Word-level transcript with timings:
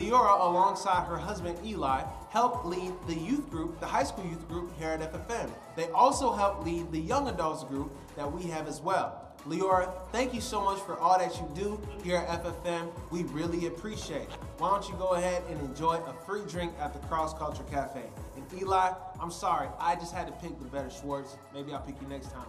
Leora, 0.00 0.40
alongside 0.40 1.06
her 1.06 1.18
husband 1.18 1.58
Eli, 1.62 2.02
help 2.30 2.64
lead 2.64 2.92
the 3.06 3.14
youth 3.14 3.50
group, 3.50 3.78
the 3.80 3.86
high 3.86 4.02
school 4.02 4.24
youth 4.24 4.48
group 4.48 4.72
here 4.78 4.88
at 4.88 5.12
FFM. 5.12 5.50
They 5.76 5.90
also 5.90 6.32
help 6.32 6.64
lead 6.64 6.90
the 6.90 6.98
young 6.98 7.28
adults 7.28 7.64
group 7.64 7.92
that 8.16 8.30
we 8.32 8.44
have 8.44 8.66
as 8.66 8.80
well. 8.80 9.26
Leora, 9.46 9.92
thank 10.10 10.32
you 10.32 10.40
so 10.40 10.62
much 10.62 10.80
for 10.80 10.98
all 10.98 11.18
that 11.18 11.36
you 11.36 11.50
do 11.54 11.78
here 12.02 12.16
at 12.16 12.42
FFM. 12.42 12.90
We 13.10 13.24
really 13.24 13.66
appreciate 13.66 14.22
it. 14.22 14.38
Why 14.56 14.70
don't 14.70 14.88
you 14.88 14.94
go 14.94 15.12
ahead 15.12 15.42
and 15.50 15.60
enjoy 15.60 15.96
a 15.96 16.14
free 16.24 16.42
drink 16.48 16.72
at 16.80 16.94
the 16.94 17.06
Cross 17.06 17.34
Culture 17.34 17.64
Cafe? 17.64 18.02
And 18.36 18.60
Eli, 18.60 18.92
I'm 19.20 19.30
sorry, 19.30 19.68
I 19.78 19.96
just 19.96 20.14
had 20.14 20.26
to 20.28 20.32
pick 20.32 20.58
the 20.58 20.64
better 20.66 20.90
Schwartz. 20.90 21.36
Maybe 21.52 21.74
I'll 21.74 21.80
pick 21.80 22.00
you 22.00 22.08
next 22.08 22.32
time. 22.32 22.48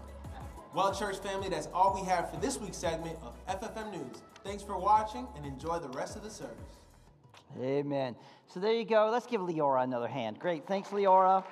Well, 0.73 0.93
church 0.95 1.17
family, 1.17 1.49
that's 1.49 1.67
all 1.73 1.93
we 1.93 2.07
have 2.07 2.31
for 2.31 2.37
this 2.37 2.57
week's 2.57 2.77
segment 2.77 3.17
of 3.23 3.35
FFM 3.47 3.91
News. 3.91 4.21
Thanks 4.45 4.63
for 4.63 4.77
watching 4.77 5.27
and 5.35 5.45
enjoy 5.45 5.79
the 5.79 5.89
rest 5.89 6.15
of 6.15 6.23
the 6.23 6.29
service. 6.29 6.80
Amen. 7.59 8.15
So 8.47 8.59
there 8.59 8.73
you 8.73 8.85
go. 8.85 9.09
Let's 9.11 9.27
give 9.27 9.41
Leora 9.41 9.83
another 9.83 10.07
hand. 10.07 10.39
Great. 10.39 10.67
Thanks, 10.67 10.89
Leora. 10.89 11.43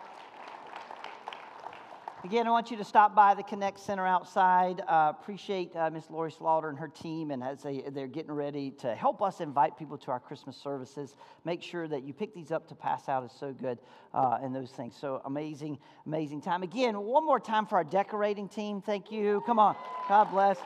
Again, 2.25 2.47
I 2.47 2.49
want 2.49 2.69
you 2.69 2.75
to 2.75 2.83
stop 2.83 3.15
by 3.15 3.33
the 3.33 3.43
Connect 3.43 3.79
Center 3.79 4.05
outside. 4.05 4.81
Uh, 4.81 5.13
appreciate 5.17 5.73
uh, 5.77 5.89
Miss 5.89 6.09
Lori 6.09 6.33
Slaughter 6.33 6.67
and 6.67 6.77
her 6.77 6.89
team, 6.89 7.31
and 7.31 7.41
as 7.41 7.63
they, 7.63 7.81
they're 7.91 8.07
getting 8.07 8.33
ready 8.33 8.71
to 8.71 8.93
help 8.93 9.21
us 9.21 9.39
invite 9.39 9.77
people 9.77 9.97
to 9.99 10.11
our 10.11 10.19
Christmas 10.19 10.57
services. 10.57 11.15
Make 11.45 11.63
sure 11.63 11.87
that 11.87 12.03
you 12.03 12.13
pick 12.13 12.35
these 12.35 12.51
up 12.51 12.67
to 12.67 12.75
pass 12.75 13.07
out. 13.07 13.23
is 13.23 13.31
so 13.31 13.53
good, 13.53 13.79
uh, 14.13 14.39
and 14.41 14.53
those 14.53 14.71
things. 14.71 14.97
So 14.99 15.21
amazing, 15.23 15.77
amazing 16.05 16.41
time. 16.41 16.61
Again, 16.61 16.99
one 16.99 17.25
more 17.25 17.39
time 17.39 17.65
for 17.65 17.77
our 17.77 17.85
decorating 17.85 18.49
team. 18.49 18.81
Thank 18.81 19.13
you. 19.13 19.41
Come 19.45 19.57
on. 19.57 19.77
God 20.09 20.25
bless 20.25 20.57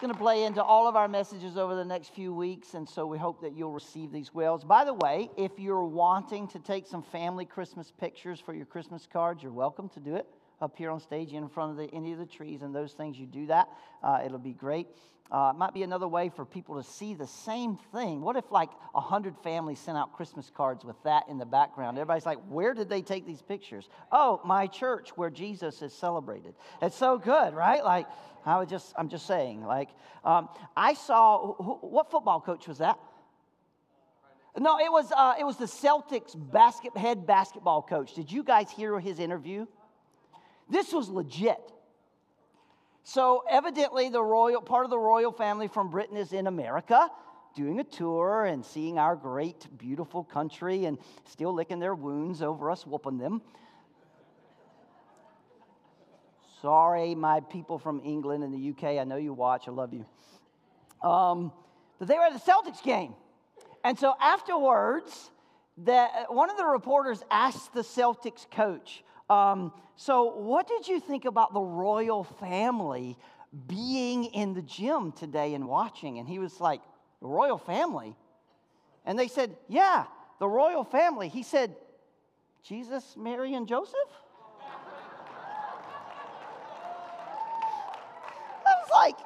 going 0.00 0.12
to 0.12 0.18
play 0.18 0.44
into 0.44 0.62
all 0.62 0.88
of 0.88 0.96
our 0.96 1.08
messages 1.08 1.58
over 1.58 1.74
the 1.74 1.84
next 1.84 2.14
few 2.14 2.32
weeks, 2.32 2.72
and 2.72 2.88
so 2.88 3.06
we 3.06 3.18
hope 3.18 3.42
that 3.42 3.54
you'll 3.54 3.72
receive 3.72 4.10
these 4.10 4.32
well. 4.32 4.56
By 4.56 4.84
the 4.84 4.94
way, 4.94 5.28
if 5.36 5.52
you're 5.58 5.84
wanting 5.84 6.48
to 6.48 6.58
take 6.58 6.86
some 6.86 7.02
family 7.02 7.44
Christmas 7.44 7.92
pictures 8.00 8.40
for 8.40 8.54
your 8.54 8.64
Christmas 8.64 9.06
cards, 9.12 9.42
you're 9.42 9.52
welcome 9.52 9.90
to 9.90 10.00
do 10.00 10.16
it 10.16 10.26
up 10.62 10.76
here 10.76 10.90
on 10.90 11.00
stage 11.00 11.34
in 11.34 11.46
front 11.50 11.72
of 11.72 11.76
the, 11.76 11.94
any 11.94 12.12
of 12.12 12.18
the 12.18 12.24
trees 12.24 12.62
and 12.62 12.74
those 12.74 12.92
things. 12.92 13.18
You 13.18 13.26
do 13.26 13.46
that, 13.48 13.68
uh, 14.02 14.20
it'll 14.24 14.38
be 14.38 14.54
great. 14.54 14.86
Uh, 15.30 15.52
it 15.54 15.58
might 15.58 15.72
be 15.72 15.84
another 15.84 16.08
way 16.08 16.28
for 16.28 16.44
people 16.44 16.82
to 16.82 16.88
see 16.88 17.14
the 17.14 17.26
same 17.26 17.78
thing. 17.92 18.20
What 18.20 18.34
if 18.36 18.50
like 18.50 18.70
a 18.96 19.00
hundred 19.00 19.36
families 19.44 19.78
sent 19.78 19.96
out 19.96 20.12
Christmas 20.12 20.50
cards 20.52 20.84
with 20.84 21.00
that 21.04 21.28
in 21.28 21.38
the 21.38 21.46
background? 21.46 21.98
Everybody's 21.98 22.26
like, 22.26 22.40
"Where 22.48 22.74
did 22.74 22.88
they 22.88 23.00
take 23.00 23.26
these 23.26 23.40
pictures?" 23.40 23.88
Oh, 24.10 24.40
my 24.44 24.66
church 24.66 25.10
where 25.16 25.30
Jesus 25.30 25.82
is 25.82 25.92
celebrated. 25.92 26.54
It's 26.82 26.96
so 26.96 27.16
good, 27.16 27.54
right? 27.54 27.84
Like, 27.84 28.08
I 28.44 28.58
was 28.58 28.68
just, 28.68 28.92
I'm 28.96 29.08
just 29.08 29.26
saying. 29.26 29.64
Like, 29.64 29.88
um, 30.24 30.48
I 30.76 30.94
saw 30.94 31.54
what 31.80 32.10
football 32.10 32.40
coach 32.40 32.66
was 32.68 32.78
that? 32.78 32.98
No, 34.58 34.78
it 34.78 34.90
was 34.90 35.12
uh, 35.16 35.34
it 35.38 35.44
was 35.44 35.56
the 35.56 35.66
Celtics 35.66 36.34
basket 36.36 36.96
head 36.96 37.26
basketball 37.26 37.82
coach. 37.82 38.14
Did 38.14 38.32
you 38.32 38.42
guys 38.42 38.70
hear 38.70 38.98
his 38.98 39.20
interview? 39.20 39.66
This 40.68 40.92
was 40.92 41.08
legit. 41.08 41.60
So 43.04 43.44
evidently, 43.48 44.08
the 44.08 44.22
royal 44.22 44.60
part 44.60 44.84
of 44.84 44.90
the 44.90 44.98
royal 44.98 45.32
family 45.32 45.68
from 45.68 45.88
Britain 45.88 46.16
is 46.16 46.32
in 46.32 46.46
America, 46.46 47.08
doing 47.54 47.80
a 47.80 47.84
tour 47.84 48.44
and 48.44 48.64
seeing 48.64 48.98
our 48.98 49.16
great, 49.16 49.66
beautiful 49.78 50.24
country, 50.24 50.84
and 50.84 50.98
still 51.24 51.54
licking 51.54 51.78
their 51.78 51.94
wounds 51.94 52.42
over 52.42 52.70
us 52.70 52.86
whooping 52.86 53.18
them. 53.18 53.42
Sorry, 56.60 57.14
my 57.14 57.40
people 57.40 57.78
from 57.78 58.00
England 58.04 58.44
and 58.44 58.52
the 58.52 58.70
UK. 58.70 58.98
I 59.00 59.04
know 59.04 59.16
you 59.16 59.32
watch. 59.32 59.68
I 59.68 59.70
love 59.70 59.92
you. 59.92 60.04
Um, 61.08 61.52
but 61.98 62.08
they 62.08 62.14
were 62.14 62.24
at 62.24 62.32
the 62.32 62.50
Celtics 62.52 62.82
game, 62.82 63.14
and 63.84 63.98
so 63.98 64.14
afterwards, 64.20 65.30
that 65.78 66.26
one 66.28 66.50
of 66.50 66.56
the 66.56 66.66
reporters 66.66 67.22
asked 67.30 67.72
the 67.72 67.80
Celtics 67.80 68.50
coach, 68.50 69.02
um, 69.30 69.72
so, 69.94 70.34
what 70.34 70.66
did 70.66 70.88
you 70.88 70.98
think 70.98 71.24
about 71.24 71.54
the 71.54 71.60
royal 71.60 72.24
family 72.24 73.16
being 73.68 74.24
in 74.24 74.54
the 74.54 74.62
gym 74.62 75.12
today 75.12 75.54
and 75.54 75.68
watching? 75.68 76.18
And 76.18 76.28
he 76.28 76.40
was 76.40 76.60
like, 76.60 76.80
The 77.20 77.28
royal 77.28 77.58
family? 77.58 78.16
And 79.06 79.16
they 79.18 79.28
said, 79.28 79.56
Yeah, 79.68 80.06
the 80.40 80.48
royal 80.48 80.82
family. 80.82 81.28
He 81.28 81.44
said, 81.44 81.76
Jesus, 82.64 83.14
Mary, 83.16 83.54
and 83.54 83.68
Joseph? 83.68 83.94
I 88.66 88.72
was 88.82 88.90
like, 88.92 89.16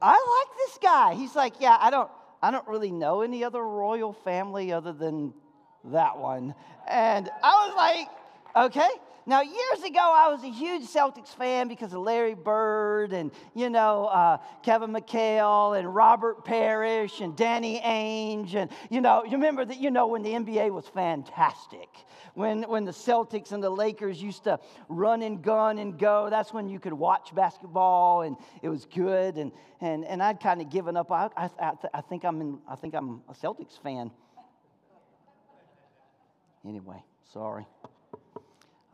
I 0.00 0.12
like 0.12 0.56
this 0.56 0.78
guy. 0.80 1.14
He's 1.14 1.34
like, 1.34 1.54
Yeah, 1.60 1.76
I 1.80 1.90
don't, 1.90 2.10
I 2.42 2.50
don't 2.50 2.66
really 2.68 2.90
know 2.92 3.22
any 3.22 3.44
other 3.44 3.62
royal 3.62 4.12
family 4.12 4.72
other 4.72 4.92
than 4.92 5.34
that 5.84 6.18
one. 6.18 6.54
And 6.88 7.30
I 7.42 7.66
was 7.66 7.76
like, 7.76 8.08
okay? 8.66 8.88
Now, 9.28 9.42
years 9.42 9.82
ago, 9.84 10.00
I 10.00 10.32
was 10.32 10.42
a 10.42 10.48
huge 10.48 10.84
Celtics 10.84 11.36
fan 11.36 11.68
because 11.68 11.92
of 11.92 12.00
Larry 12.00 12.32
Bird 12.32 13.12
and, 13.12 13.30
you 13.54 13.68
know, 13.68 14.06
uh, 14.06 14.38
Kevin 14.62 14.90
McHale 14.90 15.78
and 15.78 15.94
Robert 15.94 16.46
Parish 16.46 17.20
and 17.20 17.36
Danny 17.36 17.78
Ainge. 17.78 18.54
And, 18.54 18.70
you 18.88 19.02
know, 19.02 19.24
you 19.24 19.32
remember 19.32 19.66
that, 19.66 19.76
you 19.76 19.90
know, 19.90 20.06
when 20.06 20.22
the 20.22 20.30
NBA 20.30 20.72
was 20.72 20.88
fantastic. 20.88 21.90
When, 22.32 22.62
when 22.62 22.86
the 22.86 22.90
Celtics 22.90 23.52
and 23.52 23.62
the 23.62 23.68
Lakers 23.68 24.22
used 24.22 24.44
to 24.44 24.58
run 24.88 25.20
and 25.20 25.42
gun 25.42 25.76
and 25.76 25.98
go, 25.98 26.28
that's 26.30 26.54
when 26.54 26.70
you 26.70 26.80
could 26.80 26.94
watch 26.94 27.34
basketball 27.34 28.22
and 28.22 28.34
it 28.62 28.70
was 28.70 28.86
good. 28.86 29.36
And, 29.36 29.52
and, 29.82 30.06
and 30.06 30.22
I'd 30.22 30.40
kind 30.40 30.62
of 30.62 30.70
given 30.70 30.96
up. 30.96 31.12
I, 31.12 31.28
I, 31.36 31.72
I, 31.92 32.00
think 32.00 32.24
I'm 32.24 32.40
in, 32.40 32.58
I 32.66 32.76
think 32.76 32.94
I'm 32.94 33.20
a 33.28 33.34
Celtics 33.34 33.78
fan. 33.78 34.10
Anyway, 36.64 37.02
sorry. 37.30 37.66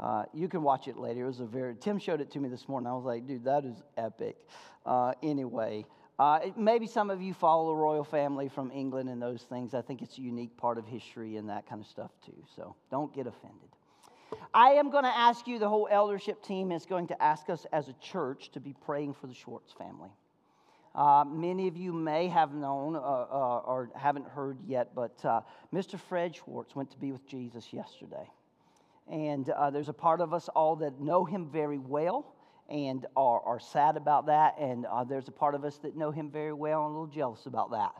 Uh, 0.05 0.27
you 0.35 0.49
can 0.49 0.63
watch 0.63 0.87
it 0.87 0.99
later. 0.99 1.25
It 1.25 1.27
was 1.29 1.41
a 1.41 1.47
very, 1.47 1.75
Tim 1.77 1.99
showed 1.99 2.21
it 2.21 2.31
to 2.33 2.39
me 2.39 2.51
this 2.51 2.69
morning. 2.69 2.89
I 2.89 2.93
was 2.93 3.07
like, 3.07 3.27
dude, 3.27 3.45
that 3.45 3.65
is 3.65 3.83
epic. 3.97 4.37
Uh, 4.85 5.15
anyway, 5.23 5.87
uh, 6.19 6.41
maybe 6.59 6.87
some 6.87 7.09
of 7.09 7.23
you 7.23 7.33
follow 7.33 7.69
the 7.69 7.75
royal 7.75 8.05
family 8.05 8.51
from 8.51 8.71
England 8.71 9.09
and 9.09 9.23
those 9.23 9.45
things. 9.45 9.73
I 9.73 9.81
think 9.81 10.03
it's 10.03 10.19
a 10.19 10.21
unique 10.21 10.55
part 10.59 10.77
of 10.77 10.87
history 10.87 11.39
and 11.39 11.49
that 11.49 11.67
kind 11.67 11.81
of 11.81 11.87
stuff 11.87 12.11
too. 12.23 12.37
So 12.55 12.77
don't 12.91 13.15
get 13.15 13.27
offended. 13.27 13.71
I 14.53 14.73
am 14.73 14.91
going 14.91 15.05
to 15.05 15.17
ask 15.17 15.47
you, 15.47 15.59
the 15.59 15.71
whole 15.71 15.89
eldership 15.91 16.43
team 16.43 16.71
is 16.71 16.85
going 16.85 17.07
to 17.07 17.23
ask 17.23 17.49
us 17.49 17.65
as 17.73 17.89
a 17.89 17.95
church 17.95 18.51
to 18.53 18.61
be 18.61 18.75
praying 18.85 19.15
for 19.15 19.27
the 19.27 19.35
Schwartz 19.35 19.73
family. 19.73 20.11
Uh, 20.95 21.25
many 21.27 21.67
of 21.67 21.79
you 21.79 21.95
may 21.95 22.29
have 22.29 22.53
known 22.53 22.95
uh, 22.95 22.99
uh, 22.99 23.63
or 23.65 23.89
haven't 23.97 24.29
heard 24.29 24.59
yet, 24.67 24.95
but 24.95 25.25
uh, 25.25 25.41
Mr. 25.73 25.99
Fred 25.99 26.37
Schwartz 26.37 26.77
went 26.77 26.91
to 26.91 26.99
be 26.99 27.11
with 27.11 27.27
Jesus 27.27 27.73
yesterday. 27.73 28.29
And 29.11 29.49
uh, 29.51 29.71
there's 29.71 29.89
a 29.89 29.95
part 29.95 30.21
of 30.21 30.33
us 30.33 30.49
all 30.49 30.77
that 30.77 31.01
know 31.01 31.25
him 31.25 31.49
very 31.51 31.79
well 31.79 32.35
and 32.69 33.07
are, 33.17 33.41
are 33.41 33.61
sad 33.61 33.97
about 33.97 34.27
that. 34.27 34.57
And 34.59 34.87
uh, 34.87 35.05
there's 35.05 35.29
a 35.29 35.33
part 35.33 35.55
of 35.55 35.65
us 35.65 35.79
that 35.79 35.97
know 35.97 36.11
him 36.11 36.31
very 36.31 36.53
well 36.53 36.87
and 36.87 36.91
a 36.91 36.99
little 36.99 37.07
jealous 37.07 37.47
about 37.47 37.71
that. 37.73 37.93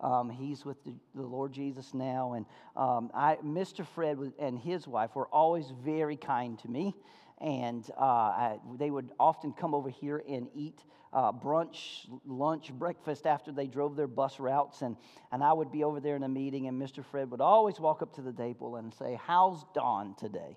Um, 0.00 0.28
he's 0.28 0.64
with 0.64 0.82
the, 0.84 0.94
the, 1.14 1.22
Lord 1.22 1.52
Jesus 1.52 1.94
now. 1.94 2.34
And 2.34 2.44
um, 2.76 3.10
I, 3.14 3.36
Mr. 3.36 3.86
Fred 3.86 4.18
and 4.38 4.58
his 4.58 4.86
wife 4.86 5.14
were 5.14 5.28
always 5.28 5.72
very 5.84 6.16
kind 6.16 6.58
to 6.60 6.68
me. 6.68 6.94
And 7.40 7.88
uh, 7.98 8.02
I, 8.02 8.58
they 8.78 8.90
would 8.90 9.10
often 9.20 9.52
come 9.52 9.74
over 9.74 9.90
here 9.90 10.22
and 10.28 10.48
eat 10.54 10.82
uh, 11.12 11.32
brunch, 11.32 12.06
lunch, 12.26 12.72
breakfast 12.72 13.26
after 13.26 13.52
they 13.52 13.66
drove 13.66 13.96
their 13.96 14.06
bus 14.06 14.40
routes. 14.40 14.82
And, 14.82 14.96
and 15.32 15.42
I 15.44 15.52
would 15.52 15.70
be 15.70 15.84
over 15.84 16.00
there 16.00 16.16
in 16.16 16.22
a 16.22 16.28
meeting, 16.28 16.66
and 16.66 16.80
Mr. 16.80 17.04
Fred 17.04 17.30
would 17.30 17.40
always 17.40 17.78
walk 17.78 18.02
up 18.02 18.14
to 18.14 18.22
the 18.22 18.32
table 18.32 18.76
and 18.76 18.92
say, 18.92 19.18
How's 19.22 19.64
Don 19.74 20.14
today? 20.14 20.56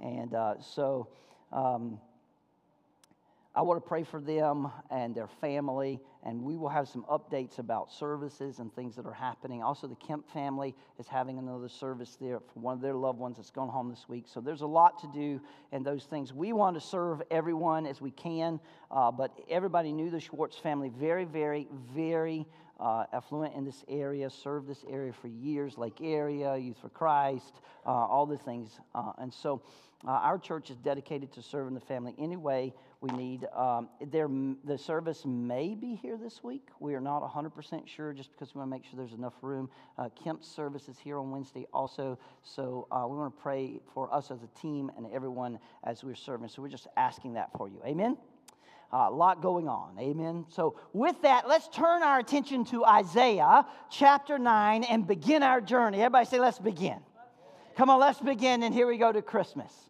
And 0.00 0.34
uh, 0.34 0.60
so 0.60 1.08
um, 1.52 1.98
I 3.52 3.62
want 3.62 3.82
to 3.82 3.88
pray 3.88 4.04
for 4.04 4.20
them 4.20 4.70
and 4.90 5.12
their 5.12 5.26
family, 5.26 5.98
and 6.22 6.40
we 6.40 6.56
will 6.56 6.68
have 6.68 6.88
some 6.88 7.04
updates 7.10 7.58
about 7.58 7.90
services 7.90 8.60
and 8.60 8.72
things 8.72 8.94
that 8.94 9.06
are 9.06 9.12
happening. 9.12 9.60
Also, 9.60 9.88
the 9.88 9.96
Kemp 9.96 10.30
family 10.30 10.72
is 11.00 11.08
having 11.08 11.36
another 11.36 11.68
service 11.68 12.16
there 12.20 12.38
for 12.38 12.60
one 12.60 12.74
of 12.74 12.80
their 12.80 12.94
loved 12.94 13.18
ones 13.18 13.38
that's 13.38 13.50
gone 13.50 13.68
home 13.68 13.90
this 13.90 14.08
week. 14.08 14.26
So 14.28 14.40
there's 14.40 14.60
a 14.60 14.66
lot 14.68 15.00
to 15.00 15.08
do 15.12 15.40
in 15.72 15.82
those 15.82 16.04
things. 16.04 16.32
We 16.32 16.52
want 16.52 16.76
to 16.76 16.80
serve 16.80 17.22
everyone 17.28 17.86
as 17.86 18.00
we 18.00 18.12
can, 18.12 18.60
uh, 18.88 19.10
but 19.10 19.36
everybody 19.48 19.92
knew 19.92 20.10
the 20.10 20.20
Schwartz 20.20 20.56
family 20.56 20.88
very, 20.88 21.24
very, 21.24 21.66
very 21.92 22.46
uh, 22.78 23.04
affluent 23.12 23.54
in 23.56 23.64
this 23.64 23.84
area, 23.88 24.30
served 24.30 24.68
this 24.68 24.84
area 24.88 25.12
for 25.12 25.26
years, 25.26 25.76
Lake 25.76 25.98
Area, 26.00 26.56
Youth 26.56 26.78
for 26.80 26.88
Christ, 26.88 27.60
uh, 27.84 27.90
all 27.90 28.26
the 28.26 28.38
things. 28.38 28.78
Uh, 28.94 29.12
and 29.18 29.34
so 29.34 29.60
uh, 30.06 30.12
our 30.12 30.38
church 30.38 30.70
is 30.70 30.76
dedicated 30.78 31.30
to 31.32 31.42
serving 31.42 31.74
the 31.74 31.80
family 31.80 32.14
any 32.18 32.36
way 32.36 32.72
we 33.02 33.10
need. 33.10 33.46
Um, 33.54 33.88
there, 34.10 34.28
the 34.64 34.78
service 34.78 35.24
may 35.26 35.74
be 35.74 35.94
here 35.94 36.16
this 36.16 36.42
week. 36.42 36.68
We 36.80 36.94
are 36.94 37.00
not 37.00 37.22
100% 37.22 37.86
sure 37.86 38.14
just 38.14 38.32
because 38.32 38.54
we 38.54 38.60
want 38.60 38.70
to 38.70 38.76
make 38.76 38.84
sure 38.84 38.94
there's 38.96 39.12
enough 39.12 39.34
room. 39.42 39.68
Uh, 39.98 40.08
Kemp's 40.22 40.48
service 40.48 40.88
is 40.88 40.98
here 40.98 41.18
on 41.18 41.30
Wednesday 41.30 41.66
also. 41.72 42.18
So 42.42 42.88
uh, 42.90 43.06
we 43.08 43.16
want 43.18 43.36
to 43.36 43.42
pray 43.42 43.80
for 43.92 44.12
us 44.12 44.30
as 44.30 44.42
a 44.42 44.60
team 44.60 44.90
and 44.96 45.06
everyone 45.12 45.58
as 45.84 46.02
we're 46.02 46.14
serving. 46.14 46.48
So 46.48 46.62
we're 46.62 46.68
just 46.68 46.88
asking 46.96 47.34
that 47.34 47.50
for 47.56 47.68
you. 47.68 47.82
Amen? 47.84 48.16
Uh, 48.92 49.08
a 49.08 49.10
lot 49.10 49.42
going 49.42 49.68
on. 49.68 49.96
Amen. 50.00 50.44
So, 50.48 50.76
with 50.92 51.22
that, 51.22 51.46
let's 51.46 51.68
turn 51.68 52.02
our 52.02 52.18
attention 52.18 52.64
to 52.66 52.84
Isaiah 52.84 53.64
chapter 53.88 54.36
9 54.36 54.82
and 54.82 55.06
begin 55.06 55.44
our 55.44 55.60
journey. 55.60 55.98
Everybody 55.98 56.26
say, 56.26 56.40
let's 56.40 56.58
begin. 56.58 56.98
Come 57.76 57.88
on, 57.88 58.00
let's 58.00 58.20
begin. 58.20 58.64
And 58.64 58.74
here 58.74 58.88
we 58.88 58.98
go 58.98 59.12
to 59.12 59.22
Christmas. 59.22 59.89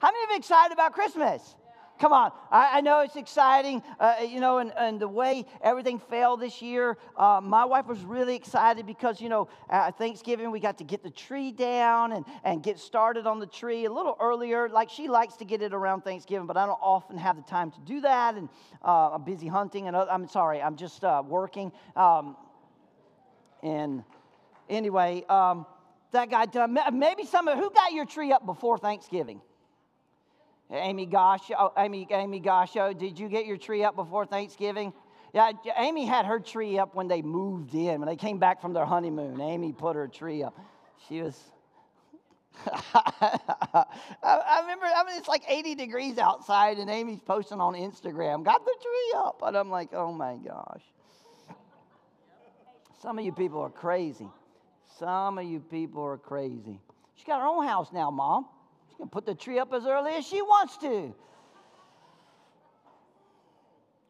How 0.00 0.08
many 0.08 0.24
of 0.24 0.30
you 0.30 0.36
excited 0.36 0.72
about 0.72 0.94
Christmas? 0.94 1.56
Come 1.98 2.14
on. 2.14 2.32
I, 2.50 2.78
I 2.78 2.80
know 2.80 3.00
it's 3.00 3.16
exciting, 3.16 3.82
uh, 4.00 4.14
you 4.26 4.40
know, 4.40 4.56
and, 4.56 4.72
and 4.78 4.98
the 4.98 5.06
way 5.06 5.44
everything 5.60 5.98
fell 5.98 6.38
this 6.38 6.62
year. 6.62 6.96
Uh, 7.14 7.42
my 7.42 7.66
wife 7.66 7.86
was 7.86 8.00
really 8.00 8.34
excited 8.34 8.86
because, 8.86 9.20
you 9.20 9.28
know, 9.28 9.48
at 9.68 9.98
Thanksgiving 9.98 10.50
we 10.50 10.58
got 10.58 10.78
to 10.78 10.84
get 10.84 11.02
the 11.02 11.10
tree 11.10 11.52
down 11.52 12.12
and, 12.12 12.24
and 12.42 12.62
get 12.62 12.78
started 12.78 13.26
on 13.26 13.38
the 13.38 13.46
tree 13.46 13.84
a 13.84 13.92
little 13.92 14.16
earlier. 14.18 14.70
Like 14.70 14.88
she 14.88 15.08
likes 15.08 15.36
to 15.36 15.44
get 15.44 15.60
it 15.60 15.74
around 15.74 16.00
Thanksgiving, 16.00 16.46
but 16.46 16.56
I 16.56 16.64
don't 16.64 16.80
often 16.80 17.18
have 17.18 17.36
the 17.36 17.42
time 17.42 17.70
to 17.72 17.80
do 17.84 18.00
that. 18.00 18.36
And 18.36 18.48
uh, 18.82 19.10
I'm 19.10 19.24
busy 19.24 19.48
hunting 19.48 19.86
and 19.86 19.94
I'm 19.94 20.26
sorry, 20.26 20.62
I'm 20.62 20.76
just 20.76 21.04
uh, 21.04 21.22
working. 21.26 21.70
Um, 21.96 22.38
and 23.62 24.02
anyway, 24.70 25.22
um, 25.28 25.66
that 26.12 26.30
guy 26.30 26.46
done. 26.46 26.78
Maybe 26.94 27.26
some 27.26 27.46
of 27.46 27.58
who 27.58 27.70
got 27.70 27.92
your 27.92 28.06
tree 28.06 28.32
up 28.32 28.46
before 28.46 28.78
Thanksgiving? 28.78 29.42
Amy 30.72 31.06
Gosh, 31.06 31.50
oh, 31.58 31.72
Amy, 31.76 32.06
Amy 32.10 32.40
Gosho, 32.40 32.90
oh, 32.90 32.92
did 32.92 33.18
you 33.18 33.28
get 33.28 33.46
your 33.46 33.56
tree 33.56 33.82
up 33.82 33.96
before 33.96 34.24
Thanksgiving? 34.24 34.92
Yeah, 35.34 35.52
Amy 35.76 36.06
had 36.06 36.26
her 36.26 36.38
tree 36.40 36.78
up 36.78 36.94
when 36.94 37.08
they 37.08 37.22
moved 37.22 37.74
in. 37.74 38.00
When 38.00 38.06
they 38.08 38.16
came 38.16 38.38
back 38.38 38.60
from 38.60 38.72
their 38.72 38.84
honeymoon, 38.84 39.40
Amy 39.40 39.72
put 39.72 39.96
her 39.96 40.08
tree 40.08 40.42
up. 40.42 40.58
She 41.08 41.22
was. 41.22 41.36
I 42.66 44.60
remember, 44.60 44.86
I 44.86 45.04
mean, 45.06 45.16
it's 45.16 45.28
like 45.28 45.44
80 45.48 45.76
degrees 45.76 46.18
outside, 46.18 46.78
and 46.78 46.90
Amy's 46.90 47.20
posting 47.20 47.60
on 47.60 47.74
Instagram, 47.74 48.44
got 48.44 48.64
the 48.64 48.74
tree 48.82 49.14
up. 49.16 49.40
And 49.44 49.56
I'm 49.56 49.70
like, 49.70 49.90
oh 49.92 50.12
my 50.12 50.36
gosh. 50.36 50.82
Some 53.00 53.18
of 53.18 53.24
you 53.24 53.32
people 53.32 53.60
are 53.60 53.70
crazy. 53.70 54.28
Some 54.98 55.38
of 55.38 55.44
you 55.44 55.60
people 55.60 56.02
are 56.02 56.18
crazy. 56.18 56.78
She's 57.14 57.24
got 57.24 57.40
her 57.40 57.46
own 57.46 57.66
house 57.66 57.92
now, 57.92 58.10
Mom 58.10 58.46
can 59.00 59.08
put 59.08 59.26
the 59.26 59.34
tree 59.34 59.58
up 59.58 59.72
as 59.72 59.86
early 59.86 60.12
as 60.12 60.26
she 60.26 60.42
wants 60.42 60.76
to. 60.78 61.14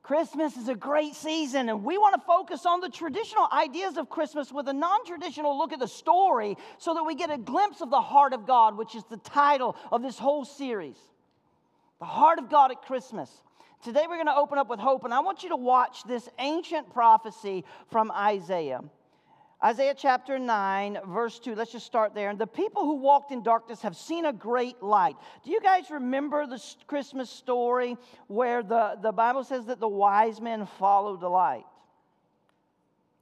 Christmas 0.03 0.57
is 0.57 0.69
a 0.69 0.75
great 0.75 1.15
season, 1.15 1.69
and 1.69 1.85
we 1.85 1.97
want 1.97 2.17
to 2.17 2.27
focus 2.27 2.67
on 2.67 2.81
the 2.81 2.89
traditional 2.89 3.47
ideas 3.53 3.97
of 3.97 4.11
Christmas 4.11 4.51
with 4.51 4.67
a 4.67 4.73
non 4.73 5.07
traditional 5.07 5.57
look 5.57 5.73
at 5.73 5.79
the 5.79 5.87
story 5.87 6.57
so 6.79 6.95
that 6.95 7.05
we 7.05 7.15
get 7.15 7.31
a 7.31 7.39
glimpse 7.39 7.81
of 7.81 7.91
the 7.91 8.01
heart 8.01 8.33
of 8.33 8.45
God, 8.45 8.77
which 8.77 8.97
is 8.97 9.05
the 9.05 9.19
title 9.19 9.77
of 9.93 10.03
this 10.03 10.19
whole 10.19 10.45
series. 10.45 10.97
The 12.01 12.07
heart 12.07 12.41
of 12.41 12.51
God 12.51 12.73
at 12.73 12.83
Christmas. 12.83 13.31
Today 13.85 14.05
we're 14.09 14.17
going 14.17 14.27
to 14.27 14.35
open 14.35 14.59
up 14.59 14.69
with 14.69 14.81
hope, 14.81 15.05
and 15.05 15.15
I 15.15 15.21
want 15.21 15.45
you 15.45 15.51
to 15.51 15.57
watch 15.57 16.03
this 16.05 16.29
ancient 16.41 16.93
prophecy 16.93 17.65
from 17.91 18.11
Isaiah. 18.11 18.81
Isaiah 19.62 19.95
chapter 19.95 20.39
9, 20.39 21.01
verse 21.09 21.39
2. 21.39 21.55
Let's 21.55 21.73
just 21.73 21.85
start 21.85 22.15
there. 22.15 22.31
And 22.31 22.39
the 22.39 22.47
people 22.47 22.85
who 22.85 22.95
walked 22.95 23.31
in 23.31 23.43
darkness 23.43 23.83
have 23.83 23.95
seen 23.95 24.25
a 24.25 24.33
great 24.33 24.83
light. 24.83 25.17
Do 25.45 25.51
you 25.51 25.61
guys 25.61 25.91
remember 25.91 26.47
the 26.47 26.62
Christmas 26.87 27.29
story 27.29 27.99
where 28.27 28.62
the, 28.62 28.99
the 29.03 29.12
Bible 29.12 29.45
says 29.45 29.67
that 29.67 29.79
the 29.79 29.89
wise 29.89 30.41
men 30.41 30.67
followed 30.79 31.21
the 31.21 31.29
light? 31.29 31.67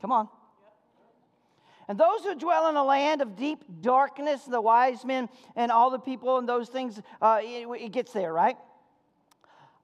Come 0.00 0.12
on. 0.12 0.28
And 1.88 1.98
those 1.98 2.22
who 2.22 2.36
dwell 2.36 2.68
in 2.68 2.76
a 2.76 2.84
land 2.84 3.20
of 3.20 3.34
deep 3.34 3.64
darkness, 3.80 4.44
the 4.44 4.60
wise 4.60 5.04
men 5.04 5.28
and 5.56 5.72
all 5.72 5.90
the 5.90 5.98
people 5.98 6.38
and 6.38 6.48
those 6.48 6.68
things, 6.68 7.00
uh, 7.20 7.40
it, 7.42 7.66
it 7.80 7.92
gets 7.92 8.12
there, 8.12 8.32
right? 8.32 8.56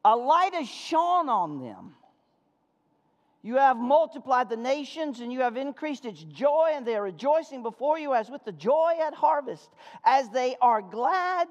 A 0.05 0.15
light 0.15 0.55
has 0.55 0.69
shone 0.69 1.29
on 1.29 1.61
them. 1.61 1.95
You 3.45 3.57
have 3.57 3.77
multiplied 3.77 4.49
the 4.49 4.57
nations 4.57 5.21
and 5.21 5.31
you 5.31 5.41
have 5.41 5.59
increased 5.59 6.07
its 6.07 6.25
joy, 6.25 6.71
and 6.73 6.87
they 6.87 6.97
are 6.97 7.03
rejoicing 7.03 7.63
before 7.63 7.99
you 7.99 8.15
as 8.15 8.31
with 8.31 8.43
the 8.43 8.53
joy 8.53 8.95
at 9.07 9.13
harvest, 9.13 9.69
as 10.03 10.31
they 10.31 10.57
are 10.63 10.81
glad 10.81 11.49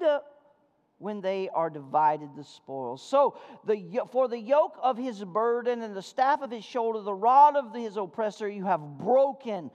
when 0.98 1.20
they 1.20 1.48
are 1.50 1.70
divided 1.70 2.30
the 2.34 2.42
spoils. 2.42 3.00
So, 3.00 3.38
the, 3.64 4.00
for 4.10 4.26
the 4.26 4.38
yoke 4.38 4.76
of 4.82 4.98
his 4.98 5.22
burden 5.22 5.82
and 5.82 5.94
the 5.94 6.02
staff 6.02 6.42
of 6.42 6.50
his 6.50 6.64
shoulder, 6.64 7.00
the 7.00 7.14
rod 7.14 7.54
of 7.54 7.72
his 7.72 7.96
oppressor, 7.96 8.48
you 8.48 8.64
have 8.64 8.80
broken 8.98 9.70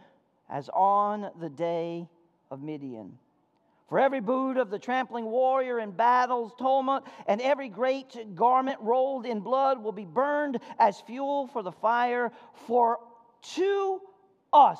as 0.49 0.69
on 0.73 1.31
the 1.39 1.49
day 1.49 2.09
of 2.51 2.61
Midian. 2.61 3.17
For 3.89 3.99
every 3.99 4.19
boot 4.19 4.57
of 4.57 4.69
the 4.69 4.77
trampling 4.77 5.25
warrior 5.25 5.79
in 5.79 5.89
battle's 5.89 6.53
tumult, 6.59 7.07
and 7.25 7.41
every 7.41 7.69
great 7.69 8.35
garment 8.35 8.77
rolled 8.81 9.25
in 9.25 9.39
blood 9.39 9.83
will 9.83 9.91
be 9.91 10.05
burned 10.05 10.59
as 10.77 11.01
fuel 11.01 11.47
for 11.47 11.63
the 11.63 11.71
fire. 11.71 12.31
For 12.67 12.99
to 13.55 14.01
us 14.53 14.79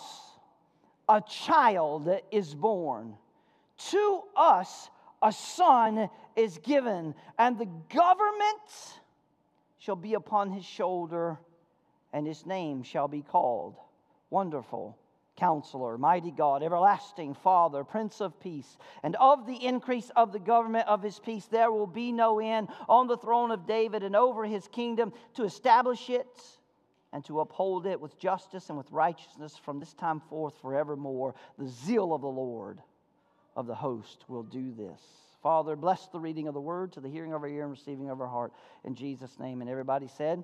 a 1.10 1.22
child 1.22 2.08
is 2.30 2.54
born, 2.54 3.16
to 3.90 4.22
us 4.36 4.92
a 5.24 5.32
son 5.32 6.08
is 6.36 6.60
given, 6.60 7.16
and 7.40 7.58
the 7.58 7.70
government 7.92 9.00
shall 9.80 9.96
be 9.96 10.14
upon 10.14 10.52
his 10.52 10.66
shoulder, 10.66 11.40
and 12.14 12.28
his 12.28 12.46
name 12.46 12.84
shall 12.84 13.08
be 13.08 13.24
called 13.24 13.76
Wonderful 14.30 14.99
Counselor, 15.40 15.98
mighty 15.98 16.32
God, 16.32 16.62
everlasting 16.62 17.34
Father, 17.34 17.84
Prince 17.84 18.20
of 18.20 18.40
Peace. 18.40 18.78
And 19.04 19.16
of 19.16 19.48
the 19.48 19.66
increase 19.66 20.12
of 20.16 20.32
the 20.32 20.40
government 20.40 20.88
of 20.88 21.02
his 21.02 21.18
peace, 21.20 21.46
there 21.46 21.72
will 21.72 21.88
be 21.88 22.12
no 22.12 22.40
end 22.40 22.68
on 22.88 23.08
the 23.08 23.18
throne 23.18 23.52
of 23.52 23.66
David 23.66 24.04
and 24.04 24.16
over 24.16 24.46
his 24.46 24.68
kingdom 24.68 25.14
to 25.36 25.44
establish 25.44 26.10
it 26.10 26.28
and 27.14 27.24
to 27.26 27.40
uphold 27.40 27.88
it 27.88 28.00
with 28.00 28.20
justice 28.20 28.70
and 28.70 28.78
with 28.78 28.92
righteousness 28.92 29.58
from 29.64 29.80
this 29.80 29.94
time 29.94 30.20
forth 30.30 30.54
forevermore. 30.62 31.34
The 31.58 31.68
zeal 31.68 32.14
of 32.14 32.22
the 32.22 32.28
Lord 32.28 32.82
of 33.56 33.66
the 33.66 33.76
host 33.76 34.26
will 34.28 34.44
do 34.44 34.74
this. 34.74 35.02
Father, 35.42 35.76
bless 35.76 36.08
the 36.08 36.20
reading 36.20 36.48
of 36.48 36.54
the 36.54 36.60
word 36.60 36.92
to 36.94 37.00
the 37.00 37.10
hearing 37.10 37.34
of 37.34 37.42
our 37.42 37.48
ear 37.48 37.64
and 37.64 37.72
receiving 37.72 38.10
of 38.10 38.20
our 38.20 38.28
heart. 38.28 38.52
In 38.84 38.94
Jesus' 38.94 39.40
name. 39.40 39.62
And 39.62 39.70
everybody 39.70 40.08
said, 40.08 40.44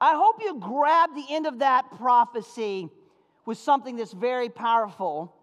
I 0.00 0.14
hope 0.14 0.42
you 0.42 0.54
grab 0.60 1.14
the 1.14 1.26
end 1.30 1.46
of 1.46 1.58
that 1.60 1.90
prophecy 1.96 2.88
with 3.44 3.58
something 3.58 3.96
that's 3.96 4.12
very 4.12 4.48
powerful. 4.48 5.34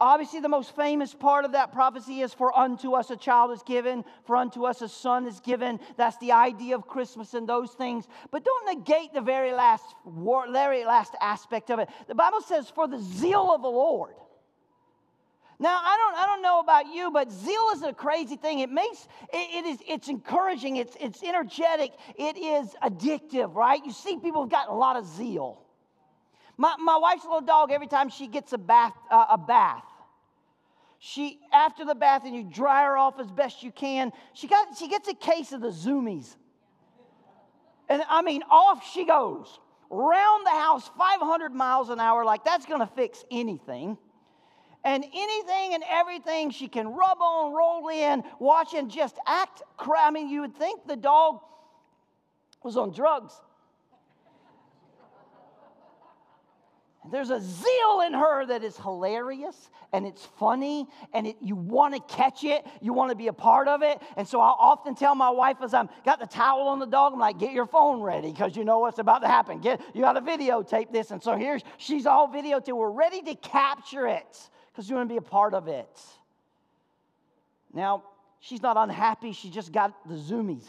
Obviously, 0.00 0.40
the 0.40 0.48
most 0.48 0.74
famous 0.76 1.14
part 1.14 1.44
of 1.44 1.52
that 1.52 1.72
prophecy 1.72 2.20
is 2.20 2.34
for 2.34 2.56
unto 2.56 2.94
us 2.94 3.10
a 3.10 3.16
child 3.16 3.52
is 3.52 3.62
given, 3.62 4.04
for 4.24 4.36
unto 4.36 4.64
us 4.64 4.82
a 4.82 4.88
son 4.88 5.26
is 5.26 5.40
given. 5.40 5.80
That's 5.96 6.18
the 6.18 6.32
idea 6.32 6.74
of 6.74 6.86
Christmas 6.86 7.32
and 7.34 7.48
those 7.48 7.72
things. 7.72 8.06
But 8.30 8.44
don't 8.44 8.78
negate 8.78 9.14
the 9.14 9.20
very 9.20 9.52
last, 9.52 9.94
very 10.04 10.84
last 10.84 11.14
aspect 11.20 11.70
of 11.70 11.78
it. 11.78 11.88
The 12.06 12.14
Bible 12.14 12.40
says, 12.40 12.68
for 12.68 12.86
the 12.88 13.00
zeal 13.00 13.52
of 13.54 13.62
the 13.62 13.68
Lord. 13.68 14.14
Now, 15.58 15.78
I 15.80 15.96
don't, 15.96 16.16
I 16.16 16.26
don't 16.26 16.42
know 16.42 16.60
about 16.60 16.92
you, 16.92 17.10
but 17.12 17.30
zeal 17.30 17.68
is 17.74 17.82
a 17.82 17.92
crazy 17.92 18.36
thing. 18.36 18.58
It 18.58 18.70
makes, 18.70 19.06
it, 19.32 19.64
it 19.64 19.66
is, 19.66 19.78
it's 19.86 20.08
encouraging, 20.08 20.76
it's, 20.76 20.96
it's 21.00 21.22
energetic, 21.22 21.92
it 22.16 22.36
is 22.36 22.74
addictive, 22.82 23.54
right? 23.54 23.84
You 23.84 23.92
see 23.92 24.18
people 24.18 24.42
have 24.42 24.50
got 24.50 24.68
a 24.68 24.74
lot 24.74 24.96
of 24.96 25.06
zeal. 25.06 25.60
My, 26.56 26.74
my 26.78 26.96
wife's 26.96 27.24
little 27.24 27.40
dog, 27.40 27.70
every 27.70 27.86
time 27.86 28.08
she 28.08 28.26
gets 28.26 28.52
a 28.52 28.58
bath, 28.58 28.94
uh, 29.10 29.26
a 29.30 29.38
bath, 29.38 29.84
she, 30.98 31.38
after 31.52 31.84
the 31.84 31.94
bath 31.94 32.24
and 32.24 32.34
you 32.34 32.44
dry 32.44 32.84
her 32.84 32.96
off 32.96 33.20
as 33.20 33.30
best 33.30 33.62
you 33.62 33.70
can, 33.70 34.12
she, 34.32 34.48
got, 34.48 34.76
she 34.76 34.88
gets 34.88 35.06
a 35.08 35.14
case 35.14 35.52
of 35.52 35.60
the 35.60 35.68
zoomies. 35.68 36.34
And 37.88 38.02
I 38.08 38.22
mean, 38.22 38.42
off 38.50 38.90
she 38.92 39.04
goes. 39.04 39.60
Round 39.90 40.46
the 40.46 40.50
house 40.50 40.90
500 40.96 41.52
miles 41.52 41.90
an 41.90 42.00
hour, 42.00 42.24
like 42.24 42.42
that's 42.42 42.66
gonna 42.66 42.90
fix 42.96 43.22
anything 43.30 43.98
and 44.84 45.04
anything 45.04 45.74
and 45.74 45.82
everything 45.88 46.50
she 46.50 46.68
can 46.68 46.88
rub 46.88 47.18
on, 47.20 47.54
roll 47.54 47.88
in, 47.88 48.22
watch, 48.38 48.74
and 48.74 48.90
just 48.90 49.16
act. 49.26 49.62
I 49.78 50.10
mean, 50.10 50.28
you 50.28 50.42
would 50.42 50.56
think 50.56 50.86
the 50.86 50.96
dog 50.96 51.40
was 52.62 52.76
on 52.76 52.92
drugs. 52.92 53.34
There's 57.10 57.28
a 57.28 57.38
zeal 57.38 58.00
in 58.06 58.14
her 58.14 58.46
that 58.46 58.64
is 58.64 58.78
hilarious 58.78 59.70
and 59.92 60.06
it's 60.06 60.24
funny 60.38 60.86
and 61.12 61.26
it, 61.26 61.36
you 61.40 61.54
want 61.54 61.94
to 61.94 62.14
catch 62.14 62.44
it. 62.44 62.64
You 62.80 62.94
want 62.94 63.10
to 63.10 63.14
be 63.14 63.26
a 63.26 63.32
part 63.32 63.68
of 63.68 63.82
it. 63.82 63.98
And 64.16 64.26
so 64.26 64.40
I'll 64.40 64.56
often 64.58 64.94
tell 64.94 65.14
my 65.14 65.28
wife 65.28 65.58
as 65.62 65.74
I'm 65.74 65.90
got 66.06 66.18
the 66.18 66.26
towel 66.26 66.66
on 66.68 66.78
the 66.78 66.86
dog, 66.86 67.12
I'm 67.12 67.18
like, 67.18 67.38
get 67.38 67.52
your 67.52 67.66
phone 67.66 68.00
ready 68.00 68.32
because 68.32 68.56
you 68.56 68.64
know 68.64 68.78
what's 68.78 68.98
about 68.98 69.20
to 69.20 69.28
happen. 69.28 69.60
Get, 69.60 69.82
you 69.94 70.00
got 70.00 70.14
to 70.14 70.22
videotape 70.22 70.92
this. 70.92 71.10
And 71.10 71.22
so 71.22 71.36
here 71.36 71.58
she's 71.76 72.06
all 72.06 72.26
videotaped. 72.26 72.74
We're 72.74 72.90
ready 72.90 73.20
to 73.20 73.34
capture 73.34 74.06
it 74.06 74.48
because 74.74 74.90
you 74.90 74.96
want 74.96 75.08
to 75.08 75.12
be 75.12 75.18
a 75.18 75.22
part 75.22 75.54
of 75.54 75.68
it. 75.68 76.00
Now, 77.72 78.02
she's 78.40 78.60
not 78.60 78.76
unhappy. 78.76 79.32
She 79.32 79.50
just 79.50 79.72
got 79.72 80.08
the 80.08 80.16
zoomies. 80.16 80.64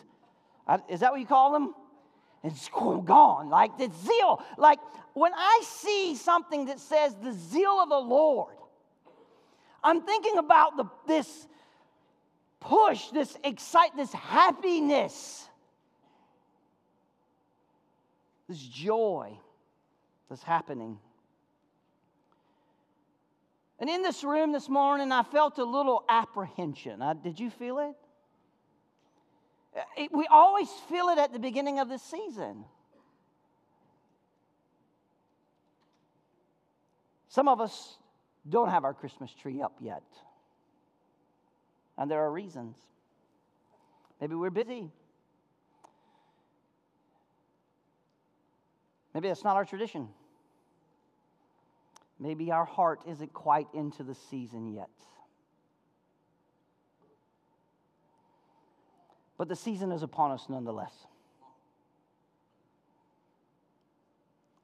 Is 0.89 0.99
that 0.99 1.11
what 1.11 1.19
you 1.19 1.25
call 1.25 1.51
them? 1.51 1.73
It's 2.43 2.69
gone. 2.69 3.49
Like 3.49 3.77
the 3.77 3.89
zeal. 4.05 4.43
Like 4.57 4.79
when 5.13 5.33
I 5.33 5.63
see 5.65 6.15
something 6.15 6.65
that 6.65 6.79
says 6.79 7.15
the 7.23 7.33
zeal 7.33 7.79
of 7.81 7.89
the 7.89 7.97
Lord, 7.97 8.53
I'm 9.83 10.01
thinking 10.01 10.37
about 10.37 10.77
the, 10.77 10.85
this 11.07 11.47
push, 12.59 13.09
this 13.09 13.35
excite, 13.43 13.95
this 13.95 14.13
happiness 14.13 15.47
this 18.47 18.59
joy 18.59 19.37
that's 20.29 20.43
happening. 20.43 20.99
And 23.79 23.89
in 23.89 24.01
this 24.01 24.23
room 24.23 24.51
this 24.51 24.69
morning, 24.69 25.11
I 25.11 25.23
felt 25.23 25.57
a 25.57 25.65
little 25.65 26.03
apprehension. 26.07 27.01
I, 27.01 27.13
did 27.13 27.39
you 27.39 27.49
feel 27.49 27.79
it? 27.79 27.95
it? 29.97 30.11
We 30.13 30.27
always 30.31 30.69
feel 30.89 31.09
it 31.09 31.17
at 31.17 31.33
the 31.33 31.39
beginning 31.39 31.79
of 31.79 31.89
the 31.89 31.97
season. 31.97 32.63
Some 37.27 37.49
of 37.49 37.59
us 37.59 37.97
don't 38.47 38.69
have 38.69 38.85
our 38.85 38.93
Christmas 38.93 39.33
tree 39.33 39.61
up 39.61 39.75
yet. 39.81 40.03
And 41.97 42.09
there 42.09 42.21
are 42.21 42.31
reasons. 42.31 42.77
Maybe 44.21 44.35
we're 44.35 44.51
busy. 44.51 44.89
Maybe 49.13 49.27
that's 49.27 49.43
not 49.43 49.57
our 49.57 49.65
tradition. 49.65 50.07
Maybe 52.19 52.51
our 52.51 52.65
heart 52.65 53.01
isn't 53.07 53.33
quite 53.33 53.67
into 53.73 54.03
the 54.03 54.15
season 54.15 54.73
yet. 54.73 54.89
But 59.37 59.49
the 59.49 59.55
season 59.55 59.91
is 59.91 60.01
upon 60.01 60.31
us 60.31 60.45
nonetheless. 60.47 60.93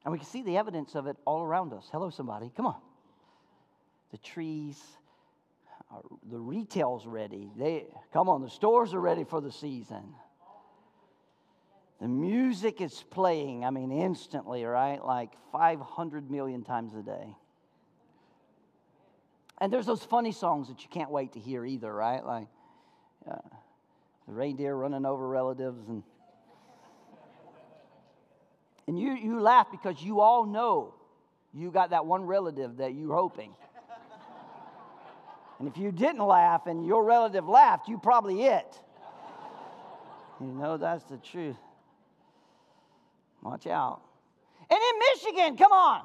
And 0.04 0.12
we 0.12 0.18
can 0.18 0.26
see 0.26 0.42
the 0.42 0.56
evidence 0.56 0.94
of 0.94 1.06
it 1.06 1.16
all 1.24 1.42
around 1.42 1.72
us. 1.72 1.88
Hello, 1.92 2.10
somebody. 2.10 2.50
Come 2.56 2.66
on. 2.66 2.80
The 4.10 4.18
trees, 4.18 4.80
are, 5.90 6.02
the 6.30 6.38
retail's 6.38 7.06
ready. 7.06 7.50
They 7.56 7.86
come 8.12 8.28
on, 8.28 8.42
the 8.42 8.50
stores 8.50 8.94
are 8.94 9.00
ready 9.00 9.24
for 9.24 9.40
the 9.40 9.52
season. 9.52 10.14
The 12.00 12.08
music 12.08 12.80
is 12.80 13.04
playing, 13.10 13.64
I 13.64 13.70
mean, 13.70 13.92
instantly, 13.92 14.64
right? 14.64 15.02
Like 15.04 15.30
500 15.52 16.30
million 16.30 16.64
times 16.64 16.94
a 16.94 17.02
day. 17.02 17.36
And 19.62 19.72
there's 19.72 19.86
those 19.86 20.02
funny 20.02 20.32
songs 20.32 20.66
that 20.66 20.82
you 20.82 20.88
can't 20.90 21.12
wait 21.12 21.34
to 21.34 21.38
hear 21.38 21.64
either, 21.64 21.94
right? 21.94 22.26
Like 22.26 22.48
uh, 23.30 23.36
the 24.26 24.34
reindeer 24.34 24.74
running 24.74 25.06
over 25.06 25.28
relatives 25.28 25.86
and 25.86 26.02
and 28.88 28.98
you, 28.98 29.12
you 29.12 29.38
laugh 29.38 29.68
because 29.70 30.02
you 30.02 30.18
all 30.18 30.46
know 30.46 30.94
you 31.54 31.70
got 31.70 31.90
that 31.90 32.04
one 32.04 32.24
relative 32.24 32.78
that 32.78 32.94
you're 32.94 33.14
hoping. 33.14 33.54
and 35.60 35.68
if 35.68 35.76
you 35.76 35.92
didn't 35.92 36.26
laugh 36.26 36.66
and 36.66 36.84
your 36.84 37.04
relative 37.04 37.48
laughed, 37.48 37.86
you 37.86 37.98
probably 37.98 38.42
it. 38.42 38.80
You 40.40 40.48
know, 40.48 40.76
that's 40.76 41.04
the 41.04 41.18
truth. 41.18 41.54
Watch 43.44 43.68
out. 43.68 44.00
And 44.68 44.80
in 44.80 44.98
Michigan, 45.14 45.56
come 45.56 45.70
on. 45.70 46.02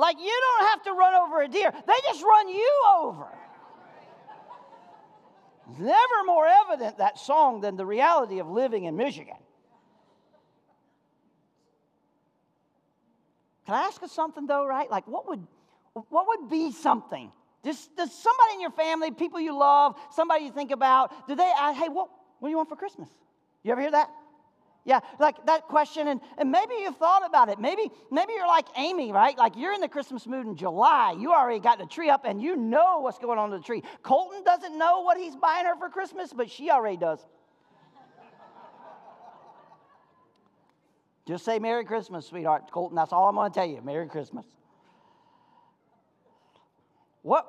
Like 0.00 0.16
you 0.18 0.40
don't 0.58 0.68
have 0.70 0.82
to 0.84 0.92
run 0.92 1.14
over 1.14 1.42
a 1.42 1.48
deer, 1.48 1.70
they 1.86 1.92
just 2.04 2.22
run 2.22 2.48
you 2.48 2.82
over. 2.96 3.26
Never 5.78 6.24
more 6.24 6.48
evident 6.48 6.98
that 6.98 7.18
song 7.18 7.60
than 7.60 7.76
the 7.76 7.84
reality 7.84 8.40
of 8.40 8.48
living 8.48 8.84
in 8.84 8.96
Michigan. 8.96 9.36
Can 13.66 13.74
I 13.74 13.82
ask 13.82 14.00
you 14.00 14.08
something 14.08 14.46
though, 14.46 14.66
right? 14.66 14.90
Like 14.90 15.06
what 15.06 15.28
would 15.28 15.46
what 15.92 16.26
would 16.28 16.48
be 16.48 16.72
something? 16.72 17.30
Does, 17.62 17.88
does 17.94 18.10
somebody 18.10 18.54
in 18.54 18.60
your 18.62 18.70
family, 18.70 19.10
people 19.10 19.38
you 19.38 19.56
love, 19.56 19.96
somebody 20.12 20.44
you 20.44 20.50
think 20.50 20.70
about, 20.70 21.28
do 21.28 21.34
they 21.34 21.52
ask, 21.60 21.78
hey, 21.78 21.88
what, 21.90 22.08
what 22.38 22.48
do 22.48 22.50
you 22.50 22.56
want 22.56 22.70
for 22.70 22.76
Christmas? 22.76 23.10
You 23.62 23.72
ever 23.72 23.82
hear 23.82 23.90
that? 23.90 24.08
Yeah, 24.84 25.00
like 25.18 25.44
that 25.46 25.68
question, 25.68 26.08
and, 26.08 26.20
and 26.38 26.50
maybe 26.50 26.74
you've 26.80 26.96
thought 26.96 27.24
about 27.26 27.50
it. 27.50 27.58
Maybe, 27.60 27.90
maybe 28.10 28.32
you're 28.32 28.46
like 28.46 28.66
Amy, 28.76 29.12
right? 29.12 29.36
Like 29.36 29.56
you're 29.56 29.74
in 29.74 29.80
the 29.80 29.88
Christmas 29.88 30.26
mood 30.26 30.46
in 30.46 30.56
July. 30.56 31.14
You 31.18 31.32
already 31.32 31.60
got 31.60 31.78
the 31.78 31.86
tree 31.86 32.08
up 32.08 32.24
and 32.24 32.40
you 32.40 32.56
know 32.56 33.00
what's 33.00 33.18
going 33.18 33.38
on 33.38 33.52
in 33.52 33.58
the 33.58 33.64
tree. 33.64 33.82
Colton 34.02 34.42
doesn't 34.42 34.78
know 34.78 35.02
what 35.02 35.18
he's 35.18 35.36
buying 35.36 35.66
her 35.66 35.76
for 35.76 35.90
Christmas, 35.90 36.32
but 36.32 36.50
she 36.50 36.70
already 36.70 36.96
does. 36.96 37.20
Just 41.28 41.44
say 41.44 41.58
Merry 41.58 41.84
Christmas, 41.84 42.26
sweetheart. 42.26 42.70
Colton, 42.72 42.96
that's 42.96 43.12
all 43.12 43.28
I'm 43.28 43.34
going 43.34 43.50
to 43.50 43.54
tell 43.54 43.68
you. 43.68 43.82
Merry 43.82 44.08
Christmas. 44.08 44.46
What, 47.22 47.46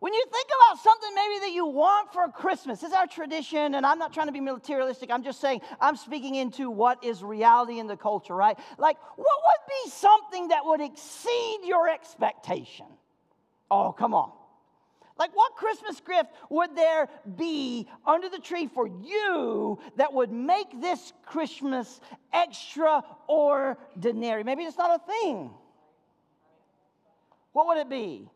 when 0.00 0.12
you 0.14 0.24
think 0.32 0.48
about 0.48 0.78
something 0.82 1.10
maybe 1.14 1.38
that 1.40 1.52
you 1.52 1.66
want 1.66 2.10
for 2.12 2.26
Christmas, 2.28 2.82
is 2.82 2.92
our 2.92 3.06
tradition, 3.06 3.74
and 3.74 3.86
I'm 3.86 3.98
not 3.98 4.14
trying 4.14 4.26
to 4.26 4.32
be 4.32 4.40
materialistic. 4.40 5.10
I'm 5.10 5.22
just 5.22 5.40
saying 5.40 5.60
I'm 5.78 5.94
speaking 5.94 6.36
into 6.36 6.70
what 6.70 7.04
is 7.04 7.22
reality 7.22 7.78
in 7.78 7.86
the 7.86 7.98
culture, 7.98 8.34
right? 8.34 8.58
Like, 8.78 8.96
what 9.16 9.18
would 9.18 9.68
be 9.68 9.90
something 9.90 10.48
that 10.48 10.64
would 10.64 10.80
exceed 10.80 11.58
your 11.64 11.86
expectation? 11.88 12.86
Oh, 13.70 13.92
come 13.92 14.14
on. 14.14 14.32
Like, 15.18 15.36
what 15.36 15.54
Christmas 15.54 16.00
gift 16.00 16.30
would 16.48 16.74
there 16.74 17.10
be 17.36 17.86
under 18.06 18.30
the 18.30 18.38
tree 18.38 18.68
for 18.68 18.86
you 18.86 19.78
that 19.96 20.14
would 20.14 20.32
make 20.32 20.80
this 20.80 21.12
Christmas 21.26 22.00
extraordinary? 22.32 24.44
Maybe 24.44 24.62
it's 24.62 24.78
not 24.78 24.98
a 24.98 25.06
thing. 25.06 25.50
What 27.52 27.66
would 27.66 27.76
it 27.76 27.90
be? 27.90 28.30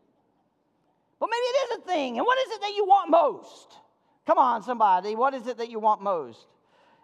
But 1.19 1.29
maybe 1.29 1.37
it 1.37 1.71
is 1.71 1.77
a 1.77 1.81
thing. 1.81 2.17
And 2.17 2.25
what 2.25 2.37
is 2.39 2.51
it 2.53 2.61
that 2.61 2.73
you 2.75 2.85
want 2.85 3.09
most? 3.09 3.73
Come 4.25 4.37
on, 4.37 4.63
somebody. 4.63 5.15
What 5.15 5.33
is 5.33 5.47
it 5.47 5.57
that 5.57 5.69
you 5.69 5.79
want 5.79 6.01
most? 6.01 6.45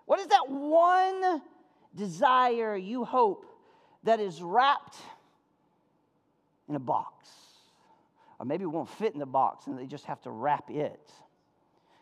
What 0.06 0.20
is 0.20 0.28
that 0.28 0.50
one 0.50 1.42
desire 1.96 2.76
you 2.76 3.06
hope 3.06 3.46
that 4.04 4.20
is 4.20 4.42
wrapped 4.42 4.98
in 6.68 6.76
a 6.76 6.80
box? 6.80 7.30
Or 8.40 8.46
maybe 8.46 8.64
it 8.64 8.68
won't 8.68 8.90
fit 8.90 9.14
in 9.14 9.20
the 9.20 9.26
box 9.26 9.68
and 9.68 9.78
they 9.78 9.86
just 9.86 10.06
have 10.06 10.22
to 10.24 10.32
wrap 10.32 10.70
it. 10.70 11.12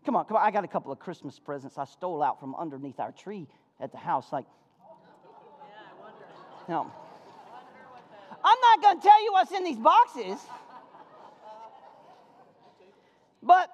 Come 0.06 0.16
on, 0.16 0.26
come 0.26 0.38
on. 0.38 0.44
I 0.44 0.52
got 0.52 0.64
a 0.64 0.68
couple 0.68 0.92
of 0.92 1.00
Christmas 1.00 1.38
presents 1.38 1.78
I 1.78 1.86
stole 1.86 2.24
out 2.24 2.40
from 2.40 2.56
underneath 2.56 3.00
our 3.00 3.12
tree 3.12 3.48
at 3.80 3.92
the 3.92 3.98
house. 3.98 4.32
Like, 4.32 4.46
no. 6.68 6.92
I'm 8.44 8.58
not 8.62 8.82
going 8.82 9.02
to 9.02 9.04
tell 9.04 9.24
you 9.24 9.34
what's 9.34 9.52
in 9.52 9.64
these 9.66 9.78
boxes. 9.78 10.40
But 13.42 13.70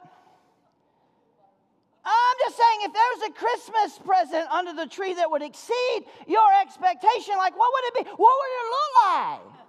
I'm 2.05 2.37
just 2.39 2.57
saying, 2.57 2.79
if 2.83 2.93
there 2.93 3.09
was 3.17 3.29
a 3.29 3.33
Christmas 3.33 3.99
present 4.05 4.51
under 4.51 4.73
the 4.73 4.87
tree 4.87 5.13
that 5.15 5.29
would 5.29 5.41
exceed 5.41 6.05
your 6.27 6.47
expectation, 6.61 7.35
like 7.37 7.57
what 7.57 7.71
would 7.73 7.85
it 7.89 8.05
be? 8.05 8.11
What 8.11 8.33
would 8.39 8.53
it 8.61 8.67
look 8.69 8.91
like? 9.03 9.65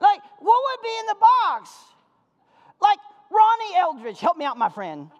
Like, 0.00 0.20
what 0.40 0.60
would 0.64 0.82
be 0.82 0.96
in 1.00 1.06
the 1.06 1.16
box? 1.16 1.70
Like, 2.80 2.98
Ronnie 3.30 3.76
Eldridge, 3.76 4.20
help 4.20 4.36
me 4.36 4.44
out, 4.44 4.58
my 4.58 4.68
friend. 4.68 5.10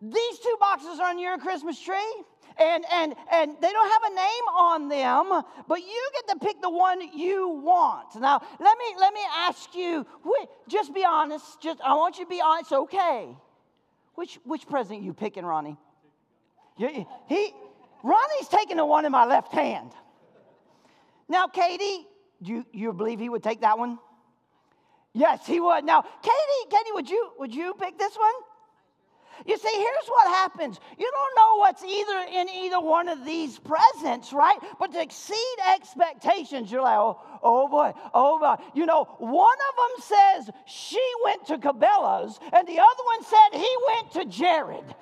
These 0.00 0.38
two 0.40 0.56
boxes 0.60 0.98
are 1.00 1.08
on 1.08 1.18
your 1.18 1.38
Christmas 1.38 1.80
tree 1.80 2.24
and 2.58 2.84
and 2.92 3.14
and 3.30 3.56
they 3.60 3.72
don't 3.72 3.90
have 3.90 4.12
a 4.12 4.14
name 4.14 4.46
on 4.56 4.88
them 4.88 5.42
but 5.68 5.80
you 5.80 6.10
get 6.14 6.28
to 6.28 6.44
pick 6.44 6.60
the 6.60 6.70
one 6.70 7.00
you 7.16 7.48
want. 7.48 8.14
Now 8.20 8.40
let 8.60 8.78
me 8.78 8.84
let 8.98 9.14
me 9.14 9.20
ask 9.36 9.74
you 9.74 10.06
just 10.68 10.94
be 10.94 11.04
honest 11.04 11.60
just 11.60 11.80
i 11.84 11.94
want 11.94 12.18
you 12.18 12.24
to 12.24 12.30
be 12.30 12.40
honest 12.40 12.72
okay. 12.72 13.34
Which 14.14 14.38
which 14.44 14.66
present 14.66 15.02
you 15.02 15.14
picking 15.14 15.44
ronnie? 15.44 15.76
He, 16.76 17.06
he 17.28 17.54
ronnie's 18.02 18.48
taking 18.48 18.76
the 18.76 18.86
one 18.86 19.04
in 19.04 19.12
my 19.12 19.26
left 19.26 19.52
hand. 19.52 19.92
Now 21.28 21.46
katie 21.46 22.06
do 22.42 22.52
you, 22.52 22.66
you 22.72 22.92
believe 22.92 23.20
he 23.20 23.28
would 23.28 23.42
take 23.42 23.60
that 23.60 23.78
one? 23.78 23.98
Yes 25.14 25.46
he 25.46 25.60
would. 25.60 25.84
Now 25.84 26.02
katie 26.02 26.70
katie 26.70 26.92
would 26.92 27.08
you 27.08 27.30
would 27.38 27.54
you 27.54 27.74
pick 27.74 27.98
this 27.98 28.16
one 28.16 28.32
you 29.46 29.58
see, 29.58 29.72
here's 29.72 30.08
what 30.08 30.28
happens. 30.28 30.78
You 30.98 31.10
don't 31.10 31.36
know 31.36 31.56
what's 31.58 31.82
either 31.82 32.40
in 32.40 32.48
either 32.48 32.80
one 32.80 33.08
of 33.08 33.24
these 33.24 33.58
presents, 33.58 34.32
right? 34.32 34.58
But 34.78 34.92
to 34.92 35.02
exceed 35.02 35.56
expectations, 35.74 36.70
you're 36.70 36.82
like, 36.82 36.98
oh, 36.98 37.20
oh 37.42 37.68
boy, 37.68 37.92
oh 38.14 38.38
boy. 38.38 38.62
You 38.74 38.86
know, 38.86 39.04
one 39.18 39.56
of 39.70 39.76
them 39.76 40.16
says 40.46 40.54
she 40.66 41.02
went 41.24 41.46
to 41.46 41.58
Cabela's, 41.58 42.38
and 42.52 42.66
the 42.68 42.78
other 42.78 43.04
one 43.04 43.24
said 43.24 43.58
he 43.58 43.76
went 43.88 44.12
to 44.12 44.24
Jared. 44.26 44.94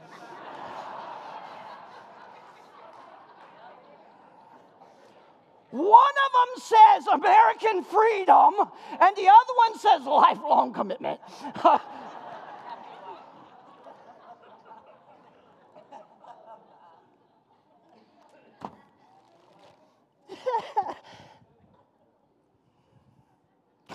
One 5.70 6.14
of 6.26 6.32
them 6.32 6.62
says 6.62 7.06
American 7.06 7.84
freedom, 7.84 8.54
and 9.00 9.16
the 9.16 9.28
other 9.28 9.54
one 9.56 9.78
says 9.78 10.02
lifelong 10.04 10.72
commitment. 10.72 11.20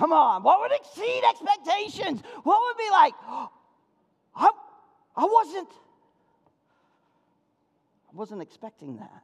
Come 0.06 0.14
on, 0.14 0.44
what 0.44 0.60
would 0.60 0.72
exceed 0.72 1.24
expectations? 1.28 2.22
What 2.44 2.62
would 2.62 2.78
be 2.78 2.92
like, 2.92 3.14
I, 4.36 4.52
I 5.16 5.26
wasn't, 5.26 5.70
I 8.12 8.16
wasn't 8.16 8.44
expecting 8.44 8.98
that. 8.98 9.24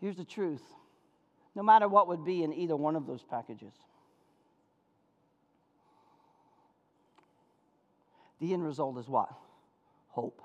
Here's 0.00 0.16
the 0.16 0.24
truth 0.24 0.62
no 1.54 1.62
matter 1.62 1.88
what 1.88 2.08
would 2.08 2.24
be 2.24 2.42
in 2.42 2.54
either 2.54 2.74
one 2.74 2.96
of 2.96 3.06
those 3.06 3.22
packages, 3.22 3.74
the 8.40 8.54
end 8.54 8.64
result 8.64 8.96
is 8.96 9.08
what? 9.08 9.28
Hope. 10.08 10.40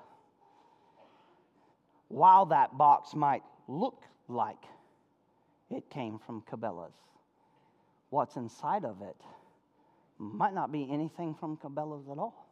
While 2.09 2.47
that 2.47 2.77
box 2.77 3.15
might 3.15 3.43
look 3.69 4.01
like 4.27 4.57
it 5.75 5.89
came 5.89 6.19
from 6.19 6.41
Cabela's, 6.49 6.93
what's 8.09 8.35
inside 8.35 8.85
of 8.85 9.01
it 9.01 9.15
might 10.19 10.53
not 10.53 10.71
be 10.71 10.87
anything 10.91 11.35
from 11.35 11.57
Cabela's 11.57 12.07
at 12.09 12.17
all. 12.17 12.47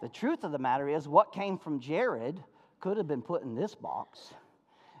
The 0.00 0.08
truth 0.08 0.42
of 0.42 0.50
the 0.50 0.58
matter 0.58 0.88
is, 0.88 1.06
what 1.06 1.32
came 1.32 1.58
from 1.58 1.78
Jared 1.78 2.42
could 2.80 2.96
have 2.96 3.06
been 3.06 3.22
put 3.22 3.44
in 3.44 3.54
this 3.54 3.76
box, 3.76 4.34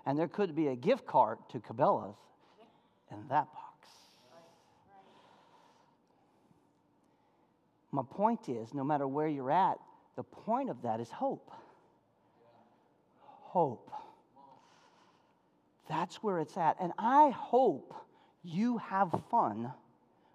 and 0.06 0.16
there 0.16 0.28
could 0.28 0.54
be 0.54 0.68
a 0.68 0.76
gift 0.76 1.06
card 1.06 1.38
to 1.50 1.58
Cabela's 1.58 2.16
in 3.10 3.26
that 3.28 3.48
box. 3.52 3.88
My 7.90 8.02
point 8.08 8.48
is 8.48 8.72
no 8.72 8.84
matter 8.84 9.08
where 9.08 9.26
you're 9.26 9.50
at, 9.50 9.78
the 10.14 10.22
point 10.22 10.70
of 10.70 10.82
that 10.82 11.00
is 11.00 11.10
hope. 11.10 11.50
Hope. 13.52 13.90
That's 15.86 16.22
where 16.22 16.38
it's 16.38 16.56
at. 16.56 16.78
And 16.80 16.90
I 16.98 17.28
hope 17.28 17.94
you 18.42 18.78
have 18.78 19.14
fun 19.30 19.70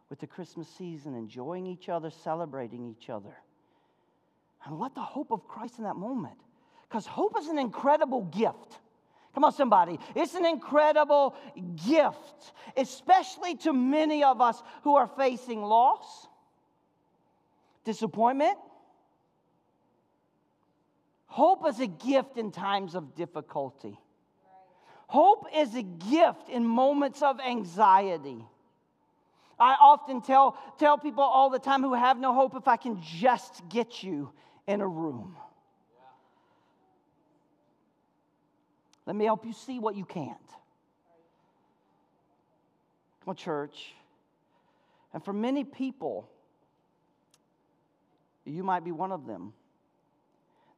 with 0.07 0.19
the 0.19 0.27
Christmas 0.27 0.67
season, 0.77 1.15
enjoying 1.15 1.65
each 1.65 1.89
other, 1.89 2.11
celebrating 2.11 2.85
each 2.85 3.09
other. 3.09 3.35
And 4.63 4.77
let 4.77 4.93
the 4.93 5.01
hope 5.01 5.31
of 5.31 5.47
Christ 5.47 5.79
in 5.79 5.85
that 5.85 5.95
moment. 5.95 6.37
Because 6.87 7.07
hope 7.07 7.35
is 7.39 7.47
an 7.47 7.57
incredible 7.57 8.21
gift. 8.21 8.77
Come 9.33 9.45
on, 9.45 9.51
somebody. 9.51 9.97
It's 10.15 10.35
an 10.35 10.45
incredible 10.45 11.35
gift, 11.87 12.53
especially 12.77 13.55
to 13.57 13.73
many 13.73 14.23
of 14.23 14.41
us 14.41 14.61
who 14.83 14.95
are 14.95 15.07
facing 15.17 15.63
loss, 15.63 16.27
disappointment. 17.83 18.59
Hope 21.27 21.67
is 21.67 21.79
a 21.79 21.87
gift 21.87 22.37
in 22.37 22.51
times 22.51 22.95
of 22.95 23.15
difficulty. 23.15 23.99
Hope 25.07 25.45
is 25.55 25.75
a 25.75 25.83
gift 25.83 26.49
in 26.49 26.65
moments 26.65 27.21
of 27.21 27.39
anxiety. 27.39 28.43
I 29.59 29.75
often 29.79 30.21
tell, 30.21 30.57
tell 30.77 30.97
people 30.97 31.23
all 31.23 31.49
the 31.49 31.59
time 31.59 31.81
who 31.81 31.93
have 31.93 32.19
no 32.19 32.33
hope 32.33 32.55
if 32.55 32.67
I 32.67 32.77
can 32.77 33.01
just 33.01 33.67
get 33.69 34.03
you 34.03 34.31
in 34.67 34.81
a 34.81 34.87
room. 34.87 35.35
Let 39.05 39.15
me 39.15 39.25
help 39.25 39.45
you 39.45 39.53
see 39.53 39.79
what 39.79 39.95
you 39.95 40.03
can't. 40.03 40.37
Come 43.21 43.29
on, 43.29 43.35
church. 43.35 43.93
And 45.13 45.23
for 45.23 45.33
many 45.33 45.63
people, 45.63 46.29
you 48.45 48.63
might 48.63 48.83
be 48.83 48.91
one 48.91 49.11
of 49.11 49.25
them. 49.25 49.53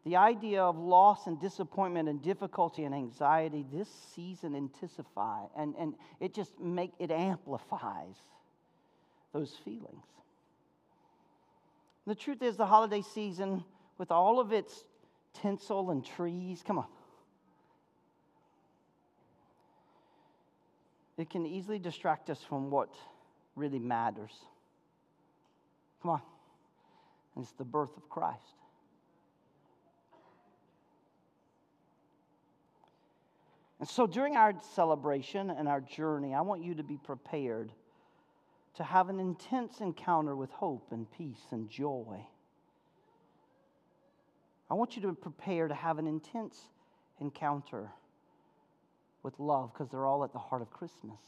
The 0.10 0.16
idea 0.16 0.64
of 0.64 0.76
loss 0.76 1.28
and 1.28 1.40
disappointment 1.40 2.10
and 2.10 2.20
difficulty 2.20 2.84
and 2.84 2.96
anxiety 2.96 3.64
this 3.72 3.88
season 4.16 4.56
intensify 4.56 5.44
and, 5.56 5.76
and 5.78 5.94
it 6.20 6.34
just 6.34 6.60
make 6.60 6.94
it 6.98 7.12
amplifies 7.12 8.16
those 9.34 9.56
feelings. 9.64 10.08
The 12.08 12.16
truth 12.16 12.42
is 12.42 12.58
the 12.58 12.66
holiday 12.66 13.04
season 13.04 13.64
with 14.00 14.10
all 14.10 14.40
of 14.40 14.52
its 14.52 14.84
tinsel 15.44 15.92
and 15.92 16.04
trees, 16.04 16.64
come 16.66 16.80
on. 16.80 16.88
It 21.20 21.30
can 21.30 21.46
easily 21.46 21.78
distract 21.78 22.32
us 22.32 22.42
from 22.42 22.72
what 22.72 22.90
really 23.56 23.78
matters. 23.78 24.34
Come 26.02 26.10
on. 26.10 26.22
And 27.36 27.44
it's 27.44 27.54
the 27.54 27.64
birth 27.64 27.96
of 27.96 28.10
Christ. 28.10 28.56
And 33.80 33.88
so 33.88 34.06
during 34.06 34.36
our 34.36 34.54
celebration 34.76 35.50
and 35.50 35.68
our 35.68 35.82
journey, 35.82 36.34
I 36.34 36.42
want 36.42 36.64
you 36.64 36.76
to 36.76 36.84
be 36.84 36.98
prepared 36.98 37.72
to 38.76 38.84
have 38.84 39.10
an 39.10 39.20
intense 39.20 39.80
encounter 39.80 40.36
with 40.36 40.52
hope 40.52 40.92
and 40.92 41.10
peace 41.12 41.48
and 41.52 41.70
joy. 41.70 42.26
I 44.70 44.74
want 44.74 44.96
you 44.96 45.02
to 45.04 45.14
prepare 45.14 45.68
to 45.68 45.74
have 45.74 45.98
an 45.98 46.08
intense 46.08 46.60
encounter 47.20 47.90
with 49.24 49.40
love 49.40 49.74
because 49.74 49.90
they're 49.90 50.06
all 50.06 50.24
at 50.24 50.34
the 50.34 50.40
heart 50.40 50.62
of 50.62 50.70
Christmas. 50.72 51.20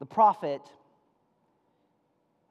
The 0.00 0.06
prophet 0.06 0.62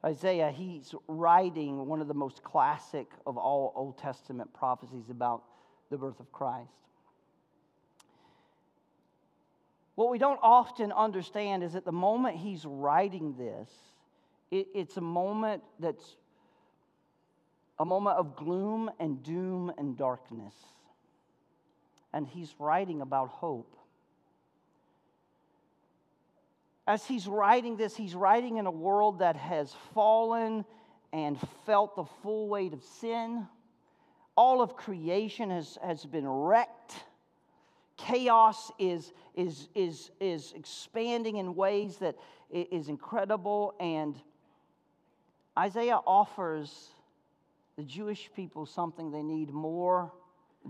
Isaiah, 0.04 0.50
he's 0.50 0.94
writing 1.06 1.86
one 1.86 2.00
of 2.00 2.08
the 2.08 2.14
most 2.14 2.42
classic 2.42 3.06
of 3.24 3.36
all 3.36 3.72
Old 3.76 3.98
Testament 3.98 4.52
prophecies 4.52 5.10
about 5.10 5.44
the 5.90 5.96
birth 5.96 6.18
of 6.18 6.32
Christ. 6.32 6.70
What 9.94 10.10
we 10.10 10.18
don't 10.18 10.40
often 10.42 10.90
understand 10.92 11.62
is 11.62 11.74
that 11.74 11.84
the 11.84 11.92
moment 11.92 12.36
he's 12.36 12.64
writing 12.64 13.34
this, 13.36 13.68
it, 14.50 14.68
it's 14.74 14.96
a 14.96 15.02
moment 15.02 15.62
that's 15.78 16.16
a 17.78 17.84
moment 17.84 18.16
of 18.16 18.36
gloom 18.36 18.90
and 18.98 19.22
doom 19.22 19.72
and 19.76 19.96
darkness. 19.96 20.54
And 22.12 22.26
he's 22.26 22.54
writing 22.58 23.00
about 23.00 23.28
hope. 23.28 23.76
As 26.86 27.04
he's 27.04 27.26
writing 27.26 27.76
this, 27.76 27.96
he's 27.96 28.14
writing 28.14 28.56
in 28.56 28.66
a 28.66 28.70
world 28.70 29.20
that 29.20 29.36
has 29.36 29.74
fallen 29.94 30.64
and 31.12 31.38
felt 31.64 31.96
the 31.96 32.04
full 32.22 32.48
weight 32.48 32.72
of 32.72 32.82
sin. 32.82 33.46
All 34.36 34.62
of 34.62 34.76
creation 34.76 35.50
has, 35.50 35.78
has 35.82 36.04
been 36.04 36.26
wrecked. 36.26 36.94
Chaos 37.96 38.70
is, 38.78 39.12
is, 39.34 39.68
is, 39.74 40.10
is 40.20 40.52
expanding 40.56 41.36
in 41.36 41.54
ways 41.54 41.96
that 41.98 42.16
is 42.50 42.88
incredible. 42.88 43.74
And 43.78 44.16
Isaiah 45.58 46.00
offers 46.06 46.90
the 47.76 47.82
Jewish 47.82 48.30
people 48.34 48.66
something 48.66 49.10
they 49.10 49.22
need 49.22 49.50
more 49.50 50.12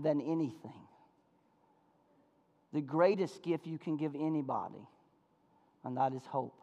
than 0.01 0.21
anything. 0.21 0.87
The 2.73 2.81
greatest 2.81 3.43
gift 3.43 3.67
you 3.67 3.77
can 3.77 3.97
give 3.97 4.15
anybody, 4.15 4.87
and 5.83 5.97
that 5.97 6.13
is 6.13 6.25
hope. 6.25 6.62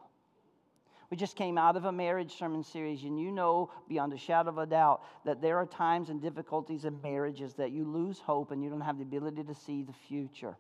We 1.11 1.17
just 1.17 1.35
came 1.35 1.59
out 1.59 1.77
of 1.77 1.87
a 1.87 1.93
marriage 1.93 2.39
sermon 2.39 2.63
series, 2.63 3.03
and 3.03 3.21
you 3.21 3.33
know 3.33 3.71
beyond 3.89 4.13
a 4.13 4.19
shadow 4.19 4.51
of 4.51 4.59
a 4.59 4.67
doubt 4.67 5.03
that 5.25 5.43
there 5.43 5.59
are 5.59 5.67
times 5.67 6.09
and 6.09 6.23
difficulties 6.23 6.85
in 6.85 7.03
marriages 7.03 7.55
that 7.55 7.73
you 7.73 7.85
lose 7.85 8.21
hope 8.21 8.53
and 8.53 8.63
you 8.63 8.71
don't 8.71 8.81
have 8.81 8.97
the 8.97 9.03
ability 9.03 9.43
to 9.43 9.55
see 9.55 9.83
the 9.83 9.93
future. 9.93 10.57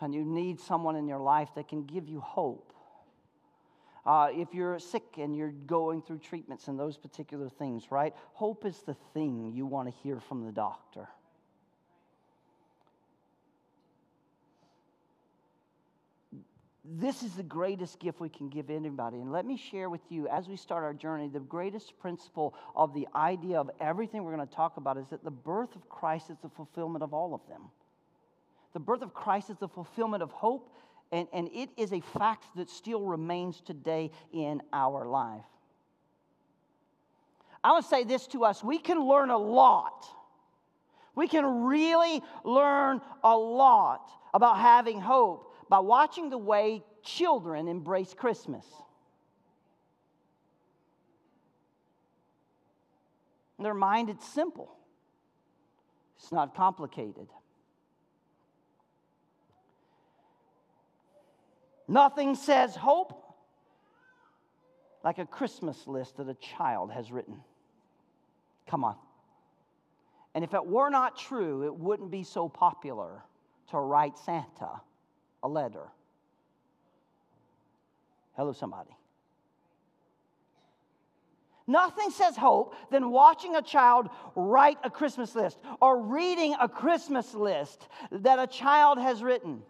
And 0.00 0.14
you 0.14 0.24
need 0.24 0.58
someone 0.58 0.96
in 0.96 1.06
your 1.06 1.20
life 1.20 1.50
that 1.54 1.68
can 1.68 1.84
give 1.84 2.08
you 2.08 2.20
hope. 2.20 2.72
Uh, 4.06 4.28
if 4.32 4.52
you're 4.52 4.78
sick 4.78 5.04
and 5.18 5.36
you're 5.36 5.52
going 5.52 6.02
through 6.02 6.18
treatments 6.18 6.68
and 6.68 6.78
those 6.78 6.96
particular 6.96 7.48
things, 7.48 7.90
right? 7.90 8.14
Hope 8.32 8.64
is 8.64 8.82
the 8.82 8.94
thing 9.12 9.52
you 9.54 9.66
want 9.66 9.88
to 9.88 9.94
hear 10.02 10.20
from 10.20 10.44
the 10.44 10.52
doctor. 10.52 11.08
This 16.84 17.22
is 17.22 17.32
the 17.32 17.42
greatest 17.42 17.98
gift 17.98 18.20
we 18.20 18.28
can 18.28 18.50
give 18.50 18.68
anybody. 18.68 19.16
And 19.16 19.32
let 19.32 19.46
me 19.46 19.56
share 19.56 19.88
with 19.88 20.02
you, 20.10 20.28
as 20.28 20.48
we 20.48 20.56
start 20.56 20.84
our 20.84 20.92
journey, 20.92 21.28
the 21.28 21.40
greatest 21.40 21.98
principle 21.98 22.54
of 22.76 22.92
the 22.92 23.08
idea 23.14 23.58
of 23.58 23.70
everything 23.80 24.22
we're 24.22 24.36
going 24.36 24.46
to 24.46 24.54
talk 24.54 24.76
about 24.76 24.98
is 24.98 25.08
that 25.08 25.24
the 25.24 25.30
birth 25.30 25.74
of 25.76 25.88
Christ 25.88 26.28
is 26.28 26.36
the 26.42 26.50
fulfillment 26.50 27.02
of 27.02 27.14
all 27.14 27.34
of 27.34 27.40
them. 27.48 27.62
The 28.74 28.80
birth 28.80 29.00
of 29.00 29.14
Christ 29.14 29.48
is 29.48 29.56
the 29.56 29.68
fulfillment 29.68 30.22
of 30.22 30.30
hope 30.32 30.70
and, 31.12 31.28
and 31.32 31.48
it 31.52 31.70
is 31.76 31.92
a 31.92 32.00
fact 32.00 32.44
that 32.56 32.68
still 32.68 33.02
remains 33.02 33.60
today 33.60 34.10
in 34.32 34.60
our 34.72 35.06
life. 35.06 35.44
I 37.62 37.80
to 37.80 37.86
say 37.86 38.04
this 38.04 38.26
to 38.28 38.44
us 38.44 38.62
we 38.62 38.78
can 38.78 39.00
learn 39.00 39.30
a 39.30 39.38
lot. 39.38 40.06
We 41.14 41.28
can 41.28 41.64
really 41.64 42.20
learn 42.44 43.00
a 43.22 43.36
lot 43.36 44.10
about 44.34 44.58
having 44.58 45.00
hope 45.00 45.53
by 45.74 45.80
watching 45.80 46.30
the 46.30 46.38
way 46.38 46.84
children 47.02 47.66
embrace 47.66 48.14
Christmas. 48.14 48.64
In 53.58 53.64
their 53.64 53.74
mind, 53.74 54.08
it's 54.08 54.24
simple, 54.24 54.70
it's 56.16 56.30
not 56.30 56.54
complicated. 56.54 57.26
Nothing 61.88 62.36
says 62.36 62.76
hope 62.76 63.34
like 65.02 65.18
a 65.18 65.26
Christmas 65.26 65.88
list 65.88 66.18
that 66.18 66.28
a 66.28 66.34
child 66.34 66.92
has 66.92 67.10
written. 67.10 67.40
Come 68.68 68.84
on. 68.84 68.94
And 70.36 70.44
if 70.44 70.54
it 70.54 70.64
were 70.64 70.88
not 70.88 71.18
true, 71.18 71.64
it 71.64 71.74
wouldn't 71.74 72.12
be 72.12 72.22
so 72.22 72.48
popular 72.48 73.24
to 73.70 73.80
write 73.80 74.16
Santa 74.20 74.80
a 75.44 75.48
letter. 75.48 75.92
Hello, 78.32 78.52
somebody. 78.52 78.90
Nothing 81.66 82.10
says 82.10 82.36
hope 82.36 82.74
than 82.90 83.10
watching 83.10 83.54
a 83.54 83.62
child 83.62 84.08
write 84.34 84.78
a 84.82 84.90
Christmas 84.90 85.34
list 85.34 85.58
or 85.80 86.02
reading 86.02 86.54
a 86.60 86.68
Christmas 86.68 87.32
list 87.34 87.88
that 88.10 88.38
a 88.38 88.46
child 88.46 88.98
has 88.98 89.22
written. 89.22 89.62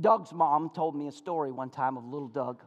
Doug's 0.00 0.32
mom 0.32 0.70
told 0.74 0.96
me 0.96 1.06
a 1.06 1.12
story 1.12 1.52
one 1.52 1.70
time 1.70 1.96
of 1.96 2.04
little 2.04 2.28
Doug. 2.28 2.62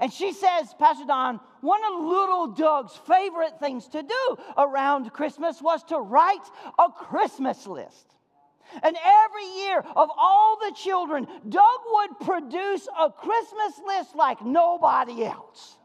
And 0.00 0.12
she 0.12 0.32
says, 0.32 0.74
Pastor 0.78 1.04
Don, 1.06 1.40
one 1.60 1.80
of 1.84 2.04
little 2.04 2.48
Doug's 2.48 2.96
favorite 3.06 3.58
things 3.58 3.88
to 3.88 4.02
do 4.02 4.36
around 4.56 5.12
Christmas 5.12 5.60
was 5.62 5.82
to 5.84 5.98
write 5.98 6.44
a 6.78 6.90
Christmas 6.90 7.66
list. 7.66 8.06
And 8.82 8.96
every 8.96 9.46
year 9.62 9.78
of 9.78 10.10
all 10.16 10.58
the 10.58 10.74
children, 10.74 11.26
Doug 11.48 11.80
would 11.92 12.20
produce 12.20 12.86
a 12.98 13.10
Christmas 13.10 13.80
list 13.86 14.14
like 14.14 14.44
nobody 14.44 15.24
else. 15.24 15.77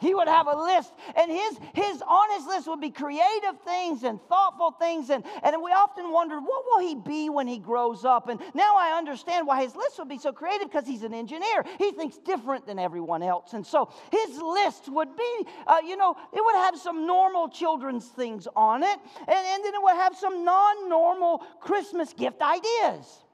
He 0.00 0.14
would 0.14 0.28
have 0.28 0.46
a 0.46 0.56
list, 0.56 0.92
and 1.16 1.30
his, 1.30 1.58
his 1.74 2.02
on 2.02 2.38
his 2.38 2.46
list 2.46 2.68
would 2.68 2.80
be 2.80 2.90
creative 2.90 3.60
things 3.64 4.04
and 4.04 4.20
thoughtful 4.28 4.70
things. 4.70 5.10
And, 5.10 5.24
and 5.42 5.60
we 5.60 5.72
often 5.72 6.12
wondered, 6.12 6.40
what 6.40 6.64
will 6.66 6.78
he 6.86 6.94
be 6.94 7.28
when 7.28 7.48
he 7.48 7.58
grows 7.58 8.04
up? 8.04 8.28
And 8.28 8.40
now 8.54 8.76
I 8.76 8.96
understand 8.96 9.46
why 9.46 9.60
his 9.62 9.74
list 9.74 9.98
would 9.98 10.08
be 10.08 10.18
so 10.18 10.32
creative 10.32 10.68
because 10.70 10.86
he's 10.86 11.02
an 11.02 11.14
engineer. 11.14 11.64
He 11.78 11.90
thinks 11.90 12.16
different 12.18 12.64
than 12.64 12.78
everyone 12.78 13.24
else. 13.24 13.54
And 13.54 13.66
so 13.66 13.92
his 14.12 14.40
list 14.40 14.88
would 14.88 15.16
be, 15.16 15.46
uh, 15.66 15.78
you 15.84 15.96
know, 15.96 16.14
it 16.32 16.44
would 16.44 16.56
have 16.56 16.78
some 16.78 17.04
normal 17.04 17.48
children's 17.48 18.06
things 18.06 18.46
on 18.54 18.84
it, 18.84 18.98
and, 19.20 19.28
and 19.28 19.64
then 19.64 19.74
it 19.74 19.82
would 19.82 19.96
have 19.96 20.16
some 20.16 20.44
non 20.44 20.88
normal 20.88 21.38
Christmas 21.60 22.12
gift 22.12 22.40
ideas. 22.40 23.24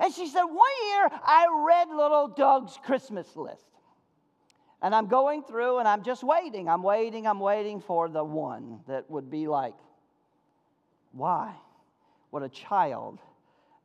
And 0.00 0.12
she 0.12 0.26
said, 0.26 0.44
one 0.44 0.70
year 0.90 1.08
I 1.22 1.46
read 1.66 1.88
little 1.94 2.28
Doug's 2.28 2.78
Christmas 2.82 3.36
list. 3.36 3.67
And 4.80 4.94
I'm 4.94 5.06
going 5.06 5.42
through 5.42 5.78
and 5.78 5.88
I'm 5.88 6.02
just 6.02 6.22
waiting. 6.22 6.68
I'm 6.68 6.82
waiting, 6.82 7.26
I'm 7.26 7.40
waiting 7.40 7.80
for 7.80 8.08
the 8.08 8.22
one 8.22 8.80
that 8.86 9.10
would 9.10 9.30
be 9.30 9.48
like, 9.48 9.74
why 11.12 11.52
would 12.30 12.42
a 12.42 12.48
child 12.48 13.18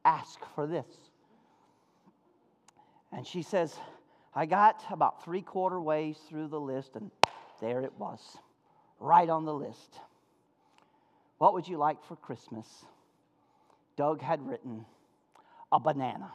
ask 0.05 0.39
for 0.53 0.67
this? 0.67 0.85
And 3.11 3.25
she 3.25 3.41
says, 3.41 3.75
I 4.35 4.45
got 4.45 4.83
about 4.89 5.23
three 5.23 5.41
quarter 5.41 5.79
ways 5.79 6.17
through 6.27 6.47
the 6.47 6.59
list, 6.59 6.95
and 6.95 7.11
there 7.61 7.81
it 7.81 7.93
was, 7.97 8.19
right 8.99 9.29
on 9.29 9.45
the 9.45 9.53
list. 9.53 9.99
What 11.37 11.53
would 11.53 11.67
you 11.67 11.77
like 11.77 12.03
for 12.05 12.15
Christmas? 12.15 12.67
Doug 13.95 14.21
had 14.21 14.45
written 14.47 14.85
a 15.71 15.79
banana. 15.79 16.31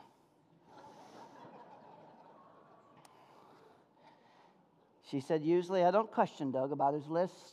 She 5.10 5.20
said, 5.20 5.42
Usually 5.42 5.84
I 5.84 5.90
don't 5.90 6.10
question 6.10 6.50
Doug 6.50 6.72
about 6.72 6.94
his 6.94 7.06
lists, 7.06 7.52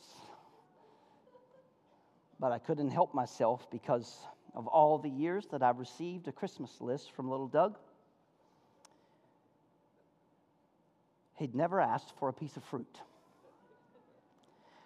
but 2.38 2.52
I 2.52 2.58
couldn't 2.58 2.90
help 2.90 3.14
myself 3.14 3.70
because 3.70 4.18
of 4.54 4.66
all 4.66 4.98
the 4.98 5.08
years 5.08 5.46
that 5.52 5.62
I've 5.62 5.78
received 5.78 6.28
a 6.28 6.32
Christmas 6.32 6.80
list 6.80 7.12
from 7.12 7.30
little 7.30 7.48
Doug. 7.48 7.78
He'd 11.38 11.54
never 11.54 11.80
asked 11.80 12.12
for 12.18 12.28
a 12.28 12.32
piece 12.32 12.56
of 12.56 12.64
fruit. 12.64 13.00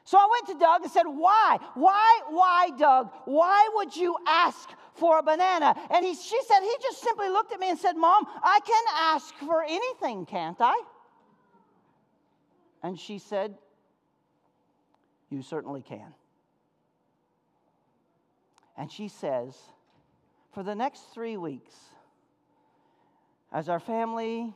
So 0.05 0.19
I 0.19 0.29
went 0.31 0.47
to 0.49 0.65
Doug 0.65 0.83
and 0.83 0.91
said, 0.91 1.05
Why? 1.07 1.59
Why, 1.75 2.21
why, 2.29 2.71
Doug? 2.79 3.11
Why 3.25 3.69
would 3.75 3.95
you 3.95 4.17
ask 4.27 4.69
for 4.95 5.19
a 5.19 5.23
banana? 5.23 5.75
And 5.91 6.05
he, 6.05 6.15
she 6.15 6.39
said, 6.47 6.61
He 6.61 6.75
just 6.83 7.01
simply 7.01 7.29
looked 7.29 7.53
at 7.53 7.61
me 7.61 7.71
and 7.71 7.79
said, 7.79 7.97
Mom, 7.97 8.27
I 8.43 8.59
can 8.65 8.85
ask 8.97 9.35
for 9.37 9.63
anything, 9.63 10.27
can't 10.27 10.61
I? 10.61 10.81
And 12.83 12.99
she 12.99 13.19
said, 13.19 13.55
You 15.29 15.43
certainly 15.43 15.83
can. 15.83 16.15
And 18.77 18.91
she 18.91 19.09
says, 19.09 19.57
For 20.53 20.63
the 20.63 20.75
next 20.75 21.13
three 21.13 21.37
weeks, 21.37 21.75
as 23.53 23.69
our 23.69 23.81
family 23.81 24.55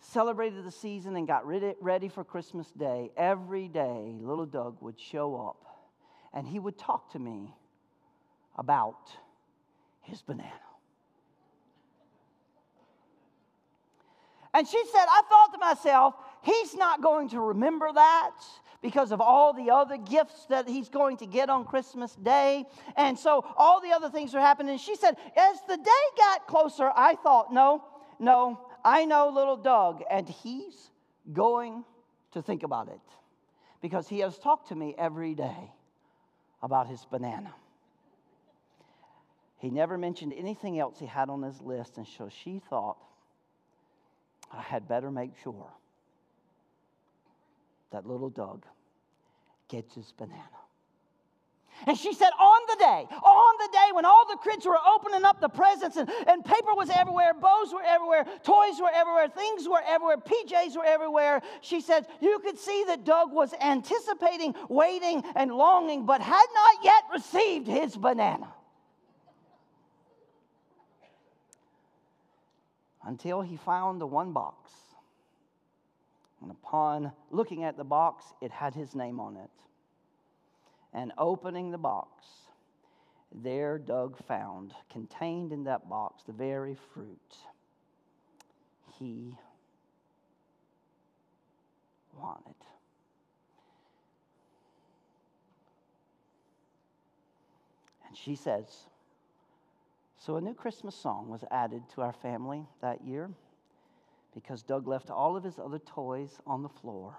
celebrated 0.00 0.64
the 0.64 0.70
season 0.70 1.16
and 1.16 1.26
got 1.26 1.46
ready 1.46 2.08
for 2.08 2.24
Christmas 2.24 2.70
Day, 2.70 3.10
every 3.16 3.68
day 3.68 4.16
little 4.20 4.46
Doug 4.46 4.76
would 4.80 4.98
show 4.98 5.36
up 5.36 5.70
and 6.32 6.46
he 6.46 6.58
would 6.58 6.78
talk 6.78 7.12
to 7.12 7.18
me 7.18 7.54
about 8.56 9.10
his 10.02 10.22
banana. 10.22 10.50
And 14.52 14.66
she 14.66 14.82
said, 14.92 15.04
I 15.08 15.22
thought 15.28 15.52
to 15.52 15.58
myself, 15.58 16.14
he's 16.42 16.74
not 16.74 17.02
going 17.02 17.28
to 17.30 17.40
remember 17.40 17.90
that 17.92 18.34
because 18.82 19.12
of 19.12 19.20
all 19.20 19.52
the 19.52 19.70
other 19.70 19.96
gifts 19.96 20.46
that 20.46 20.68
he's 20.68 20.88
going 20.88 21.16
to 21.18 21.26
get 21.26 21.50
on 21.50 21.64
Christmas 21.64 22.14
Day. 22.16 22.64
And 22.96 23.18
so 23.18 23.44
all 23.56 23.80
the 23.80 23.90
other 23.90 24.08
things 24.08 24.34
are 24.34 24.40
happening. 24.40 24.78
She 24.78 24.96
said, 24.96 25.16
as 25.36 25.58
the 25.68 25.76
day 25.76 26.16
got 26.16 26.46
closer, 26.46 26.90
I 26.94 27.16
thought, 27.16 27.52
no, 27.52 27.84
no, 28.18 28.60
I 28.84 29.04
know 29.04 29.28
little 29.28 29.56
Doug, 29.56 30.02
and 30.10 30.28
he's 30.28 30.90
going 31.32 31.84
to 32.32 32.42
think 32.42 32.62
about 32.62 32.88
it 32.88 33.00
because 33.82 34.08
he 34.08 34.20
has 34.20 34.38
talked 34.38 34.68
to 34.68 34.74
me 34.74 34.94
every 34.96 35.34
day 35.34 35.72
about 36.62 36.86
his 36.86 37.04
banana. 37.10 37.52
He 39.58 39.68
never 39.68 39.98
mentioned 39.98 40.32
anything 40.34 40.78
else 40.78 40.98
he 40.98 41.06
had 41.06 41.28
on 41.28 41.42
his 41.42 41.60
list, 41.60 41.98
and 41.98 42.06
so 42.06 42.30
she 42.30 42.62
thought, 42.70 42.96
I 44.50 44.62
had 44.62 44.88
better 44.88 45.10
make 45.10 45.32
sure 45.42 45.70
that 47.90 48.06
little 48.06 48.30
Doug 48.30 48.64
gets 49.68 49.94
his 49.94 50.12
banana. 50.16 50.44
And 51.86 51.96
she 51.96 52.12
said, 52.12 52.28
on 52.38 52.60
the 52.68 52.76
day, 52.76 53.06
on 53.10 53.54
the 53.58 53.68
day 53.72 53.92
when 53.92 54.04
all 54.04 54.26
the 54.26 54.36
kids 54.44 54.66
were 54.66 54.78
opening 54.94 55.24
up 55.24 55.40
the 55.40 55.48
presents 55.48 55.96
and, 55.96 56.10
and 56.26 56.44
paper 56.44 56.74
was 56.74 56.90
everywhere, 56.90 57.32
bows 57.32 57.72
were 57.72 57.82
everywhere, 57.82 58.24
toys 58.42 58.78
were 58.80 58.90
everywhere, 58.94 59.28
things 59.28 59.66
were 59.66 59.80
everywhere, 59.88 60.18
PJs 60.18 60.76
were 60.76 60.84
everywhere, 60.84 61.40
she 61.62 61.80
said, 61.80 62.06
you 62.20 62.38
could 62.40 62.58
see 62.58 62.84
that 62.88 63.04
Doug 63.04 63.32
was 63.32 63.54
anticipating, 63.62 64.54
waiting, 64.68 65.22
and 65.34 65.52
longing, 65.52 66.04
but 66.04 66.20
had 66.20 66.46
not 66.54 66.84
yet 66.84 67.04
received 67.14 67.66
his 67.66 67.96
banana. 67.96 68.52
Until 73.02 73.40
he 73.40 73.56
found 73.56 74.02
the 74.02 74.06
one 74.06 74.32
box 74.32 74.70
and 76.42 76.50
upon 76.50 77.12
looking 77.30 77.64
at 77.64 77.76
the 77.76 77.84
box, 77.84 78.24
it 78.40 78.50
had 78.50 78.74
his 78.74 78.94
name 78.94 79.20
on 79.20 79.36
it. 79.36 79.50
And 80.92 81.12
opening 81.18 81.70
the 81.70 81.78
box, 81.78 82.24
there 83.32 83.78
Doug 83.78 84.16
found, 84.26 84.72
contained 84.90 85.52
in 85.52 85.64
that 85.64 85.88
box, 85.88 86.22
the 86.24 86.32
very 86.32 86.76
fruit 86.92 87.36
he 88.98 89.34
wanted. 92.18 92.54
And 98.08 98.16
she 98.16 98.34
says, 98.34 98.64
So 100.18 100.36
a 100.36 100.40
new 100.40 100.54
Christmas 100.54 100.96
song 100.96 101.28
was 101.28 101.44
added 101.52 101.82
to 101.94 102.00
our 102.00 102.12
family 102.12 102.66
that 102.80 103.04
year 103.04 103.30
because 104.34 104.62
Doug 104.62 104.86
left 104.86 105.10
all 105.10 105.36
of 105.36 105.44
his 105.44 105.58
other 105.58 105.78
toys 105.78 106.38
on 106.46 106.62
the 106.62 106.68
floor. 106.68 107.18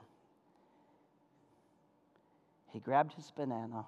He 2.71 2.79
grabbed 2.79 3.13
his 3.13 3.31
banana 3.35 3.85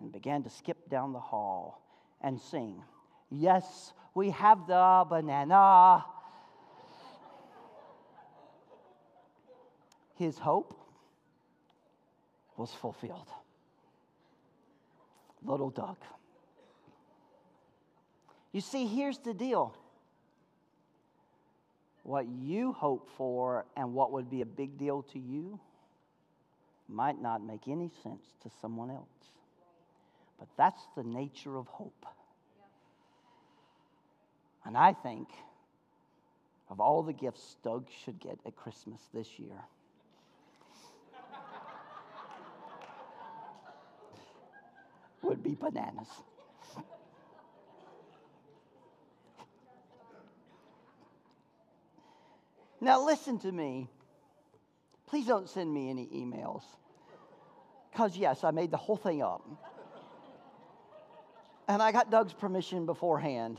and 0.00 0.12
began 0.12 0.42
to 0.42 0.50
skip 0.50 0.88
down 0.88 1.12
the 1.12 1.20
hall 1.20 1.82
and 2.20 2.40
sing, 2.40 2.82
Yes, 3.30 3.92
we 4.14 4.30
have 4.30 4.66
the 4.66 5.04
banana. 5.08 6.04
His 10.16 10.38
hope 10.38 10.74
was 12.56 12.72
fulfilled. 12.72 13.28
Little 15.44 15.70
Doug. 15.70 15.96
You 18.50 18.60
see, 18.60 18.86
here's 18.86 19.18
the 19.18 19.34
deal 19.34 19.76
what 22.08 22.26
you 22.26 22.72
hope 22.72 23.06
for 23.18 23.66
and 23.76 23.92
what 23.92 24.12
would 24.12 24.30
be 24.30 24.40
a 24.40 24.46
big 24.46 24.78
deal 24.78 25.02
to 25.02 25.18
you 25.18 25.60
might 26.88 27.20
not 27.20 27.44
make 27.44 27.68
any 27.68 27.90
sense 28.02 28.24
to 28.42 28.50
someone 28.62 28.90
else. 28.90 29.04
But 30.38 30.48
that's 30.56 30.80
the 30.96 31.02
nature 31.02 31.58
of 31.58 31.66
hope. 31.66 32.06
And 34.64 34.74
I 34.74 34.94
think 34.94 35.28
of 36.70 36.80
all 36.80 37.02
the 37.02 37.12
gifts 37.12 37.56
Doug 37.62 37.88
should 38.02 38.18
get 38.18 38.38
at 38.46 38.56
Christmas 38.56 39.02
this 39.12 39.38
year. 39.38 39.62
would 45.22 45.42
be 45.42 45.54
bananas. 45.54 46.08
Now, 52.80 53.04
listen 53.04 53.38
to 53.40 53.50
me. 53.50 53.88
Please 55.06 55.26
don't 55.26 55.48
send 55.48 55.72
me 55.72 55.90
any 55.90 56.06
emails. 56.06 56.62
Because, 57.90 58.16
yes, 58.16 58.44
I 58.44 58.50
made 58.50 58.70
the 58.70 58.76
whole 58.76 58.96
thing 58.96 59.22
up. 59.22 59.42
And 61.66 61.82
I 61.82 61.92
got 61.92 62.10
Doug's 62.10 62.32
permission 62.32 62.86
beforehand. 62.86 63.58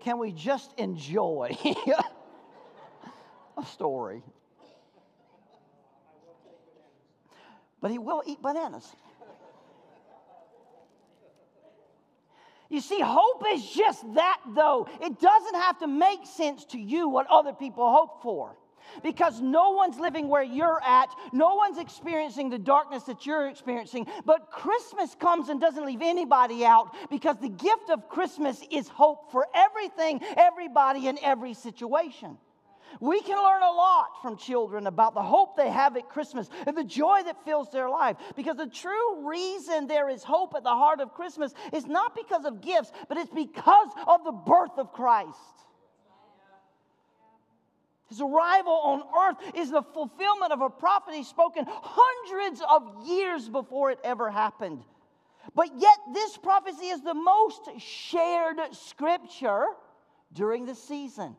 Can 0.00 0.18
we 0.18 0.32
just 0.32 0.72
enjoy 0.78 1.56
a 3.56 3.66
story? 3.66 4.22
But 7.80 7.90
he 7.90 7.98
will 7.98 8.22
eat 8.26 8.40
bananas. 8.42 8.86
You 12.68 12.80
see, 12.80 13.00
hope 13.00 13.44
is 13.52 13.64
just 13.70 14.02
that, 14.14 14.40
though. 14.54 14.88
It 15.00 15.20
doesn't 15.20 15.54
have 15.54 15.78
to 15.78 15.86
make 15.86 16.26
sense 16.26 16.64
to 16.66 16.78
you 16.78 17.08
what 17.08 17.26
other 17.30 17.52
people 17.52 17.90
hope 17.90 18.22
for. 18.22 18.56
Because 19.02 19.40
no 19.40 19.70
one's 19.70 19.98
living 19.98 20.28
where 20.28 20.42
you're 20.42 20.80
at, 20.82 21.08
no 21.32 21.54
one's 21.54 21.78
experiencing 21.78 22.50
the 22.50 22.58
darkness 22.58 23.02
that 23.04 23.26
you're 23.26 23.48
experiencing. 23.48 24.06
But 24.24 24.50
Christmas 24.50 25.14
comes 25.14 25.48
and 25.48 25.60
doesn't 25.60 25.84
leave 25.84 26.02
anybody 26.02 26.64
out 26.64 26.94
because 27.10 27.36
the 27.38 27.48
gift 27.48 27.90
of 27.90 28.08
Christmas 28.08 28.62
is 28.70 28.88
hope 28.88 29.32
for 29.32 29.46
everything, 29.54 30.20
everybody, 30.36 31.08
in 31.08 31.18
every 31.22 31.54
situation. 31.54 32.38
We 33.00 33.20
can 33.20 33.36
learn 33.36 33.62
a 33.62 33.72
lot 33.72 34.22
from 34.22 34.36
children 34.36 34.86
about 34.86 35.14
the 35.14 35.22
hope 35.22 35.56
they 35.56 35.70
have 35.70 35.96
at 35.96 36.08
Christmas 36.08 36.48
and 36.66 36.76
the 36.76 36.84
joy 36.84 37.22
that 37.24 37.44
fills 37.44 37.70
their 37.70 37.88
life. 37.88 38.16
Because 38.34 38.56
the 38.56 38.68
true 38.68 39.28
reason 39.28 39.86
there 39.86 40.08
is 40.08 40.22
hope 40.22 40.54
at 40.56 40.62
the 40.62 40.70
heart 40.70 41.00
of 41.00 41.14
Christmas 41.14 41.52
is 41.72 41.86
not 41.86 42.14
because 42.14 42.44
of 42.44 42.60
gifts, 42.60 42.92
but 43.08 43.18
it's 43.18 43.32
because 43.32 43.88
of 44.06 44.24
the 44.24 44.32
birth 44.32 44.78
of 44.78 44.92
Christ. 44.92 45.38
His 48.08 48.20
arrival 48.20 48.72
on 48.72 49.02
earth 49.28 49.54
is 49.56 49.70
the 49.70 49.82
fulfillment 49.82 50.52
of 50.52 50.60
a 50.60 50.70
prophecy 50.70 51.24
spoken 51.24 51.64
hundreds 51.66 52.62
of 52.68 53.06
years 53.06 53.48
before 53.48 53.90
it 53.90 53.98
ever 54.04 54.30
happened. 54.30 54.84
But 55.54 55.70
yet, 55.78 55.98
this 56.12 56.36
prophecy 56.36 56.86
is 56.86 57.02
the 57.02 57.14
most 57.14 57.68
shared 57.78 58.58
scripture 58.72 59.66
during 60.32 60.66
the 60.66 60.74
season. 60.74 61.36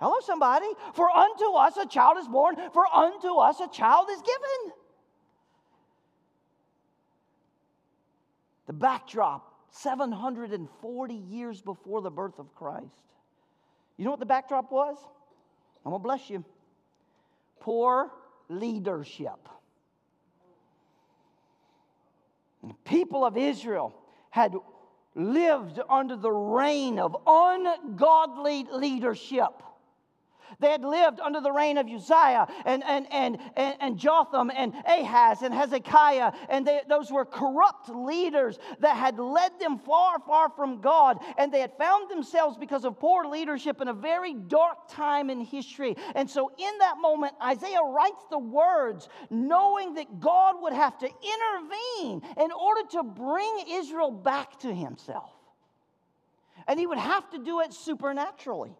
Hello, 0.00 0.14
somebody. 0.22 0.66
For 0.94 1.10
unto 1.10 1.52
us 1.52 1.76
a 1.76 1.86
child 1.86 2.18
is 2.18 2.28
born, 2.28 2.56
for 2.72 2.86
unto 2.86 3.34
us 3.36 3.60
a 3.60 3.68
child 3.68 4.08
is 4.10 4.22
given. 4.22 4.72
The 8.66 8.72
backdrop 8.74 9.52
740 9.70 11.14
years 11.14 11.60
before 11.60 12.00
the 12.00 12.10
birth 12.10 12.38
of 12.38 12.54
Christ. 12.54 13.02
You 13.96 14.04
know 14.04 14.10
what 14.10 14.20
the 14.20 14.26
backdrop 14.26 14.70
was? 14.70 14.96
I'm 15.84 15.90
going 15.90 16.00
to 16.00 16.04
bless 16.04 16.30
you. 16.30 16.44
Poor 17.60 18.12
leadership. 18.48 19.48
The 22.62 22.74
people 22.84 23.24
of 23.24 23.36
Israel 23.36 23.94
had 24.30 24.54
lived 25.14 25.80
under 25.88 26.16
the 26.16 26.30
reign 26.30 26.98
of 26.98 27.16
ungodly 27.26 28.66
leadership. 28.70 29.62
They 30.60 30.70
had 30.70 30.84
lived 30.84 31.20
under 31.20 31.40
the 31.40 31.52
reign 31.52 31.78
of 31.78 31.86
Uzziah 31.86 32.46
and, 32.64 32.82
and, 32.84 33.06
and, 33.12 33.38
and, 33.56 33.76
and 33.80 33.98
Jotham 33.98 34.50
and 34.54 34.74
Ahaz 34.86 35.42
and 35.42 35.54
Hezekiah, 35.54 36.32
and 36.48 36.66
they, 36.66 36.80
those 36.88 37.10
were 37.10 37.24
corrupt 37.24 37.88
leaders 37.88 38.58
that 38.80 38.96
had 38.96 39.18
led 39.18 39.58
them 39.60 39.78
far, 39.78 40.18
far 40.20 40.48
from 40.50 40.80
God. 40.80 41.18
And 41.36 41.52
they 41.52 41.60
had 41.60 41.76
found 41.76 42.10
themselves, 42.10 42.56
because 42.56 42.84
of 42.84 42.98
poor 42.98 43.24
leadership, 43.26 43.80
in 43.80 43.88
a 43.88 43.94
very 43.94 44.34
dark 44.34 44.88
time 44.88 45.30
in 45.30 45.40
history. 45.40 45.96
And 46.14 46.28
so, 46.28 46.50
in 46.58 46.78
that 46.78 46.96
moment, 47.00 47.34
Isaiah 47.42 47.82
writes 47.82 48.24
the 48.30 48.38
words, 48.38 49.08
knowing 49.30 49.94
that 49.94 50.20
God 50.20 50.56
would 50.62 50.72
have 50.72 50.98
to 50.98 51.06
intervene 51.06 52.22
in 52.36 52.52
order 52.52 52.82
to 52.92 53.02
bring 53.02 53.64
Israel 53.70 54.10
back 54.10 54.58
to 54.60 54.74
himself. 54.74 55.30
And 56.66 56.78
he 56.78 56.86
would 56.86 56.98
have 56.98 57.28
to 57.30 57.38
do 57.38 57.60
it 57.60 57.72
supernaturally. 57.72 58.76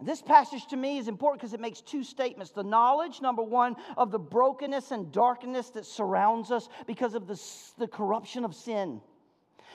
This 0.00 0.20
passage 0.20 0.66
to 0.66 0.76
me 0.76 0.98
is 0.98 1.08
important 1.08 1.40
because 1.40 1.54
it 1.54 1.60
makes 1.60 1.80
two 1.80 2.02
statements. 2.02 2.50
The 2.50 2.64
knowledge, 2.64 3.20
number 3.20 3.42
one, 3.42 3.76
of 3.96 4.10
the 4.10 4.18
brokenness 4.18 4.90
and 4.90 5.12
darkness 5.12 5.70
that 5.70 5.86
surrounds 5.86 6.50
us 6.50 6.68
because 6.86 7.14
of 7.14 7.26
the, 7.26 7.40
the 7.78 7.86
corruption 7.86 8.44
of 8.44 8.54
sin. 8.54 9.00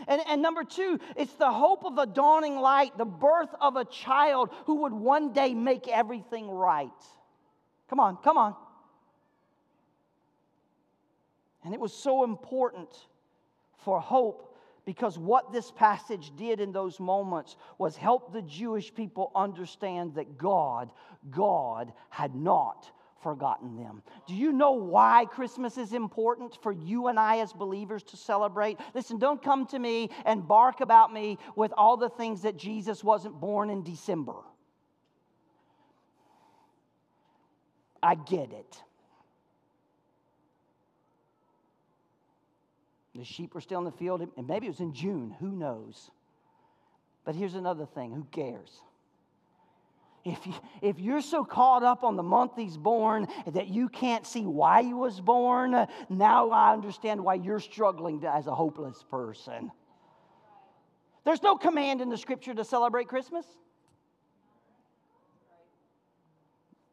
And, 0.07 0.21
and 0.27 0.41
number 0.41 0.63
two, 0.63 0.99
it's 1.15 1.33
the 1.33 1.51
hope 1.51 1.85
of 1.85 1.97
a 1.97 2.05
dawning 2.05 2.57
light, 2.57 2.97
the 2.97 3.05
birth 3.05 3.49
of 3.59 3.75
a 3.75 3.85
child 3.85 4.49
who 4.65 4.81
would 4.81 4.93
one 4.93 5.33
day 5.33 5.53
make 5.53 5.87
everything 5.87 6.49
right. 6.49 6.89
Come 7.89 7.99
on, 7.99 8.17
come 8.17 8.37
on. 8.37 8.55
And 11.63 11.73
it 11.73 11.79
was 11.79 11.93
so 11.93 12.23
important 12.23 12.89
for 13.83 13.99
hope 13.99 14.48
because 14.89 15.19
what 15.19 15.51
this 15.51 15.69
passage 15.69 16.31
did 16.35 16.59
in 16.59 16.71
those 16.71 16.99
moments 16.99 17.57
was 17.77 17.95
help 17.95 18.33
the 18.33 18.41
Jewish 18.41 18.91
people 18.91 19.31
understand 19.35 20.15
that 20.15 20.35
God, 20.35 20.89
God 21.29 21.93
had 22.09 22.33
not 22.33 22.89
forgotten 23.21 23.77
them. 23.77 24.01
Do 24.25 24.33
you 24.33 24.51
know 24.51 24.71
why 24.71 25.25
Christmas 25.29 25.77
is 25.77 25.93
important 25.93 26.57
for 26.63 26.71
you 26.71 27.05
and 27.05 27.19
I 27.19 27.37
as 27.37 27.53
believers 27.53 28.01
to 28.05 28.17
celebrate? 28.17 28.79
Listen, 28.95 29.19
don't 29.19 29.43
come 29.43 29.67
to 29.67 29.77
me 29.77 30.09
and 30.25 30.47
bark 30.47 30.81
about 30.81 31.13
me 31.13 31.37
with 31.55 31.71
all 31.77 31.95
the 31.95 32.09
things 32.09 32.41
that 32.41 32.57
Jesus 32.57 33.03
wasn't 33.03 33.39
born 33.39 33.69
in 33.69 33.83
December. 33.83 34.37
I 38.01 38.15
get 38.15 38.51
it. 38.53 38.81
The 43.19 43.25
sheep 43.25 43.53
were 43.53 43.59
still 43.59 43.79
in 43.79 43.85
the 43.85 43.91
field, 43.91 44.25
and 44.37 44.47
maybe 44.47 44.67
it 44.67 44.69
was 44.69 44.79
in 44.79 44.93
June, 44.93 45.35
who 45.41 45.51
knows? 45.51 46.09
But 47.25 47.35
here's 47.35 47.53
another 47.53 47.85
thing 47.85 48.13
who 48.13 48.25
cares? 48.31 48.81
If, 50.23 50.47
you, 50.47 50.53
if 50.81 50.99
you're 50.99 51.21
so 51.21 51.43
caught 51.43 51.83
up 51.83 52.05
on 52.05 52.15
the 52.15 52.23
month 52.23 52.53
he's 52.55 52.77
born 52.77 53.27
that 53.47 53.67
you 53.67 53.89
can't 53.89 54.25
see 54.25 54.45
why 54.45 54.83
he 54.83 54.93
was 54.93 55.19
born, 55.19 55.85
now 56.07 56.49
I 56.49 56.71
understand 56.71 57.21
why 57.21 57.33
you're 57.33 57.59
struggling 57.59 58.23
as 58.25 58.47
a 58.47 58.55
hopeless 58.55 59.03
person. 59.11 59.69
There's 61.25 61.43
no 61.43 61.57
command 61.57 61.99
in 61.99 62.07
the 62.07 62.17
scripture 62.17 62.53
to 62.53 62.63
celebrate 62.63 63.09
Christmas. 63.09 63.45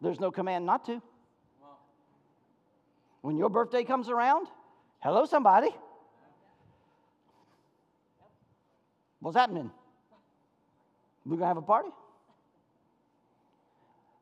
There's 0.00 0.18
no 0.18 0.32
command 0.32 0.66
not 0.66 0.86
to. 0.86 1.00
When 3.22 3.36
your 3.36 3.48
birthday 3.48 3.84
comes 3.84 4.08
around, 4.08 4.48
hello, 5.00 5.24
somebody. 5.24 5.70
What's 9.26 9.36
happening? 9.36 9.72
We're 11.24 11.30
going 11.30 11.40
to 11.40 11.46
have 11.48 11.56
a 11.56 11.60
party? 11.60 11.88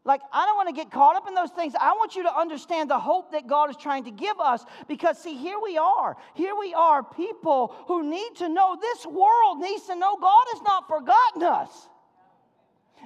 Like, 0.02 0.22
I 0.32 0.46
don't 0.46 0.56
want 0.56 0.70
to 0.70 0.74
get 0.74 0.90
caught 0.90 1.14
up 1.14 1.28
in 1.28 1.34
those 1.34 1.50
things. 1.50 1.74
I 1.78 1.90
want 1.92 2.16
you 2.16 2.22
to 2.22 2.34
understand 2.34 2.88
the 2.88 2.98
hope 2.98 3.32
that 3.32 3.46
God 3.46 3.68
is 3.68 3.76
trying 3.76 4.04
to 4.04 4.10
give 4.10 4.40
us 4.40 4.64
because, 4.88 5.22
see, 5.22 5.36
here 5.36 5.58
we 5.62 5.76
are. 5.76 6.16
Here 6.32 6.54
we 6.58 6.72
are, 6.72 7.02
people 7.02 7.76
who 7.86 8.08
need 8.08 8.36
to 8.36 8.48
know 8.48 8.78
this 8.80 9.04
world 9.04 9.58
needs 9.58 9.84
to 9.88 9.94
know 9.94 10.16
God 10.16 10.44
has 10.54 10.62
not 10.62 10.88
forgotten 10.88 11.42
us. 11.42 11.90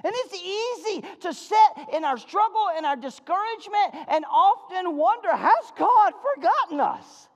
And 0.01 0.13
it's 0.15 0.35
easy 0.35 1.05
to 1.19 1.33
sit 1.33 1.93
in 1.93 2.05
our 2.05 2.17
struggle 2.17 2.69
and 2.77 2.85
our 2.85 2.95
discouragement 2.95 4.07
and 4.07 4.23
often 4.31 4.95
wonder, 4.95 5.35
has 5.35 5.73
God 5.77 6.13
forgotten 6.33 6.79
us? 6.79 7.28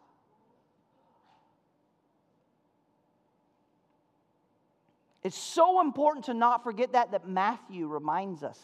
It's 5.24 5.38
so 5.38 5.80
important 5.80 6.26
to 6.26 6.34
not 6.34 6.64
forget 6.64 6.94
that 6.94 7.12
that 7.12 7.28
Matthew 7.28 7.88
reminds 7.88 8.44
us. 8.44 8.60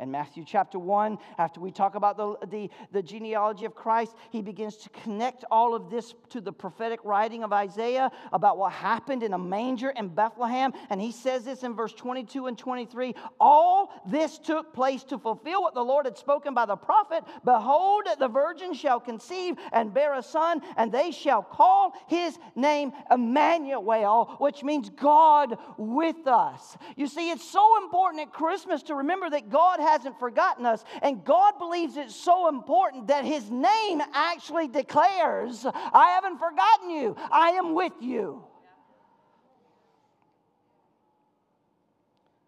In 0.00 0.10
Matthew 0.10 0.44
chapter 0.46 0.78
1, 0.78 1.18
after 1.36 1.60
we 1.60 1.70
talk 1.70 1.94
about 1.94 2.16
the, 2.16 2.34
the, 2.46 2.70
the, 2.90 3.02
genealogy 3.02 3.66
of 3.66 3.74
Christ, 3.74 4.14
he 4.30 4.40
begins 4.40 4.76
to 4.78 4.88
connect 4.88 5.44
all 5.50 5.74
of 5.74 5.90
this 5.90 6.14
to 6.30 6.40
the 6.40 6.52
prophetic 6.52 7.00
writing 7.04 7.44
of 7.44 7.52
Isaiah 7.52 8.10
about 8.32 8.56
what 8.56 8.72
happened 8.72 9.22
in 9.22 9.34
a 9.34 9.38
manger 9.38 9.90
in 9.90 10.08
Bethlehem. 10.08 10.72
And 10.88 11.02
he 11.02 11.12
says 11.12 11.44
this 11.44 11.64
in 11.64 11.74
verse 11.74 11.92
22 11.92 12.46
and 12.46 12.56
23 12.56 13.14
All 13.38 13.92
this 14.06 14.38
took 14.38 14.72
place 14.72 15.04
to 15.04 15.18
fulfill 15.18 15.60
what 15.60 15.74
the 15.74 15.84
Lord 15.84 16.06
had 16.06 16.16
spoken 16.16 16.54
by 16.54 16.64
the 16.64 16.76
prophet 16.76 17.22
Behold, 17.44 18.04
the 18.18 18.28
virgin 18.28 18.72
shall 18.72 19.00
conceive 19.00 19.56
and 19.72 19.92
bear 19.92 20.14
a 20.14 20.22
son, 20.22 20.62
and 20.78 20.90
they 20.90 21.10
shall 21.10 21.42
call 21.42 21.92
his 22.06 22.38
name 22.54 22.92
Emmanuel, 23.10 24.36
which 24.38 24.62
means 24.62 24.88
God 24.88 25.58
with 25.76 26.26
us. 26.26 26.78
You 26.96 27.06
see, 27.06 27.30
it's 27.30 27.48
so 27.48 27.82
important 27.82 28.22
at 28.22 28.32
Christmas 28.32 28.82
to 28.84 28.94
remember 28.94 29.28
that 29.30 29.50
God 29.50 29.80
hasn't 29.90 30.18
forgotten 30.18 30.64
us. 30.66 30.84
And 31.02 31.24
God 31.24 31.58
believes 31.58 31.96
it's 31.96 32.14
so 32.14 32.48
important 32.48 33.08
that 33.08 33.24
His 33.24 33.50
name 33.50 34.00
actually 34.12 34.68
declares, 34.68 35.66
I 35.66 36.10
haven't 36.10 36.38
forgotten 36.38 36.90
you, 36.90 37.16
I 37.30 37.50
am 37.50 37.74
with 37.74 37.92
you. 38.00 38.44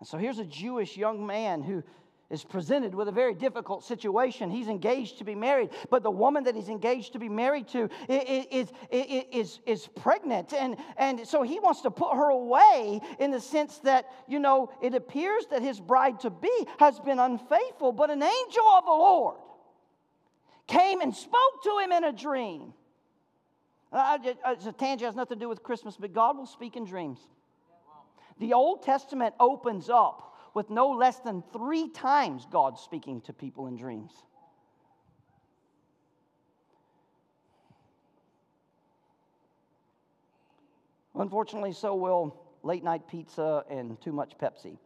And 0.00 0.08
so 0.08 0.18
here's 0.18 0.38
a 0.38 0.44
Jewish 0.44 0.96
young 0.96 1.26
man 1.26 1.62
who 1.62 1.84
is 2.32 2.42
presented 2.42 2.94
with 2.94 3.08
a 3.08 3.12
very 3.12 3.34
difficult 3.34 3.84
situation. 3.84 4.50
He's 4.50 4.68
engaged 4.68 5.18
to 5.18 5.24
be 5.24 5.34
married, 5.34 5.70
but 5.90 6.02
the 6.02 6.10
woman 6.10 6.44
that 6.44 6.56
he's 6.56 6.70
engaged 6.70 7.12
to 7.12 7.18
be 7.18 7.28
married 7.28 7.68
to 7.68 7.90
is, 8.08 8.72
is, 8.90 9.24
is, 9.30 9.60
is 9.66 9.86
pregnant. 9.86 10.54
And, 10.54 10.76
and 10.96 11.28
so 11.28 11.42
he 11.42 11.60
wants 11.60 11.82
to 11.82 11.90
put 11.90 12.16
her 12.16 12.30
away 12.30 13.00
in 13.20 13.30
the 13.30 13.40
sense 13.40 13.78
that, 13.80 14.06
you 14.26 14.38
know, 14.38 14.70
it 14.82 14.94
appears 14.94 15.46
that 15.50 15.60
his 15.62 15.78
bride 15.78 16.20
to 16.20 16.30
be 16.30 16.66
has 16.78 16.98
been 17.00 17.18
unfaithful, 17.18 17.92
but 17.92 18.10
an 18.10 18.22
angel 18.22 18.66
of 18.78 18.84
the 18.86 18.90
Lord 18.90 19.36
came 20.66 21.02
and 21.02 21.14
spoke 21.14 21.62
to 21.64 21.78
him 21.84 21.92
in 21.92 22.04
a 22.04 22.12
dream. 22.12 22.72
Uh, 23.92 24.16
it's 24.46 24.64
a 24.64 24.72
tangent, 24.72 25.06
has 25.06 25.14
nothing 25.14 25.38
to 25.38 25.44
do 25.44 25.48
with 25.50 25.62
Christmas, 25.62 25.98
but 26.00 26.14
God 26.14 26.38
will 26.38 26.46
speak 26.46 26.76
in 26.76 26.86
dreams. 26.86 27.18
The 28.40 28.54
Old 28.54 28.82
Testament 28.82 29.34
opens 29.38 29.90
up 29.90 30.31
with 30.54 30.70
no 30.70 30.90
less 30.90 31.18
than 31.18 31.42
three 31.52 31.88
times 31.88 32.46
God 32.50 32.78
speaking 32.78 33.20
to 33.22 33.32
people 33.32 33.66
in 33.66 33.76
dreams. 33.76 34.12
Unfortunately, 41.14 41.72
so 41.72 41.94
will 41.94 42.36
late 42.62 42.82
night 42.82 43.06
pizza 43.08 43.64
and 43.70 44.00
too 44.00 44.12
much 44.12 44.32
Pepsi. 44.38 44.78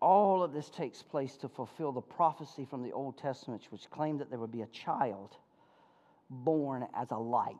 All 0.00 0.42
of 0.42 0.52
this 0.52 0.68
takes 0.70 1.02
place 1.02 1.36
to 1.38 1.48
fulfill 1.48 1.90
the 1.90 2.00
prophecy 2.00 2.64
from 2.64 2.82
the 2.82 2.92
Old 2.92 3.18
Testament, 3.18 3.66
which 3.70 3.90
claimed 3.90 4.20
that 4.20 4.30
there 4.30 4.38
would 4.38 4.52
be 4.52 4.62
a 4.62 4.66
child 4.66 5.36
born 6.30 6.86
as 6.94 7.10
a 7.10 7.16
light. 7.16 7.56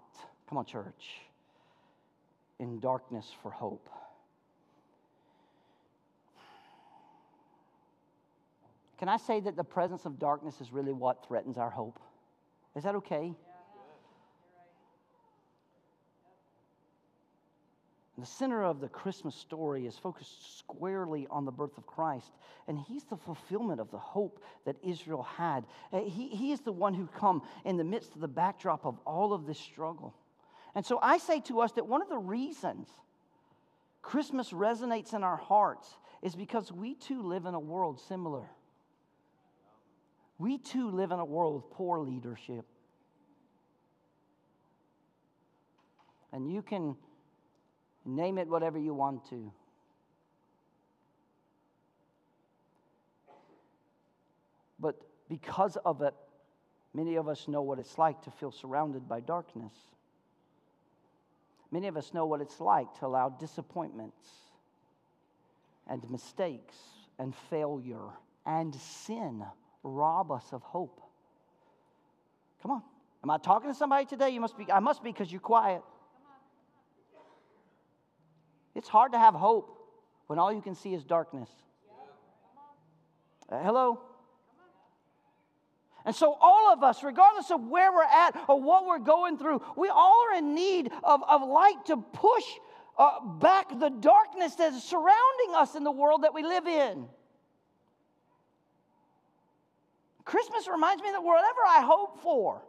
Come 0.49 0.59
on, 0.59 0.65
church 0.65 1.27
in 2.59 2.81
darkness 2.81 3.31
for 3.43 3.51
hope. 3.51 3.89
Can 8.99 9.09
I 9.09 9.19
say 9.19 9.41
that 9.41 9.57
the 9.57 9.65
presence 9.65 10.07
of 10.07 10.19
darkness 10.19 10.61
is 10.61 10.73
really 10.73 10.93
what 10.93 11.27
threatens 11.27 11.59
our 11.59 11.71
hope? 11.71 12.01
Is 12.75 12.85
that 12.85 12.95
okay? 12.97 13.35
The 18.19 18.25
center 18.25 18.65
of 18.65 18.81
the 18.81 18.89
Christmas 18.89 19.35
story 19.35 19.87
is 19.87 19.99
focused 19.99 20.59
squarely 20.59 21.27
on 21.31 21.45
the 21.45 21.53
birth 21.53 21.77
of 21.77 21.87
Christ, 21.87 22.33
and 22.67 22.79
He's 22.79 23.05
the 23.05 23.17
fulfillment 23.17 23.79
of 23.79 23.91
the 23.91 23.99
hope 23.99 24.43
that 24.65 24.77
Israel 24.83 25.23
had. 25.23 25.67
Uh, 25.93 26.01
he, 26.01 26.29
he 26.29 26.53
is 26.53 26.61
the 26.61 26.73
one 26.73 26.95
who 26.95 27.07
come 27.09 27.43
in 27.67 27.77
the 27.77 27.85
midst 27.85 28.15
of 28.15 28.23
the 28.23 28.29
backdrop 28.29 28.87
of 28.87 28.99
all 29.05 29.35
of 29.35 29.47
this 29.47 29.59
struggle. 29.59 30.15
And 30.77 30.85
so 30.85 30.99
I 31.01 31.17
say 31.17 31.41
to 31.41 31.61
us 31.61 31.73
that 31.73 31.87
one 31.87 32.03
of 32.03 32.11
the 32.11 32.19
reasons 32.19 32.87
Christmas 34.03 34.51
resonates 34.51 35.15
in 35.15 35.25
our 35.25 35.39
hearts 35.39 35.89
is 36.23 36.37
because 36.37 36.71
we 36.71 36.95
too 36.95 37.23
live 37.23 37.47
in 37.47 37.55
a 37.55 37.59
world 37.59 37.99
similar. 37.99 38.45
We 40.39 40.59
too 40.59 40.91
live 40.91 41.13
in 41.13 41.19
a 41.19 41.25
world 41.25 41.55
with 41.55 41.71
poor 41.71 41.99
leadership. 41.99 42.67
And 46.31 46.53
you 46.53 46.61
can 46.61 46.95
name 48.05 48.37
it 48.37 48.47
whatever 48.47 48.79
you 48.79 48.93
want 48.93 49.27
to. 49.31 49.51
But 54.79 55.01
because 55.31 55.79
of 55.87 56.03
it, 56.03 56.13
many 56.93 57.17
of 57.17 57.29
us 57.29 57.49
know 57.49 57.63
what 57.63 57.79
it's 57.79 57.97
like 57.97 58.21
to 58.25 58.31
feel 58.31 58.53
surrounded 58.53 59.09
by 59.09 59.21
darkness. 59.21 59.73
Many 61.71 61.89
of 61.89 61.97
us 61.97 62.15
know 62.15 62.27
what 62.27 62.41
it's 62.41 62.61
like 62.61 62.87
to 63.01 63.07
allow 63.07 63.29
disappointments 63.29 64.29
and 65.89 66.09
mistakes 66.11 66.77
and 67.19 67.35
failure 67.51 68.09
and 68.45 68.75
sin 68.75 69.45
rob 69.83 70.31
us 70.31 70.53
of 70.53 70.63
hope. 70.63 71.01
Come 72.63 72.71
on. 72.71 72.83
Am 73.23 73.31
I 73.31 73.39
talking 73.39 73.71
to 73.71 73.75
somebody 73.75 74.07
today? 74.07 74.31
You 74.31 74.41
must 74.41 74.57
be, 74.57 74.71
I 74.71 74.81
must 74.81 75.03
be 75.03 75.11
because 75.11 75.31
you're 75.31 75.41
quiet. 75.41 75.83
It's 78.75 78.89
hard 78.89 79.13
to 79.13 79.19
have 79.19 79.35
hope 79.35 79.77
when 80.27 80.39
all 80.39 80.53
you 80.53 80.61
can 80.61 80.75
see 80.75 80.95
is 80.95 81.03
darkness. 81.03 81.49
Uh, 83.49 83.63
hello? 83.63 84.01
And 86.07 86.15
so, 86.15 86.39
all 86.41 86.73
of 86.73 86.85
us, 86.85 87.03
regardless 87.03 87.51
of 87.51 87.67
where 87.67 87.93
we're 87.93 88.05
at 88.05 88.41
or 88.49 88.63
what 88.63 88.87
we're 88.87 89.01
going 89.01 89.39
through, 89.39 89.61
we 89.77 89.89
all 89.89 90.29
are 90.31 90.39
in 90.39 90.55
need 90.55 90.93
of, 91.03 91.21
of 91.29 91.43
light 91.43 91.85
to 91.87 91.97
push 91.97 92.45
uh, 92.97 93.21
back 93.41 93.69
the 93.69 93.89
darkness 93.89 94.55
that 94.55 94.73
is 94.73 94.85
surrounding 94.85 95.55
us 95.57 95.75
in 95.75 95.83
the 95.83 95.91
world 95.91 96.23
that 96.23 96.33
we 96.33 96.45
live 96.45 96.69
in. 96.69 97.09
Christmas 100.25 100.69
reminds 100.69 101.03
me 101.03 101.11
that 101.11 101.23
whatever 101.23 101.61
I 101.67 101.81
hope 101.81 102.23
for, 102.23 102.63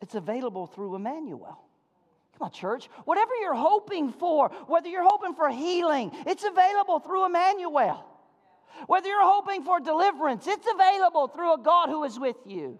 it's 0.00 0.16
available 0.16 0.66
through 0.66 0.96
Emmanuel. 0.96 1.60
Come 2.36 2.46
on, 2.46 2.50
church. 2.50 2.88
Whatever 3.04 3.30
you're 3.40 3.54
hoping 3.54 4.10
for, 4.10 4.48
whether 4.66 4.88
you're 4.88 5.08
hoping 5.08 5.34
for 5.34 5.50
healing, 5.50 6.10
it's 6.26 6.42
available 6.42 6.98
through 6.98 7.26
Emmanuel. 7.26 8.10
Whether 8.86 9.08
you're 9.08 9.24
hoping 9.24 9.62
for 9.62 9.80
deliverance, 9.80 10.46
it's 10.46 10.66
available 10.72 11.28
through 11.28 11.54
a 11.54 11.58
God 11.58 11.88
who 11.88 12.04
is 12.04 12.18
with 12.18 12.36
you. 12.46 12.78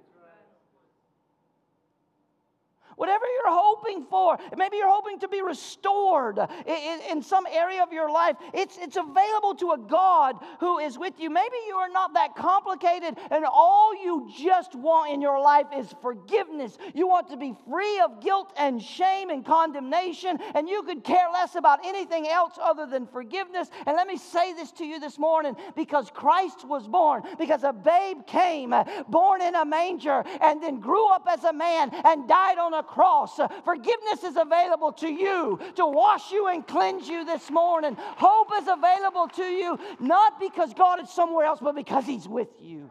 Whatever 2.96 3.24
you're 3.26 3.54
hoping 3.54 4.04
for, 4.04 4.38
maybe 4.56 4.76
you're 4.76 4.88
hoping 4.88 5.18
to 5.20 5.28
be 5.28 5.42
restored 5.42 6.38
in, 6.38 7.00
in, 7.10 7.22
some 7.22 7.46
area 7.50 7.82
of 7.82 7.92
your 7.92 8.10
life, 8.10 8.36
it's, 8.52 8.76
it's 8.78 8.96
available 8.96 9.54
to 9.56 9.72
a 9.72 9.78
God 9.78 10.36
who 10.60 10.78
is 10.78 10.98
with 10.98 11.14
you. 11.18 11.30
Maybe 11.30 11.56
you 11.66 11.76
are 11.76 11.88
not 11.88 12.14
that 12.14 12.36
complicated 12.36 13.16
and 13.30 13.44
all 13.44 13.94
you 13.94 14.30
just 14.36 14.74
want 14.74 15.12
in 15.12 15.20
your 15.20 15.40
life 15.40 15.66
is 15.76 15.94
forgiveness. 16.02 16.76
You 16.94 17.08
want 17.08 17.28
to 17.30 17.36
be 17.36 17.54
free 17.68 18.00
of 18.00 18.20
guilt 18.20 18.52
and 18.56 18.82
shame 18.82 19.30
and 19.30 19.44
condemnation, 19.44 20.38
and 20.54 20.68
you 20.68 20.82
could 20.82 21.04
care 21.04 21.28
less 21.32 21.54
about 21.54 21.84
anything 21.84 22.28
else 22.28 22.58
other 22.62 22.86
than 22.86 23.06
forgiveness. 23.06 23.68
And 23.86 23.96
let 23.96 24.06
me 24.06 24.16
say 24.16 24.52
this 24.52 24.70
to 24.72 24.84
you 24.84 25.00
this 25.00 25.18
morning 25.18 25.56
because 25.74 26.10
Christ 26.10 26.66
was 26.66 26.86
born, 26.86 27.22
because 27.38 27.64
a 27.64 27.72
babe 27.72 28.26
came, 28.26 28.74
born 29.08 29.42
in 29.42 29.54
a 29.54 29.64
manger, 29.64 30.22
and 30.40 30.62
then 30.62 30.80
grew 30.80 31.08
up 31.12 31.26
as 31.28 31.44
a 31.44 31.52
man 31.52 31.90
and 32.04 32.28
died 32.28 32.58
on 32.58 32.74
a 32.74 32.83
cross. 32.84 33.40
Forgiveness 33.64 34.22
is 34.24 34.36
available 34.36 34.92
to 34.92 35.08
you 35.08 35.58
to 35.76 35.86
wash 35.86 36.30
you 36.30 36.48
and 36.48 36.66
cleanse 36.66 37.08
you 37.08 37.24
this 37.24 37.50
morning. 37.50 37.96
Hope 37.98 38.48
is 38.60 38.68
available 38.68 39.28
to 39.28 39.44
you, 39.44 39.78
not 40.00 40.38
because 40.38 40.72
God 40.74 41.02
is 41.02 41.10
somewhere 41.10 41.46
else, 41.46 41.58
but 41.60 41.74
because 41.74 42.04
He's 42.04 42.28
with 42.28 42.48
you. 42.60 42.90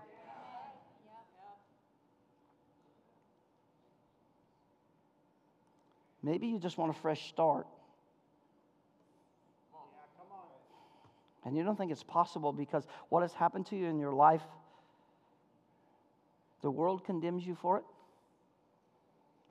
Maybe 6.23 6.47
you 6.47 6.58
just 6.58 6.77
want 6.77 6.89
a 6.89 6.99
fresh 6.99 7.27
start. 7.27 7.67
And 11.45 11.58
you 11.58 11.63
don't 11.63 11.77
think 11.77 11.91
it's 11.91 12.03
possible 12.03 12.53
because 12.53 12.88
what 13.10 13.21
has 13.21 13.34
happened 13.34 13.65
to 13.68 13.76
you 13.76 13.88
in 13.88 13.99
your 13.99 14.13
life, 14.13 14.41
the 16.61 16.72
world 16.72 17.03
condemns 17.03 17.45
you 17.45 17.55
for 17.55 17.80
it. 17.80 17.84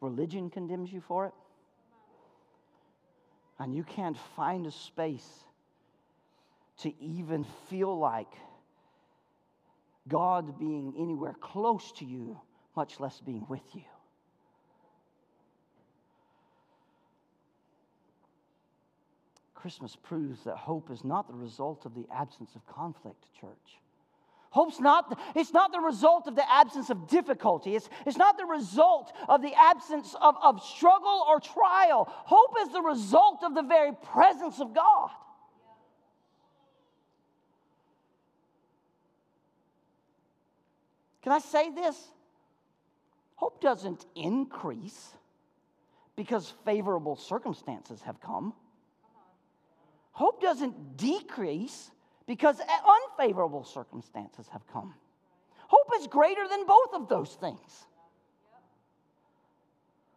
Religion 0.02 0.50
condemns 0.50 0.92
you 0.92 1.00
for 1.00 1.26
it. 1.26 1.32
And 3.58 3.74
you 3.74 3.84
can't 3.84 4.18
find 4.36 4.66
a 4.66 4.72
space 4.72 5.44
to 6.78 6.92
even 7.00 7.46
feel 7.70 7.96
like 7.96 8.32
God 10.08 10.58
being 10.58 10.94
anywhere 10.98 11.34
close 11.40 11.92
to 11.92 12.04
you, 12.04 12.40
much 12.74 12.98
less 12.98 13.20
being 13.20 13.46
with 13.48 13.62
you. 13.72 13.82
Christmas 19.54 19.94
proves 19.94 20.42
that 20.42 20.56
hope 20.56 20.90
is 20.90 21.04
not 21.04 21.28
the 21.28 21.34
result 21.34 21.86
of 21.86 21.94
the 21.94 22.04
absence 22.12 22.56
of 22.56 22.66
conflict, 22.66 23.24
church. 23.40 23.78
Hope's 24.52 24.80
not, 24.80 25.18
it's 25.34 25.54
not 25.54 25.72
the 25.72 25.80
result 25.80 26.28
of 26.28 26.36
the 26.36 26.52
absence 26.52 26.90
of 26.90 27.08
difficulty. 27.08 27.74
It's, 27.74 27.88
it's 28.04 28.18
not 28.18 28.36
the 28.36 28.44
result 28.44 29.10
of 29.26 29.40
the 29.40 29.54
absence 29.54 30.14
of, 30.20 30.34
of 30.42 30.62
struggle 30.62 31.24
or 31.26 31.40
trial. 31.40 32.06
Hope 32.06 32.54
is 32.60 32.68
the 32.68 32.82
result 32.82 33.42
of 33.44 33.54
the 33.54 33.62
very 33.62 33.92
presence 34.12 34.60
of 34.60 34.74
God. 34.74 35.08
Can 41.22 41.32
I 41.32 41.38
say 41.38 41.70
this? 41.70 41.96
Hope 43.36 43.62
doesn't 43.62 44.04
increase 44.14 45.12
because 46.14 46.52
favorable 46.66 47.16
circumstances 47.16 48.02
have 48.02 48.20
come. 48.20 48.52
Hope 50.10 50.42
doesn't 50.42 50.98
decrease 50.98 51.90
because 52.26 52.60
unfavorable 52.60 53.64
circumstances 53.64 54.46
have 54.52 54.66
come. 54.72 54.94
Hope 55.66 56.00
is 56.00 56.06
greater 56.06 56.46
than 56.48 56.66
both 56.66 56.94
of 56.94 57.08
those 57.08 57.34
things. 57.34 57.86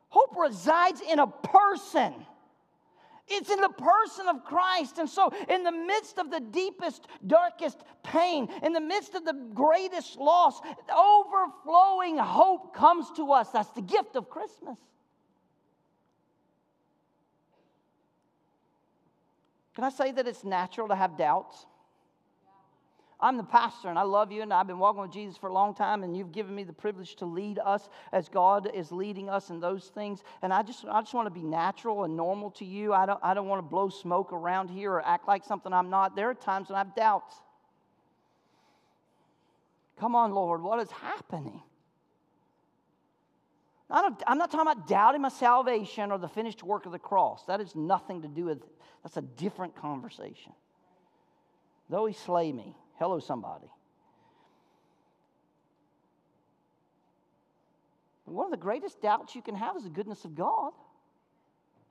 Hope 0.10 0.36
resides 0.38 1.01
in 1.01 1.20
a 1.20 1.28
person. 1.28 2.14
It's 3.28 3.49
in 3.49 3.60
the 3.60 3.70
person 3.70 4.28
of 4.28 4.43
Christ. 4.45 4.97
And 4.99 5.10
so, 5.10 5.32
in 5.49 5.64
the 5.64 5.72
midst 5.72 6.20
of 6.20 6.30
the 6.30 6.39
deepest, 6.39 7.08
darkest 7.26 7.80
pain, 8.03 8.49
in 8.64 8.72
the 8.72 8.82
midst 8.82 9.16
of 9.16 9.26
the 9.26 9.34
greatest 9.53 10.18
loss, 10.18 10.62
overflowing 10.95 12.18
hope 12.18 12.76
comes 12.76 13.08
to 13.16 13.32
us. 13.32 13.49
That's 13.49 13.70
the 13.70 13.82
gift 13.82 14.16
of 14.16 14.30
Christmas. 14.30 14.78
Can 19.74 19.84
I 19.84 19.89
say 19.89 20.12
that 20.12 20.28
it's 20.28 20.43
natural 20.43 20.88
to 20.88 20.95
have 20.95 21.18
doubts? 21.18 21.66
I'm 23.20 23.38
the 23.38 23.43
pastor 23.43 23.89
and 23.89 23.97
I 23.97 24.03
love 24.03 24.32
you 24.32 24.41
and 24.41 24.53
I've 24.53 24.68
been 24.68 24.80
walking 24.80 25.01
with 25.01 25.11
Jesus 25.11 25.38
for 25.38 25.47
a 25.47 25.53
long 25.53 25.74
time 25.74 26.03
and 26.03 26.16
you've 26.16 26.32
given 26.32 26.53
me 26.53 26.63
the 26.63 26.74
privilege 26.74 27.16
to 27.18 27.26
lead 27.26 27.59
us 27.59 27.88
as 28.11 28.28
God 28.28 28.70
is 28.74 28.91
leading 28.91 29.30
us 29.30 29.49
in 29.49 29.59
those 29.59 29.86
things. 29.86 30.22
And 30.41 30.53
I 30.53 30.63
just, 30.63 30.86
I 30.86 31.01
just 31.01 31.13
want 31.13 31.28
to 31.28 31.32
be 31.32 31.43
natural 31.43 32.03
and 32.03 32.18
normal 32.18 32.51
to 32.51 32.66
you. 32.66 32.93
I 32.93 33.05
don't, 33.05 33.20
I 33.24 33.34
don't 33.34 33.47
want 33.47 33.59
to 33.59 33.70
blow 33.70 33.89
smoke 33.89 34.34
around 34.34 34.70
here 34.70 34.91
or 34.91 35.05
act 35.05 35.28
like 35.28 35.45
something 35.45 35.72
I'm 35.72 35.89
not. 35.89 36.16
There 36.16 36.30
are 36.30 36.34
times 36.34 36.70
when 36.70 36.76
I 36.76 36.80
have 36.80 36.95
doubts. 36.95 37.36
Come 39.97 40.13
on, 40.13 40.34
Lord, 40.34 40.61
what 40.61 40.80
is 40.80 40.91
happening? 40.91 41.61
I'm 43.89 44.38
not 44.38 44.51
talking 44.51 44.68
about 44.68 44.88
doubting 44.88 45.22
my 45.22 45.30
salvation 45.30 46.11
or 46.11 46.18
the 46.18 46.28
finished 46.28 46.63
work 46.63 46.86
of 46.86 46.91
the 46.91 46.99
cross. 46.99 47.45
That 47.45 47.59
has 47.59 47.76
nothing 47.76 48.24
to 48.24 48.28
do 48.28 48.45
with, 48.45 48.61
that's 49.03 49.16
a 49.16 49.22
different 49.22 49.76
conversation. 49.76 50.53
Though 51.89 52.07
he 52.07 52.13
slay 52.13 52.51
me, 52.51 52.76
Hello, 52.98 53.20
somebody. 53.20 53.68
One 58.26 58.46
of 58.46 58.52
the 58.52 58.58
greatest 58.58 59.02
doubts 59.02 59.36
you 59.36 59.41
can 59.41 59.56
have 59.56 59.76
is 59.76 59.84
the 59.84 59.89
goodness 59.89 60.26
of 60.26 60.36
God. 60.36 60.72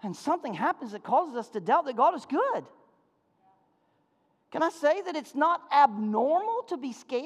And 0.03 0.15
something 0.15 0.53
happens 0.53 0.93
that 0.93 1.03
causes 1.03 1.37
us 1.37 1.49
to 1.51 1.61
doubt 1.61 1.87
that 1.87 1.97
God 1.97 2.15
is 2.15 2.27
good. 2.27 2.65
Can 4.51 4.63
I 4.63 4.69
say 4.69 5.03
that 5.03 5.17
it's 5.17 5.35
not 5.35 5.63
abnormal 5.73 6.65
to 6.69 6.77
be 6.77 6.93
scared? 6.93 7.25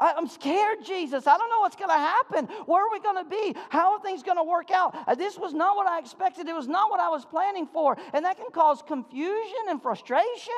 I'm 0.00 0.28
scared, 0.28 0.78
Jesus. 0.86 1.26
I 1.26 1.36
don't 1.36 1.50
know 1.50 1.60
what's 1.60 1.74
going 1.74 1.90
to 1.90 1.94
happen. 1.94 2.44
Where 2.66 2.86
are 2.86 2.92
we 2.92 3.00
going 3.00 3.24
to 3.24 3.28
be? 3.28 3.58
How 3.68 3.94
are 3.94 4.00
things 4.00 4.22
going 4.22 4.36
to 4.36 4.44
work 4.44 4.70
out? 4.70 4.96
Uh, 5.08 5.16
this 5.16 5.36
was 5.36 5.52
not 5.52 5.74
what 5.74 5.88
I 5.88 5.98
expected. 5.98 6.46
It 6.46 6.54
was 6.54 6.68
not 6.68 6.88
what 6.88 7.00
I 7.00 7.08
was 7.08 7.24
planning 7.24 7.66
for. 7.66 7.96
And 8.12 8.24
that 8.24 8.36
can 8.36 8.50
cause 8.52 8.80
confusion 8.86 9.66
and 9.68 9.82
frustration. 9.82 10.54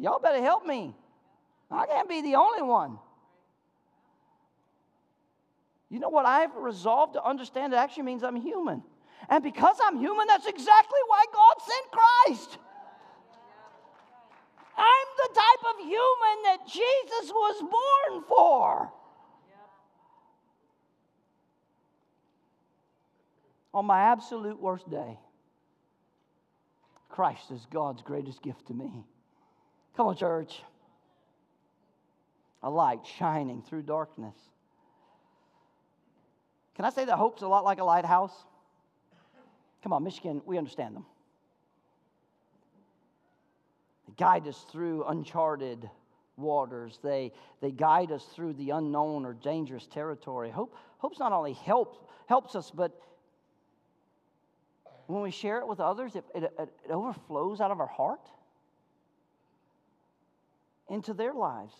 Y'all 0.00 0.18
better 0.18 0.40
help 0.40 0.66
me. 0.66 0.94
I 1.70 1.86
can't 1.86 2.08
be 2.08 2.22
the 2.22 2.36
only 2.36 2.62
one. 2.62 2.98
You 5.90 6.00
know 6.00 6.08
what 6.08 6.24
I've 6.24 6.54
resolved 6.56 7.14
to 7.14 7.22
understand? 7.22 7.74
It 7.74 7.76
actually 7.76 8.04
means 8.04 8.24
I'm 8.24 8.36
human. 8.36 8.82
And 9.28 9.44
because 9.44 9.76
I'm 9.84 9.98
human, 9.98 10.26
that's 10.26 10.46
exactly 10.46 10.98
why 11.06 11.24
God 11.32 11.54
sent 11.58 11.90
Christ. 11.92 12.58
I'm 14.78 15.06
the 15.18 15.34
type 15.34 15.74
of 15.74 15.84
human 15.84 16.42
that 16.44 16.66
Jesus 16.66 17.30
was 17.30 17.60
born 17.60 18.24
for. 18.26 18.92
On 23.74 23.84
my 23.84 24.00
absolute 24.00 24.58
worst 24.58 24.88
day, 24.90 25.18
Christ 27.10 27.50
is 27.50 27.66
God's 27.70 28.00
greatest 28.02 28.42
gift 28.42 28.66
to 28.68 28.74
me. 28.74 29.04
Come 29.96 30.06
on, 30.06 30.16
church. 30.16 30.62
A 32.62 32.70
light 32.70 33.00
shining 33.18 33.62
through 33.62 33.82
darkness. 33.82 34.36
Can 36.74 36.84
I 36.84 36.90
say 36.90 37.04
that 37.04 37.16
hope's 37.16 37.42
a 37.42 37.48
lot 37.48 37.64
like 37.64 37.78
a 37.78 37.84
lighthouse? 37.84 38.32
Come 39.82 39.92
on, 39.92 40.04
Michigan, 40.04 40.42
we 40.44 40.58
understand 40.58 40.94
them. 40.94 41.06
They 44.06 44.14
guide 44.16 44.46
us 44.46 44.64
through 44.70 45.04
uncharted 45.04 45.88
waters. 46.36 46.98
They, 47.02 47.32
they 47.60 47.70
guide 47.70 48.12
us 48.12 48.24
through 48.34 48.54
the 48.54 48.70
unknown 48.70 49.24
or 49.24 49.34
dangerous 49.34 49.86
territory. 49.86 50.50
Hope, 50.50 50.74
hope's 50.98 51.18
not 51.18 51.32
only 51.32 51.52
help, 51.52 52.10
helps 52.26 52.54
us, 52.54 52.70
but 52.70 52.98
when 55.06 55.22
we 55.22 55.30
share 55.30 55.58
it 55.58 55.66
with 55.66 55.80
others, 55.80 56.14
it, 56.14 56.24
it, 56.34 56.52
it 56.58 56.90
overflows 56.90 57.60
out 57.60 57.70
of 57.70 57.80
our 57.80 57.86
heart 57.86 58.26
into 60.90 61.14
their 61.14 61.32
lives. 61.32 61.74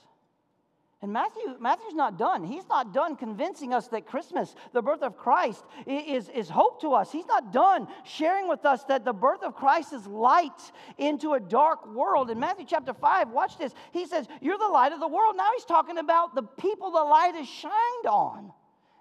And 1.02 1.14
Matthew, 1.14 1.56
Matthew's 1.58 1.94
not 1.94 2.18
done. 2.18 2.44
He's 2.44 2.68
not 2.68 2.92
done 2.92 3.16
convincing 3.16 3.72
us 3.72 3.88
that 3.88 4.06
Christmas, 4.06 4.54
the 4.74 4.82
birth 4.82 5.02
of 5.02 5.16
Christ, 5.16 5.64
is, 5.86 6.28
is 6.28 6.50
hope 6.50 6.82
to 6.82 6.92
us. 6.92 7.10
He's 7.10 7.24
not 7.24 7.54
done 7.54 7.88
sharing 8.04 8.48
with 8.48 8.66
us 8.66 8.84
that 8.84 9.06
the 9.06 9.14
birth 9.14 9.42
of 9.42 9.54
Christ 9.54 9.94
is 9.94 10.06
light 10.06 10.60
into 10.98 11.32
a 11.32 11.40
dark 11.40 11.86
world. 11.94 12.30
In 12.30 12.38
Matthew 12.38 12.66
chapter 12.68 12.92
5, 12.92 13.30
watch 13.30 13.56
this. 13.56 13.72
He 13.92 14.06
says, 14.06 14.28
You're 14.42 14.58
the 14.58 14.68
light 14.68 14.92
of 14.92 15.00
the 15.00 15.08
world. 15.08 15.36
Now 15.38 15.48
he's 15.54 15.64
talking 15.64 15.96
about 15.96 16.34
the 16.34 16.42
people 16.42 16.90
the 16.90 17.02
light 17.02 17.34
is 17.34 17.48
shined 17.48 18.06
on. 18.06 18.52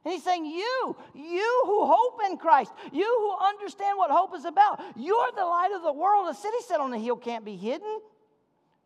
And 0.06 0.14
he's 0.14 0.24
saying, 0.24 0.46
You, 0.46 0.96
you 1.14 1.64
who 1.66 1.86
hope 1.86 2.22
in 2.30 2.38
Christ, 2.38 2.72
you 2.94 3.04
who 3.04 3.46
understand 3.46 3.98
what 3.98 4.10
hope 4.10 4.34
is 4.38 4.46
about, 4.46 4.82
you're 4.96 5.32
the 5.36 5.44
light 5.44 5.72
of 5.76 5.84
the 5.84 5.92
world. 5.92 6.30
A 6.30 6.34
city 6.34 6.58
set 6.66 6.80
on 6.80 6.94
a 6.94 6.98
hill 6.98 7.18
can't 7.18 7.44
be 7.44 7.58
hidden. 7.58 8.00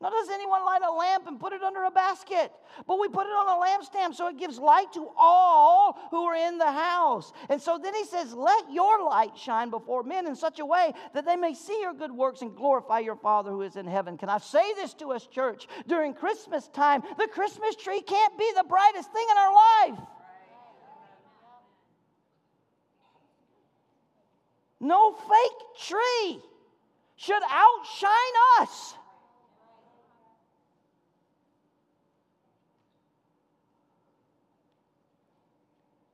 Nor 0.02 0.12
does 0.12 0.30
anyone 0.30 0.66
light 0.66 0.82
a 0.82 0.92
lamp 0.92 1.28
and 1.28 1.40
put 1.40 1.54
it 1.54 1.64
under 1.64 1.84
a 1.84 1.92
basket, 1.92 2.52
but 2.86 3.00
we 3.00 3.08
put 3.08 3.26
it 3.26 3.30
on 3.30 3.48
a 3.48 3.66
lampstand 3.66 4.14
so 4.14 4.28
it 4.28 4.38
gives 4.38 4.60
light 4.60 4.92
to 4.94 5.08
all 5.18 5.98
who 6.12 6.24
are 6.26 6.36
in 6.36 6.58
the 6.58 6.72
house. 6.72 7.32
And 7.50 7.62
so 7.62 7.80
then 7.82 7.96
he 7.96 8.04
says, 8.04 8.34
Let 8.34 8.72
your 8.72 9.02
light 9.04 9.38
shine 9.38 9.70
before 9.70 10.04
men 10.04 10.28
in 10.28 10.36
such 10.36 10.60
a 10.60 10.66
way 10.66 10.94
that 11.14 11.26
they 11.26 11.38
may 11.38 11.54
see 11.54 11.80
your 11.80 11.94
good 11.94 12.12
works 12.12 12.42
and 12.42 12.54
glorify 12.54 13.00
your 13.00 13.16
Father 13.16 13.52
who 13.52 13.62
is 13.62 13.78
in 13.78 13.88
heaven. 13.88 14.18
Can 14.18 14.28
I 14.28 14.40
say 14.40 14.74
this 14.74 14.94
to 14.96 15.14
us, 15.14 15.26
church? 15.28 15.68
During 15.88 16.14
Christmas 16.14 16.68
time, 16.68 17.02
the 17.18 17.28
Christmas 17.28 17.76
tree 17.76 18.02
can't 18.02 18.38
be 18.38 18.52
the 18.58 18.66
brightest 18.66 19.12
thing 19.14 19.26
in 19.32 19.38
our 19.38 19.54
life. 19.54 20.08
No 24.82 25.14
fake 25.14 25.88
tree 25.88 26.42
should 27.16 27.42
outshine 27.50 28.12
us. 28.60 28.96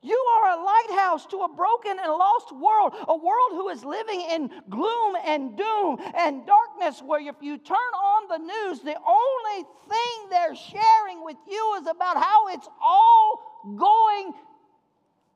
You 0.02 0.16
are 0.16 0.58
a 0.58 0.64
lighthouse 0.64 1.26
to 1.28 1.40
a 1.40 1.50
broken 1.54 1.98
and 2.00 2.10
lost 2.12 2.56
world, 2.56 2.94
a 3.08 3.18
world 3.18 3.52
who 3.52 3.68
is 3.68 3.84
living 3.84 4.22
in 4.32 4.50
gloom 4.70 5.16
and 5.26 5.58
doom 5.58 5.98
and 6.16 6.46
darkness, 6.48 7.02
where 7.02 7.20
if 7.20 7.36
you 7.42 7.58
turn 7.58 7.76
on 7.76 8.30
the 8.30 8.38
news, 8.38 8.80
the 8.80 8.96
only 8.96 9.68
thing 9.90 10.30
they're 10.30 10.56
sharing 10.56 11.26
with 11.26 11.36
you 11.50 11.80
is 11.82 11.88
about 11.88 12.16
how 12.16 12.48
it's 12.48 12.68
all 12.82 13.66
going 13.76 14.34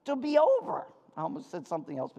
to 0.05 0.16
be 0.16 0.38
over. 0.38 0.86
I 1.18 1.22
almost 1.22 1.51
said 1.51 1.68
something 1.68 1.97
else. 1.97 2.14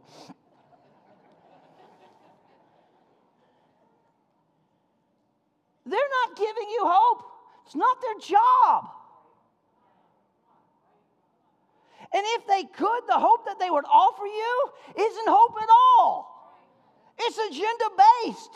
They're 5.86 6.00
not 6.26 6.36
giving 6.36 6.68
you 6.70 6.82
hope, 6.84 7.24
it's 7.64 7.74
not 7.74 7.96
their 8.02 8.18
job. 8.20 8.90
And 12.14 12.22
if 12.24 12.46
they 12.46 12.62
could, 12.62 13.00
the 13.08 13.18
hope 13.18 13.44
that 13.46 13.58
they 13.58 13.68
would 13.68 13.84
offer 13.84 14.24
you 14.24 14.70
isn't 14.96 15.28
hope 15.28 15.56
at 15.60 15.68
all, 15.98 16.30
it's 17.18 17.36
agenda 17.38 17.84
based. 18.24 18.50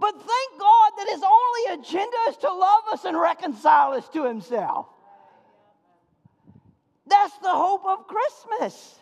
But 0.00 0.14
thank 0.14 0.60
God 0.60 0.92
that 0.98 1.08
his 1.08 1.22
only 1.22 1.80
agenda 1.80 2.16
is 2.28 2.36
to 2.38 2.52
love 2.52 2.82
us 2.92 3.04
and 3.04 3.18
reconcile 3.18 3.92
us 3.92 4.08
to 4.08 4.24
himself. 4.24 4.88
That's 7.06 7.38
the 7.38 7.50
hope 7.50 7.84
of 7.86 8.08
Christmas. 8.08 8.96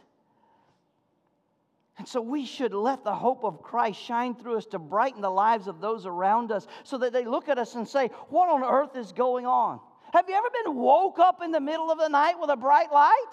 And 1.96 2.06
so 2.06 2.20
we 2.20 2.44
should 2.44 2.74
let 2.74 3.02
the 3.02 3.14
hope 3.14 3.44
of 3.44 3.62
Christ 3.62 3.98
shine 3.98 4.34
through 4.34 4.58
us 4.58 4.66
to 4.66 4.78
brighten 4.78 5.22
the 5.22 5.30
lives 5.30 5.68
of 5.68 5.80
those 5.80 6.04
around 6.04 6.52
us 6.52 6.66
so 6.82 6.98
that 6.98 7.14
they 7.14 7.24
look 7.24 7.48
at 7.48 7.56
us 7.56 7.76
and 7.76 7.88
say, 7.88 8.08
What 8.28 8.50
on 8.50 8.62
earth 8.62 8.94
is 8.94 9.12
going 9.12 9.46
on? 9.46 9.80
Have 10.12 10.28
you 10.28 10.34
ever 10.34 10.48
been 10.64 10.74
woke 10.76 11.18
up 11.18 11.40
in 11.42 11.52
the 11.52 11.60
middle 11.60 11.90
of 11.90 11.98
the 11.98 12.08
night 12.08 12.34
with 12.40 12.50
a 12.50 12.56
bright 12.56 12.92
light? 12.92 13.32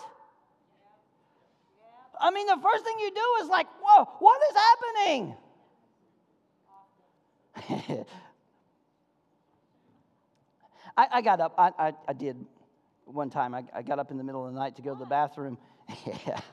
I 2.19 2.32
mean, 2.32 2.47
the 2.47 2.57
first 2.61 2.84
thing 2.84 2.95
you 2.99 3.11
do 3.11 3.43
is 3.43 3.49
like, 3.49 3.67
Whoa, 3.82 4.05
what 4.19 4.41
is 4.49 4.55
happening? 5.05 5.36
I, 10.97 11.07
I, 11.13 11.21
got 11.21 11.39
up, 11.39 11.53
I, 11.57 11.71
I, 11.78 11.93
I, 12.07 12.13
did 12.13 12.38
one 13.05 13.30
time, 13.30 13.53
I, 13.53 13.63
I 13.73 13.82
got 13.82 13.99
up 13.99 14.11
in 14.11 14.17
the 14.17 14.23
middle 14.23 14.45
of 14.45 14.53
the 14.53 14.59
night 14.59 14.75
to 14.78 14.82
go 14.82 14.93
to 14.93 14.99
the 14.99 15.05
bathroom. 15.05 15.57
yeah. 16.05 16.39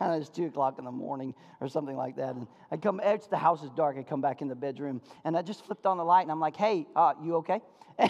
And 0.00 0.20
it's 0.20 0.28
two 0.28 0.46
o'clock 0.46 0.80
in 0.80 0.84
the 0.84 0.90
morning 0.90 1.34
or 1.60 1.68
something 1.68 1.96
like 1.96 2.16
that. 2.16 2.34
And 2.34 2.48
I 2.72 2.76
come, 2.76 3.00
it's 3.02 3.28
the 3.28 3.36
house 3.36 3.62
is 3.62 3.70
dark. 3.70 3.96
I 3.96 4.02
come 4.02 4.20
back 4.20 4.42
in 4.42 4.48
the 4.48 4.56
bedroom 4.56 5.00
and 5.24 5.36
I 5.36 5.42
just 5.42 5.64
flipped 5.64 5.86
on 5.86 5.98
the 5.98 6.04
light 6.04 6.22
and 6.22 6.32
I'm 6.32 6.40
like, 6.40 6.56
hey, 6.56 6.88
uh, 6.96 7.12
you 7.22 7.36
okay? 7.36 7.60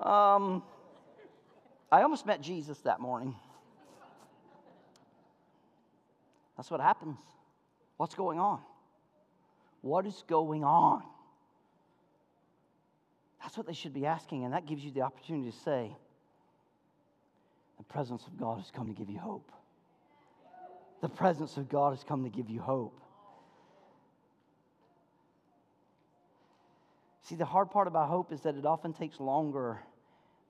um, 0.00 0.62
I 1.90 2.02
almost 2.02 2.26
met 2.26 2.40
Jesus 2.40 2.78
that 2.80 3.00
morning. 3.00 3.34
That's 6.56 6.70
what 6.70 6.80
happens. 6.80 7.18
What's 7.96 8.14
going 8.14 8.38
on? 8.38 8.60
What 9.80 10.06
is 10.06 10.22
going 10.28 10.62
on? 10.62 11.02
That's 13.42 13.56
what 13.56 13.66
they 13.66 13.72
should 13.72 13.94
be 13.94 14.04
asking, 14.04 14.44
and 14.44 14.52
that 14.52 14.66
gives 14.66 14.84
you 14.84 14.90
the 14.90 15.00
opportunity 15.00 15.50
to 15.50 15.56
say, 15.56 15.90
The 17.78 17.84
presence 17.84 18.26
of 18.26 18.38
God 18.38 18.58
has 18.58 18.70
come 18.70 18.88
to 18.88 18.92
give 18.92 19.08
you 19.08 19.18
hope. 19.18 19.50
The 21.00 21.08
presence 21.08 21.56
of 21.56 21.70
God 21.70 21.90
has 21.90 22.04
come 22.04 22.24
to 22.24 22.30
give 22.30 22.50
you 22.50 22.60
hope. 22.60 23.00
See, 27.30 27.36
the 27.36 27.44
hard 27.44 27.70
part 27.70 27.86
about 27.86 28.08
hope 28.08 28.32
is 28.32 28.40
that 28.40 28.56
it 28.56 28.66
often 28.66 28.92
takes 28.92 29.20
longer 29.20 29.78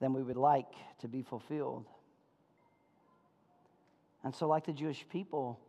than 0.00 0.14
we 0.14 0.22
would 0.22 0.38
like 0.38 0.72
to 1.00 1.08
be 1.08 1.20
fulfilled. 1.20 1.84
And 4.24 4.34
so, 4.34 4.48
like 4.48 4.64
the 4.64 4.72
Jewish 4.72 5.04
people, 5.12 5.60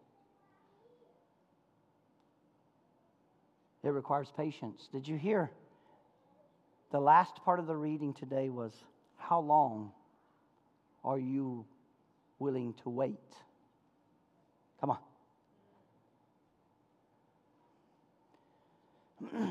it 3.83 3.89
requires 3.89 4.31
patience. 4.37 4.87
Did 4.93 5.05
you 5.05 5.17
hear? 5.17 5.51
The 6.91 7.01
last 7.01 7.43
part 7.43 7.59
of 7.59 7.67
the 7.67 7.75
reading 7.75 8.13
today 8.13 8.47
was 8.47 8.71
How 9.17 9.41
long 9.41 9.91
are 11.03 11.19
you 11.19 11.65
willing 12.39 12.73
to 12.83 12.89
wait? 12.89 13.35
Come 14.79 14.91
on. 14.91 14.99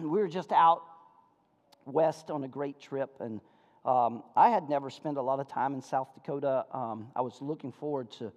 we 0.01 0.09
were 0.09 0.27
just 0.27 0.53
out 0.53 0.85
west 1.91 2.31
on 2.31 2.45
a 2.45 2.49
great 2.49 2.81
trip, 2.81 3.17
and 3.21 3.41
um, 3.85 4.23
I 4.37 4.51
had 4.51 4.69
never 4.69 4.91
spent 4.91 5.17
a 5.17 5.23
lot 5.23 5.41
of 5.41 5.49
time 5.49 5.75
in 5.75 5.81
South 5.81 6.09
Dakota. 6.15 6.67
Um, 6.73 7.09
I 7.17 7.23
was 7.23 7.41
looking 7.41 7.73
forward 7.73 8.11
to, 8.13 8.31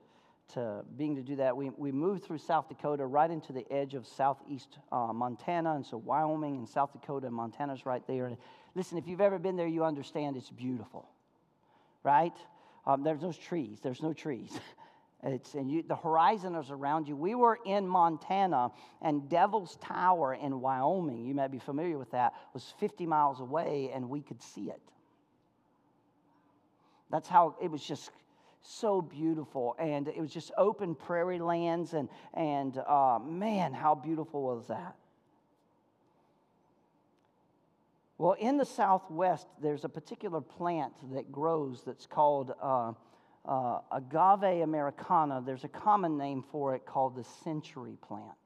to 0.54 0.84
being 0.98 1.16
to 1.16 1.22
do 1.22 1.36
that. 1.38 1.56
We, 1.56 1.70
we 1.72 1.92
moved 1.92 2.24
through 2.24 2.38
South 2.38 2.70
Dakota 2.70 3.06
right 3.06 3.30
into 3.30 3.52
the 3.52 3.70
edge 3.72 3.94
of 3.94 4.08
southeast 4.08 4.78
uh, 4.92 5.12
Montana, 5.14 5.74
and 5.76 5.86
so 5.86 5.98
Wyoming 5.98 6.58
and 6.58 6.68
South 6.68 6.94
Dakota 6.94 7.28
and 7.28 7.36
Montana's 7.36 7.86
right 7.86 8.06
there. 8.08 8.28
And 8.28 8.38
listen, 8.74 8.98
if 8.98 9.08
you've 9.08 9.22
ever 9.22 9.38
been 9.38 9.58
there, 9.58 9.68
you 9.68 9.84
understand 9.84 10.38
it's 10.38 10.50
beautiful, 10.50 11.10
right? 12.04 12.36
Um, 12.86 13.04
there's 13.04 13.22
no 13.22 13.34
trees. 13.34 13.80
There's 13.82 14.02
no 14.02 14.14
trees. 14.14 14.52
It's, 15.26 15.54
and 15.54 15.72
you, 15.72 15.84
the 15.84 15.96
horizon 15.96 16.56
is 16.56 16.70
around 16.70 17.08
you. 17.08 17.16
We 17.16 17.34
were 17.34 17.58
in 17.66 17.88
Montana, 17.88 18.72
and 19.02 19.30
Devil's 19.30 19.78
Tower 19.78 20.34
in 20.34 20.60
Wyoming, 20.60 21.26
you 21.26 21.34
might 21.34 21.52
be 21.52 21.60
familiar 21.60 21.98
with 21.98 22.12
that, 22.12 22.34
was 22.54 22.74
50 22.80 23.06
miles 23.06 23.40
away, 23.40 23.92
and 23.94 24.10
we 24.10 24.22
could 24.22 24.42
see 24.42 24.64
it. 24.70 24.82
That's 27.10 27.30
how 27.30 27.56
it 27.62 27.72
was 27.72 27.84
just 27.84 28.12
so 28.64 29.02
beautiful. 29.02 29.76
And 29.80 30.10
it 30.10 30.20
was 30.20 30.32
just 30.32 30.52
open 30.58 30.94
prairie 30.94 31.40
lands, 31.40 31.94
and, 31.94 32.10
and 32.34 32.78
uh, 32.78 33.20
man, 33.24 33.72
how 33.72 33.96
beautiful 33.96 34.44
was 34.44 34.68
that? 34.68 34.96
Well, 38.18 38.34
in 38.34 38.58
the 38.58 38.66
Southwest, 38.66 39.48
there's 39.62 39.86
a 39.86 39.90
particular 39.90 40.42
plant 40.42 40.94
that 41.14 41.32
grows 41.32 41.84
that's 41.86 42.06
called. 42.06 42.54
Uh, 42.62 42.94
uh, 43.46 43.80
agave 43.92 44.64
americana, 44.64 45.42
there's 45.46 45.64
a 45.64 45.70
common 45.70 46.18
name 46.18 46.44
for 46.52 46.76
it 46.76 46.86
called 46.86 47.16
the 47.16 47.26
century 47.44 47.98
plant. 48.02 48.38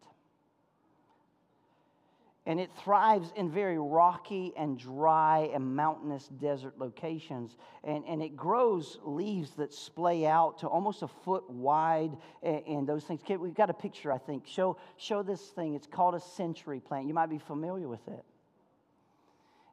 And 2.48 2.62
it 2.62 2.70
thrives 2.82 3.34
in 3.36 3.52
very 3.52 3.78
rocky 3.78 4.54
and 4.56 4.80
dry 4.80 5.50
and 5.54 5.76
mountainous 5.76 6.30
desert 6.40 6.80
locations. 6.80 7.58
And, 7.84 8.06
and 8.08 8.24
it 8.24 8.38
grows 8.38 9.00
leaves 9.04 9.52
that 9.58 9.74
splay 9.74 10.26
out 10.26 10.60
to 10.60 10.68
almost 10.68 11.02
a 11.02 11.10
foot 11.10 11.48
wide 11.50 12.16
and, 12.42 12.62
and 12.66 12.88
those 12.88 13.04
things. 13.04 13.20
We've 13.28 13.54
got 13.54 13.70
a 13.70 13.74
picture, 13.74 14.14
I 14.14 14.18
think. 14.18 14.48
Show, 14.48 14.78
show 14.96 15.24
this 15.24 15.42
thing. 15.42 15.74
It's 15.74 15.88
called 15.88 16.16
a 16.16 16.22
century 16.22 16.80
plant. 16.80 17.10
You 17.10 17.14
might 17.14 17.30
be 17.30 17.38
familiar 17.38 17.90
with 17.90 18.08
it. 18.08 18.24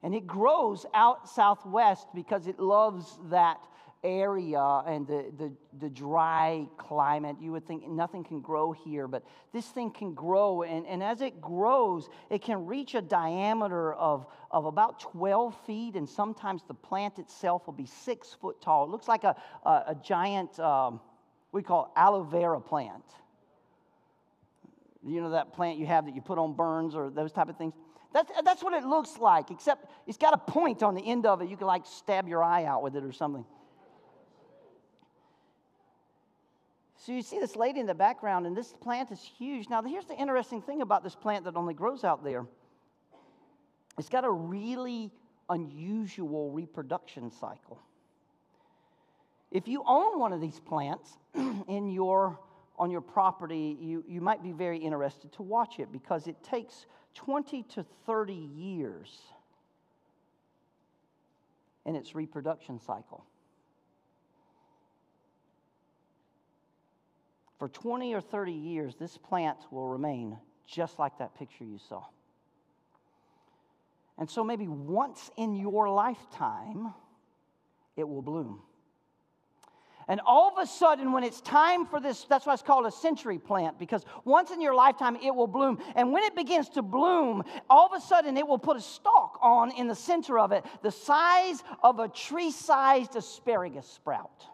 And 0.03 0.13
it 0.13 0.27
grows 0.27 0.85
out 0.95 1.29
southwest 1.29 2.09
because 2.13 2.49
it 2.49 2.59
loves 2.59 3.17
that 3.31 3.61
area 4.05 4.61
and 4.87 5.07
the, 5.07 5.33
the, 5.39 5.53
the, 5.81 5.89
dry 5.89 6.67
climate, 6.77 7.37
you 7.41 7.51
would 7.53 7.67
think 7.67 7.89
nothing 7.89 8.23
can 8.23 8.41
grow 8.41 8.71
here, 8.71 9.09
but 9.09 9.25
this 9.53 9.67
thing 9.67 9.91
can 9.91 10.13
grow. 10.13 10.63
And, 10.63 10.87
and 10.87 11.03
as 11.03 11.23
it 11.23 11.41
grows, 11.41 12.09
it 12.31 12.43
can 12.43 12.67
reach 12.67 12.95
a 12.95 13.01
diameter 13.01 13.95
of, 13.95 14.27
of 14.51 14.67
about 14.67 15.01
12 15.01 15.57
feet, 15.67 15.97
and 15.97 16.09
sometimes 16.09 16.63
the 16.69 16.75
plant 16.75 17.19
itself 17.19 17.67
will 17.67 17.75
be 17.75 17.87
six 17.87 18.37
foot 18.41 18.61
tall. 18.61 18.85
It 18.85 18.91
looks 18.91 19.09
like 19.09 19.25
a, 19.25 19.35
a, 19.65 19.71
a 19.71 19.97
giant, 20.03 20.61
um, 20.61 21.01
we 21.51 21.63
call 21.63 21.93
aloe 21.97 22.23
vera 22.23 22.61
plant. 22.61 23.05
You 25.07 25.21
know 25.21 25.31
that 25.31 25.53
plant 25.53 25.79
you 25.79 25.87
have 25.87 26.07
that 26.07 26.15
you 26.15 26.21
put 26.21 26.39
on 26.39 26.55
burns 26.55 26.95
or 26.95 27.11
those 27.11 27.33
type 27.33 27.49
of 27.49 27.57
things? 27.57 27.75
That's, 28.15 28.31
that's 28.45 28.63
what 28.63 28.73
it 28.75 28.87
looks 28.87 29.19
like, 29.19 29.51
except 29.51 29.91
it's 30.07 30.17
got 30.17 30.35
a 30.35 30.39
point 30.39 30.85
on 30.85 30.95
the 30.95 31.03
end 31.03 31.27
of 31.27 31.43
it. 31.43 31.49
You 31.49 31.57
can 31.57 31.67
like 31.67 31.85
stab 31.85 32.29
your 32.29 32.45
eye 32.45 32.65
out 32.65 32.83
with 32.83 32.95
it 32.95 33.03
or 33.03 33.11
something. 33.11 33.45
So 37.05 37.13
you 37.13 37.21
see 37.21 37.39
this 37.39 37.55
lady 37.55 37.81
in 37.81 37.87
the 37.87 37.95
background, 37.95 38.47
and 38.47 38.57
this 38.57 38.73
plant 38.73 39.11
is 39.11 39.21
huge. 39.21 39.69
Now, 39.69 39.83
here's 39.83 40.07
the 40.07 40.17
interesting 40.17 40.63
thing 40.63 40.81
about 40.81 41.05
this 41.05 41.15
plant 41.15 41.45
that 41.45 41.55
only 41.55 41.75
grows 41.75 42.03
out 42.03 42.25
there 42.25 42.47
it's 43.97 44.09
got 44.09 44.25
a 44.25 44.31
really 44.31 45.13
unusual 45.51 46.51
reproduction 46.51 47.31
cycle. 47.31 47.79
If 49.53 49.69
you 49.69 49.85
own 49.87 50.19
one 50.19 50.33
of 50.33 50.41
these 50.41 50.59
plants 50.59 51.19
in 51.69 51.91
your, 51.91 52.41
on 52.77 52.91
your 52.91 53.03
property, 53.03 53.77
you, 53.79 54.03
you 54.09 54.21
might 54.21 54.43
be 54.43 54.51
very 54.51 54.79
interested 54.79 55.31
to 55.35 55.43
watch 55.43 55.79
it 55.79 55.93
because 55.93 56.27
it 56.27 56.43
takes 56.43 56.87
20 57.15 57.63
to 57.75 57.85
30 58.07 58.33
years 58.33 59.21
in 61.87 61.95
its 61.95 62.17
reproduction 62.17 62.81
cycle. 62.81 63.25
For 67.65 67.71
20 67.71 68.13
or 68.13 68.21
30 68.21 68.53
years, 68.53 68.95
this 68.97 69.17
plant 69.17 69.57
will 69.71 69.89
remain 69.89 70.37
just 70.67 70.99
like 70.99 71.17
that 71.17 71.35
picture 71.35 71.65
you 71.65 71.79
saw. 71.89 72.05
And 74.19 74.29
so 74.29 74.45
maybe 74.45 74.69
once 74.69 75.31
in 75.39 75.57
your 75.57 75.89
lifetime, 75.89 76.93
it 77.97 78.07
will 78.07 78.21
bloom. 78.21 78.61
And 80.09 80.21
all 80.27 80.53
of 80.55 80.63
a 80.63 80.67
sudden, 80.67 81.13
when 81.13 81.25
it's 81.25 81.41
time 81.41 81.87
for 81.87 82.01
this, 82.01 82.27
that's 82.29 82.45
why 82.45 82.53
it's 82.53 82.63
called 82.63 82.85
a 82.85 82.93
century 82.93 83.39
plant, 83.39 83.79
because 83.79 84.05
once 84.27 84.51
in 84.51 84.61
your 84.61 84.75
lifetime, 84.75 85.17
it 85.17 85.35
will 85.35 85.47
bloom. 85.47 85.79
And 85.97 86.13
when 86.13 86.23
it 86.25 86.37
begins 86.37 86.69
to 86.71 86.83
bloom, 86.83 87.45
all 87.71 87.87
of 87.87 87.95
a 87.95 88.01
sudden, 88.05 88.37
it 88.37 88.47
will 88.47 88.59
put 88.59 88.77
a 88.77 88.83
stalk 88.83 89.39
on 89.41 89.71
in 89.71 89.89
the 89.89 89.95
center 89.95 90.39
of 90.39 90.53
it, 90.53 90.67
the 90.83 90.93
size 90.93 91.65
of 91.83 91.99
a 91.99 92.09
tree 92.09 92.51
sized 92.51 93.17
asparagus 93.17 93.89
sprout 93.89 94.49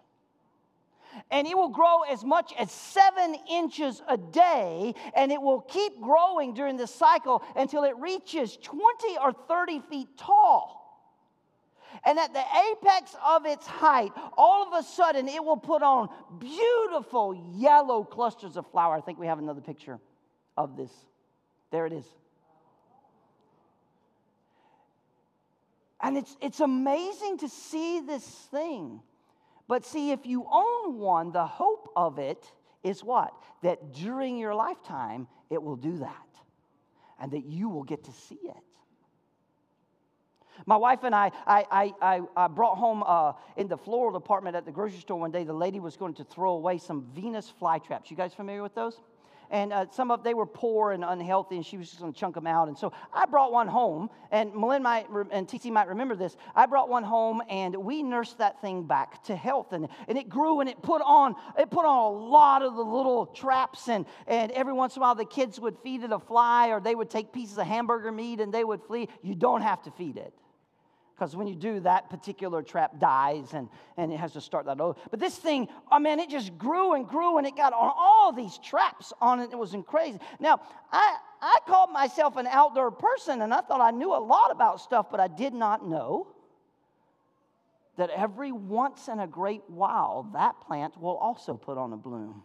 and 1.30 1.46
it 1.46 1.56
will 1.56 1.68
grow 1.68 2.02
as 2.02 2.24
much 2.24 2.52
as 2.58 2.70
seven 2.70 3.36
inches 3.50 4.02
a 4.08 4.16
day, 4.16 4.94
and 5.14 5.32
it 5.32 5.40
will 5.40 5.60
keep 5.60 6.00
growing 6.00 6.54
during 6.54 6.76
this 6.76 6.94
cycle 6.94 7.42
until 7.56 7.84
it 7.84 7.96
reaches 7.98 8.56
20 8.56 9.18
or 9.18 9.32
30 9.32 9.80
feet 9.90 10.08
tall. 10.16 10.76
And 12.04 12.18
at 12.18 12.32
the 12.32 12.42
apex 12.72 13.14
of 13.26 13.44
its 13.46 13.66
height, 13.66 14.12
all 14.36 14.66
of 14.66 14.72
a 14.72 14.86
sudden 14.86 15.28
it 15.28 15.44
will 15.44 15.56
put 15.56 15.82
on 15.82 16.08
beautiful 16.38 17.54
yellow 17.56 18.04
clusters 18.04 18.56
of 18.56 18.66
flower. 18.70 18.94
I 18.94 19.00
think 19.00 19.18
we 19.18 19.26
have 19.26 19.38
another 19.38 19.60
picture 19.60 19.98
of 20.56 20.76
this. 20.76 20.92
There 21.70 21.86
it 21.86 21.92
is. 21.92 22.06
And 26.00 26.16
it's, 26.16 26.34
it's 26.40 26.60
amazing 26.60 27.38
to 27.38 27.48
see 27.48 28.00
this 28.00 28.24
thing 28.24 29.02
but 29.70 29.84
see, 29.84 30.10
if 30.10 30.26
you 30.26 30.48
own 30.50 30.98
one, 30.98 31.30
the 31.30 31.46
hope 31.46 31.92
of 31.94 32.18
it 32.18 32.44
is 32.82 33.04
what? 33.04 33.32
That 33.62 33.92
during 33.92 34.36
your 34.36 34.52
lifetime, 34.52 35.28
it 35.48 35.62
will 35.62 35.76
do 35.76 35.98
that 35.98 36.26
and 37.20 37.30
that 37.30 37.44
you 37.44 37.68
will 37.68 37.84
get 37.84 38.02
to 38.02 38.10
see 38.10 38.40
it. 38.42 38.64
My 40.66 40.76
wife 40.76 41.04
and 41.04 41.14
I, 41.14 41.30
I, 41.46 41.94
I, 42.02 42.20
I 42.36 42.48
brought 42.48 42.78
home 42.78 43.04
uh, 43.06 43.34
in 43.56 43.68
the 43.68 43.76
floral 43.76 44.10
department 44.10 44.56
at 44.56 44.66
the 44.66 44.72
grocery 44.72 44.98
store 44.98 45.20
one 45.20 45.30
day, 45.30 45.44
the 45.44 45.52
lady 45.52 45.78
was 45.78 45.96
going 45.96 46.14
to 46.14 46.24
throw 46.24 46.54
away 46.54 46.76
some 46.78 47.06
Venus 47.14 47.52
flytraps. 47.62 48.10
You 48.10 48.16
guys 48.16 48.34
familiar 48.34 48.64
with 48.64 48.74
those? 48.74 49.00
And 49.50 49.72
uh, 49.72 49.86
some 49.90 50.10
of 50.10 50.22
they 50.22 50.34
were 50.34 50.46
poor 50.46 50.92
and 50.92 51.04
unhealthy, 51.04 51.56
and 51.56 51.66
she 51.66 51.76
was 51.76 51.88
just 51.88 52.00
going 52.00 52.12
to 52.12 52.18
chunk 52.18 52.34
them 52.34 52.46
out. 52.46 52.68
And 52.68 52.78
so 52.78 52.92
I 53.12 53.26
brought 53.26 53.52
one 53.52 53.68
home, 53.68 54.10
and 54.30 54.54
Melinda 54.54 54.82
might 54.82 55.06
and 55.30 55.46
TC 55.46 55.70
might 55.70 55.88
remember 55.88 56.16
this. 56.16 56.36
I 56.54 56.66
brought 56.66 56.88
one 56.88 57.04
home, 57.04 57.42
and 57.48 57.74
we 57.76 58.02
nursed 58.02 58.38
that 58.38 58.60
thing 58.60 58.84
back 58.84 59.22
to 59.24 59.36
health, 59.36 59.72
and, 59.72 59.88
and 60.08 60.16
it 60.16 60.28
grew, 60.28 60.60
and 60.60 60.68
it 60.68 60.80
put 60.82 61.02
on 61.02 61.34
it 61.58 61.70
put 61.70 61.84
on 61.84 61.98
a 61.98 62.10
lot 62.10 62.62
of 62.62 62.76
the 62.76 62.82
little 62.82 63.26
traps, 63.26 63.88
and 63.88 64.06
and 64.26 64.52
every 64.52 64.72
once 64.72 64.96
in 64.96 65.00
a 65.00 65.02
while 65.02 65.14
the 65.14 65.24
kids 65.24 65.58
would 65.60 65.76
feed 65.82 66.02
it 66.02 66.12
a 66.12 66.18
fly, 66.18 66.68
or 66.68 66.80
they 66.80 66.94
would 66.94 67.10
take 67.10 67.32
pieces 67.32 67.58
of 67.58 67.66
hamburger 67.66 68.12
meat 68.12 68.40
and 68.40 68.52
they 68.52 68.64
would 68.64 68.82
flee. 68.82 69.08
You 69.22 69.34
don't 69.34 69.62
have 69.62 69.82
to 69.82 69.90
feed 69.90 70.16
it 70.16 70.32
because 71.20 71.36
when 71.36 71.46
you 71.46 71.54
do, 71.54 71.80
that 71.80 72.08
particular 72.08 72.62
trap 72.62 72.98
dies 72.98 73.52
and, 73.52 73.68
and 73.98 74.10
it 74.10 74.18
has 74.18 74.32
to 74.32 74.40
start 74.40 74.64
that 74.64 74.80
over. 74.80 74.98
But 75.10 75.20
this 75.20 75.36
thing, 75.36 75.68
oh 75.92 75.98
man, 75.98 76.18
it 76.18 76.30
just 76.30 76.56
grew 76.56 76.94
and 76.94 77.06
grew 77.06 77.36
and 77.36 77.46
it 77.46 77.54
got 77.54 77.74
on 77.74 77.92
all 77.94 78.32
these 78.32 78.56
traps 78.56 79.12
on 79.20 79.38
it. 79.38 79.50
It 79.52 79.58
was 79.58 79.76
crazy. 79.86 80.18
Now, 80.38 80.62
I, 80.90 81.18
I 81.42 81.58
called 81.66 81.90
myself 81.92 82.36
an 82.36 82.46
outdoor 82.46 82.90
person 82.90 83.42
and 83.42 83.52
I 83.52 83.60
thought 83.60 83.82
I 83.82 83.90
knew 83.90 84.14
a 84.14 84.16
lot 84.16 84.50
about 84.50 84.80
stuff, 84.80 85.08
but 85.10 85.20
I 85.20 85.28
did 85.28 85.52
not 85.52 85.86
know 85.86 86.28
that 87.98 88.08
every 88.08 88.50
once 88.50 89.08
in 89.08 89.20
a 89.20 89.26
great 89.26 89.60
while, 89.68 90.26
that 90.32 90.58
plant 90.62 90.98
will 90.98 91.18
also 91.18 91.52
put 91.52 91.76
on 91.76 91.92
a 91.92 91.98
bloom. 91.98 92.44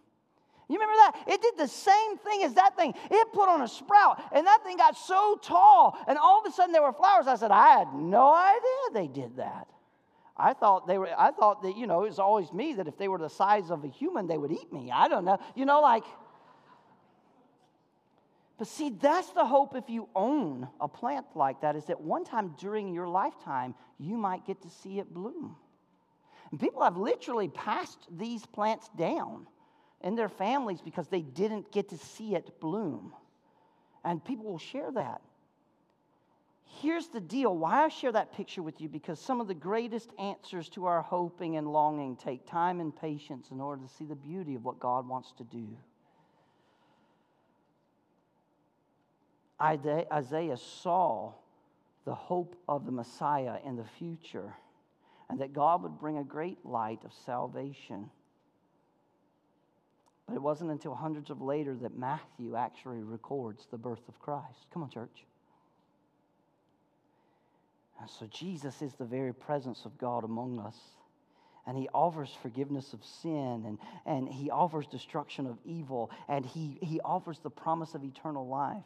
You 0.68 0.74
remember 0.74 0.94
that? 0.96 1.24
It 1.28 1.42
did 1.42 1.56
the 1.56 1.68
same 1.68 2.18
thing 2.18 2.42
as 2.42 2.54
that 2.54 2.76
thing. 2.76 2.92
It 3.10 3.32
put 3.32 3.48
on 3.48 3.62
a 3.62 3.68
sprout, 3.68 4.20
and 4.34 4.46
that 4.46 4.64
thing 4.64 4.76
got 4.76 4.96
so 4.96 5.38
tall, 5.40 5.96
and 6.08 6.18
all 6.18 6.40
of 6.40 6.46
a 6.46 6.54
sudden 6.54 6.72
there 6.72 6.82
were 6.82 6.92
flowers. 6.92 7.28
I 7.28 7.36
said, 7.36 7.52
I 7.52 7.78
had 7.78 7.94
no 7.94 8.34
idea 8.34 8.60
they 8.92 9.06
did 9.06 9.36
that. 9.36 9.68
I 10.36 10.52
thought 10.52 10.86
they 10.86 10.98
were, 10.98 11.08
I 11.16 11.30
thought 11.30 11.62
that, 11.62 11.76
you 11.76 11.86
know, 11.86 12.02
it 12.02 12.08
was 12.08 12.18
always 12.18 12.52
me 12.52 12.74
that 12.74 12.88
if 12.88 12.98
they 12.98 13.08
were 13.08 13.18
the 13.18 13.30
size 13.30 13.70
of 13.70 13.84
a 13.84 13.88
human, 13.88 14.26
they 14.26 14.36
would 14.36 14.52
eat 14.52 14.72
me. 14.72 14.90
I 14.92 15.08
don't 15.08 15.24
know. 15.24 15.38
You 15.54 15.64
know, 15.64 15.80
like, 15.80 16.04
but 18.58 18.66
see, 18.66 18.90
that's 18.90 19.30
the 19.30 19.44
hope 19.44 19.76
if 19.76 19.88
you 19.88 20.08
own 20.14 20.68
a 20.80 20.88
plant 20.88 21.26
like 21.34 21.60
that, 21.60 21.76
is 21.76 21.84
that 21.86 22.00
one 22.00 22.24
time 22.24 22.54
during 22.58 22.92
your 22.92 23.06
lifetime, 23.06 23.74
you 23.98 24.16
might 24.16 24.46
get 24.46 24.62
to 24.62 24.70
see 24.70 24.98
it 24.98 25.14
bloom. 25.14 25.56
And 26.50 26.58
people 26.58 26.82
have 26.82 26.96
literally 26.96 27.48
passed 27.48 28.06
these 28.10 28.44
plants 28.46 28.90
down 28.96 29.46
and 30.00 30.16
their 30.16 30.28
families 30.28 30.80
because 30.80 31.08
they 31.08 31.22
didn't 31.22 31.72
get 31.72 31.88
to 31.90 31.98
see 31.98 32.34
it 32.34 32.60
bloom. 32.60 33.12
And 34.04 34.24
people 34.24 34.44
will 34.44 34.58
share 34.58 34.90
that. 34.92 35.20
Here's 36.80 37.08
the 37.08 37.20
deal 37.20 37.56
why 37.56 37.84
I 37.84 37.88
share 37.88 38.12
that 38.12 38.34
picture 38.34 38.62
with 38.62 38.80
you 38.80 38.88
because 38.88 39.18
some 39.18 39.40
of 39.40 39.48
the 39.48 39.54
greatest 39.54 40.10
answers 40.18 40.68
to 40.70 40.84
our 40.86 41.00
hoping 41.00 41.56
and 41.56 41.72
longing 41.72 42.16
take 42.16 42.46
time 42.46 42.80
and 42.80 42.94
patience 42.94 43.48
in 43.50 43.60
order 43.60 43.82
to 43.82 43.88
see 43.88 44.04
the 44.04 44.14
beauty 44.14 44.54
of 44.54 44.64
what 44.64 44.78
God 44.78 45.08
wants 45.08 45.32
to 45.38 45.44
do. 45.44 45.66
Isaiah 49.60 50.58
saw 50.58 51.32
the 52.04 52.14
hope 52.14 52.56
of 52.68 52.84
the 52.84 52.92
Messiah 52.92 53.56
in 53.64 53.76
the 53.76 53.86
future 53.98 54.52
and 55.30 55.40
that 55.40 55.54
God 55.54 55.82
would 55.82 55.98
bring 55.98 56.18
a 56.18 56.24
great 56.24 56.64
light 56.64 57.00
of 57.04 57.12
salvation 57.24 58.10
but 60.26 60.34
it 60.34 60.42
wasn't 60.42 60.70
until 60.70 60.94
hundreds 60.94 61.30
of 61.30 61.40
later 61.40 61.74
that 61.82 61.96
Matthew 61.96 62.56
actually 62.56 63.02
records 63.02 63.66
the 63.70 63.78
birth 63.78 64.08
of 64.08 64.18
Christ. 64.18 64.66
Come 64.72 64.82
on, 64.82 64.90
church. 64.90 65.24
And 68.00 68.10
so 68.10 68.26
Jesus 68.26 68.82
is 68.82 68.94
the 68.94 69.04
very 69.04 69.32
presence 69.32 69.84
of 69.84 69.96
God 69.98 70.24
among 70.24 70.58
us. 70.58 70.76
And 71.66 71.76
he 71.76 71.88
offers 71.92 72.30
forgiveness 72.42 72.92
of 72.92 73.04
sin 73.04 73.64
and, 73.66 73.78
and 74.04 74.28
he 74.28 74.50
offers 74.50 74.86
destruction 74.86 75.46
of 75.46 75.58
evil 75.64 76.10
and 76.28 76.46
he, 76.46 76.78
he 76.80 77.00
offers 77.00 77.40
the 77.40 77.50
promise 77.50 77.94
of 77.94 78.04
eternal 78.04 78.46
life. 78.46 78.84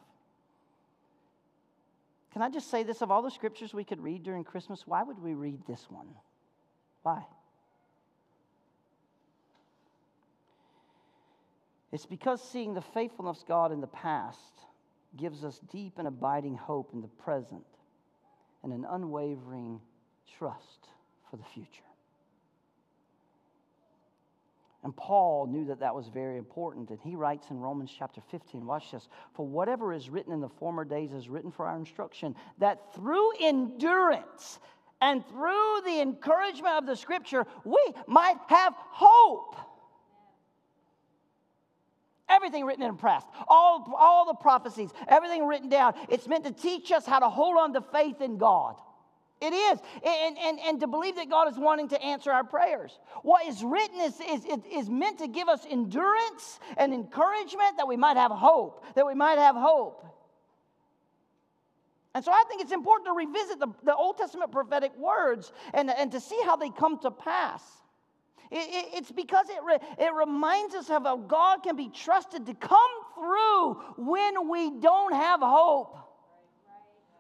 Can 2.33 2.43
I 2.43 2.49
just 2.49 2.71
say 2.71 2.83
this? 2.83 3.03
Of 3.03 3.11
all 3.11 3.23
the 3.23 3.31
scriptures 3.31 3.75
we 3.75 3.85
could 3.85 4.01
read 4.01 4.23
during 4.23 4.45
Christmas, 4.45 4.87
why 4.87 5.03
would 5.03 5.19
we 5.19 5.35
read 5.35 5.61
this 5.67 5.87
one? 5.91 6.07
Why? 7.03 7.23
It's 11.93 12.07
because 12.07 12.43
seeing 12.43 12.75
the 12.75 12.81
faithfulness 12.81 13.43
of 13.43 13.49
God 13.49 13.73
in 13.73 13.81
the 13.81 13.87
past 13.87 14.39
gives 15.17 15.45
us 15.45 15.61
deep 15.73 15.95
and 15.99 16.07
abiding 16.07 16.57
hope 16.57 16.91
in 16.93 17.01
the 17.01 17.09
present 17.09 17.65
and 18.63 18.73
an 18.73 18.87
unwavering 18.89 19.81
trust 20.39 20.89
for 21.31 21.37
the 21.37 21.45
future. 21.45 21.83
And 24.83 24.97
Paul 24.97 25.47
knew 25.47 25.67
that 25.67 25.81
that 25.81 25.95
was 25.95 26.09
very 26.09 26.39
important. 26.39 26.89
And 26.89 26.99
he 27.01 27.15
writes 27.15 27.51
in 27.51 27.59
Romans 27.59 27.95
chapter 27.97 28.23
15, 28.31 28.65
watch 28.65 28.93
this. 28.93 29.09
For 29.35 29.47
whatever 29.47 29.93
is 29.93 30.09
written 30.09 30.33
in 30.33 30.41
the 30.41 30.49
former 30.49 30.85
days 30.85 31.13
is 31.13 31.29
written 31.29 31.51
for 31.51 31.67
our 31.67 31.77
instruction, 31.77 32.35
that 32.59 32.95
through 32.95 33.33
endurance 33.41 34.59
and 35.03 35.27
through 35.29 35.81
the 35.85 36.01
encouragement 36.01 36.77
of 36.77 36.87
the 36.87 36.97
scripture, 36.97 37.47
we 37.65 37.81
might 38.07 38.39
have 38.49 38.75
hope. 38.77 39.57
Everything 42.31 42.65
written 42.65 42.85
in 42.85 42.97
press, 42.97 43.25
all, 43.49 43.93
all 43.99 44.25
the 44.25 44.35
prophecies, 44.35 44.91
everything 45.09 45.47
written 45.47 45.69
down. 45.69 45.95
It's 46.09 46.29
meant 46.29 46.45
to 46.45 46.53
teach 46.53 46.93
us 46.93 47.05
how 47.05 47.19
to 47.19 47.29
hold 47.29 47.59
on 47.59 47.75
to 47.75 47.81
faith 47.81 48.21
in 48.21 48.39
God. 48.39 48.77
It 49.41 49.53
is. 49.53 49.79
And, 50.07 50.39
and, 50.39 50.61
and 50.61 50.81
to 50.81 50.87
believe 50.87 51.17
that 51.17 51.29
God 51.29 51.51
is 51.51 51.59
wanting 51.59 51.89
to 51.89 52.03
answer 52.03 52.31
our 52.31 52.45
prayers. 52.45 52.99
What 53.23 53.47
is 53.47 53.65
written 53.65 54.01
is, 54.01 54.21
is, 54.21 54.47
is 54.71 54.89
meant 54.89 55.19
to 55.19 55.29
give 55.29 55.49
us 55.49 55.67
endurance 55.69 56.61
and 56.77 56.93
encouragement 56.93 57.79
that 57.79 57.89
we 57.89 57.97
might 57.97 58.17
have 58.17 58.31
hope, 58.31 58.85
that 58.95 59.07
we 59.07 59.15
might 59.15 59.39
have 59.39 59.57
hope. 59.57 60.07
And 62.15 62.25
so 62.25 62.33
I 62.33 62.45
think 62.49 62.61
it's 62.61 62.73
important 62.73 63.07
to 63.07 63.13
revisit 63.13 63.61
the, 63.61 63.69
the 63.85 63.95
Old 63.95 64.19
Testament 64.19 64.53
prophetic 64.53 64.97
words 64.97 65.53
and, 65.73 65.91
and 65.91 66.13
to 66.13 66.21
see 66.21 66.41
how 66.45 66.57
they 66.57 66.71
come 66.71 66.99
to 67.01 67.11
pass. 67.11 67.63
It, 68.51 68.57
it, 68.57 68.99
it's 68.99 69.13
because 69.13 69.49
it, 69.49 69.63
re, 69.65 69.79
it 69.99 70.13
reminds 70.13 70.75
us 70.75 70.91
of 70.91 71.05
how 71.05 71.17
God 71.17 71.63
can 71.63 71.77
be 71.77 71.89
trusted 71.89 72.47
to 72.47 72.55
come 72.55 72.91
through 73.15 73.75
when 73.97 74.49
we 74.49 74.71
don't 74.81 75.15
have 75.15 75.41
hope. 75.41 75.97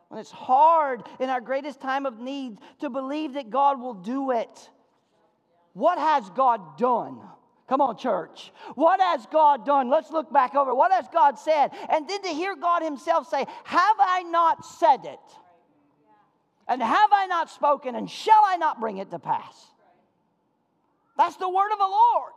When 0.08 0.18
it's 0.18 0.32
hard 0.32 1.04
in 1.20 1.30
our 1.30 1.40
greatest 1.40 1.80
time 1.80 2.04
of 2.04 2.18
need 2.18 2.58
to 2.80 2.90
believe 2.90 3.34
that 3.34 3.48
God 3.48 3.80
will 3.80 3.94
do 3.94 4.32
it. 4.32 4.70
What 5.72 5.98
has 5.98 6.28
God 6.30 6.76
done? 6.78 7.20
Come 7.68 7.80
on, 7.80 7.96
church. 7.96 8.50
What 8.74 9.00
has 9.00 9.24
God 9.26 9.64
done? 9.64 9.88
Let's 9.88 10.10
look 10.10 10.32
back 10.32 10.56
over. 10.56 10.74
What 10.74 10.90
has 10.90 11.06
God 11.12 11.38
said? 11.38 11.70
And 11.88 12.08
then 12.08 12.22
to 12.22 12.28
hear 12.30 12.56
God 12.56 12.82
Himself 12.82 13.28
say, 13.28 13.46
Have 13.62 13.96
I 14.00 14.24
not 14.24 14.64
said 14.64 15.04
it? 15.04 15.20
And 16.66 16.82
have 16.82 17.10
I 17.12 17.26
not 17.26 17.48
spoken? 17.48 17.94
And 17.94 18.10
shall 18.10 18.42
I 18.44 18.56
not 18.56 18.80
bring 18.80 18.98
it 18.98 19.12
to 19.12 19.20
pass? 19.20 19.69
That's 21.20 21.36
the 21.36 21.50
word 21.50 21.70
of 21.70 21.76
the 21.76 21.84
Lord. 21.84 22.32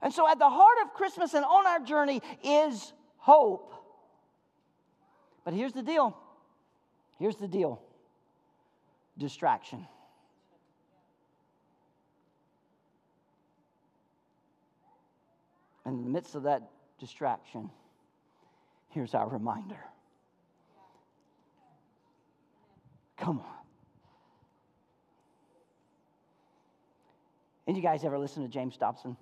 And 0.00 0.14
so, 0.14 0.28
at 0.30 0.38
the 0.38 0.48
heart 0.48 0.76
of 0.84 0.94
Christmas 0.94 1.34
and 1.34 1.44
on 1.44 1.66
our 1.66 1.80
journey 1.80 2.22
is 2.44 2.92
hope. 3.16 3.74
But 5.44 5.52
here's 5.52 5.72
the 5.72 5.82
deal 5.82 6.16
here's 7.18 7.34
the 7.34 7.48
deal 7.48 7.82
distraction. 9.18 9.84
In 15.84 16.04
the 16.04 16.08
midst 16.08 16.36
of 16.36 16.44
that 16.44 16.62
distraction, 17.00 17.70
here's 18.90 19.14
our 19.14 19.28
reminder. 19.28 19.80
Come 23.16 23.40
on. 23.40 23.55
And 27.66 27.76
you 27.76 27.82
guys 27.82 28.04
ever 28.04 28.18
listen 28.18 28.42
to 28.42 28.48
James 28.48 28.76
Dobson? 28.76 29.16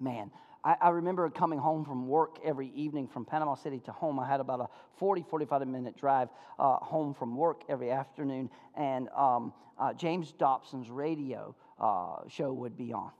Man, 0.00 0.30
I, 0.64 0.76
I, 0.80 0.88
remember 0.90 1.28
coming 1.30 1.58
home 1.58 1.84
from 1.84 2.08
work 2.08 2.38
every 2.44 2.68
evening 2.74 3.08
from 3.08 3.24
Panama 3.24 3.54
City 3.54 3.80
to 3.80 3.92
home. 3.92 4.18
I 4.18 4.26
had 4.26 4.40
about 4.40 4.60
a 4.60 4.68
40, 4.96 5.24
45 5.28 5.66
minute 5.66 5.96
drive 5.96 6.28
uh, 6.58 6.76
home 6.76 7.14
from 7.14 7.36
work 7.36 7.62
every 7.68 7.90
afternoon, 7.90 8.50
and 8.76 9.08
um, 9.10 9.52
uh, 9.78 9.92
James 9.92 10.32
Dobson's 10.32 10.90
radio 10.90 11.54
uh, 11.80 12.28
show 12.28 12.52
would 12.52 12.76
be 12.76 12.92
on. 12.92 13.10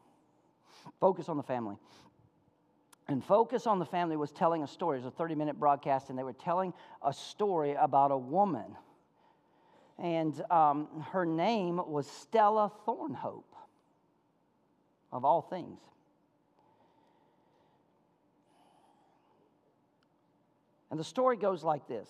Focus 1.01 1.29
on 1.29 1.37
the 1.37 1.43
family. 1.43 1.77
And 3.09 3.25
Focus 3.25 3.67
on 3.67 3.79
the 3.79 3.87
Family 3.87 4.17
was 4.17 4.31
telling 4.33 4.63
a 4.63 4.67
story. 4.67 4.99
It 4.99 5.05
was 5.05 5.13
a 5.13 5.17
30 5.17 5.35
minute 5.35 5.59
broadcast, 5.59 6.11
and 6.11 6.19
they 6.19 6.25
were 6.25 6.35
telling 6.35 6.75
a 7.03 7.13
story 7.13 7.73
about 7.73 8.11
a 8.11 8.19
woman 8.19 8.77
and 9.99 10.41
um, 10.51 10.89
her 11.13 11.27
name 11.27 11.81
was 11.85 12.07
Stella 12.09 12.71
Thornhope, 12.87 13.43
of 15.13 15.25
all 15.25 15.43
things. 15.43 15.81
And 20.91 20.99
the 20.99 21.05
story 21.05 21.37
goes 21.37 21.65
like 21.65 21.87
this 21.89 22.09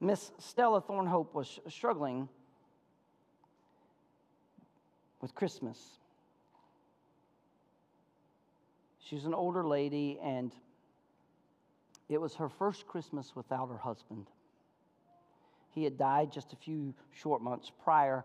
Miss 0.00 0.32
Stella 0.38 0.80
Thornhope 0.82 1.32
was 1.32 1.60
struggling 1.68 2.28
with 5.20 5.34
Christmas. 5.34 5.78
She's 9.00 9.24
an 9.24 9.34
older 9.34 9.64
lady, 9.64 10.18
and 10.22 10.52
it 12.12 12.20
was 12.20 12.34
her 12.36 12.48
first 12.48 12.86
Christmas 12.86 13.34
without 13.34 13.68
her 13.68 13.78
husband. 13.78 14.26
He 15.70 15.84
had 15.84 15.96
died 15.96 16.30
just 16.32 16.52
a 16.52 16.56
few 16.56 16.94
short 17.10 17.42
months 17.42 17.70
prior 17.82 18.24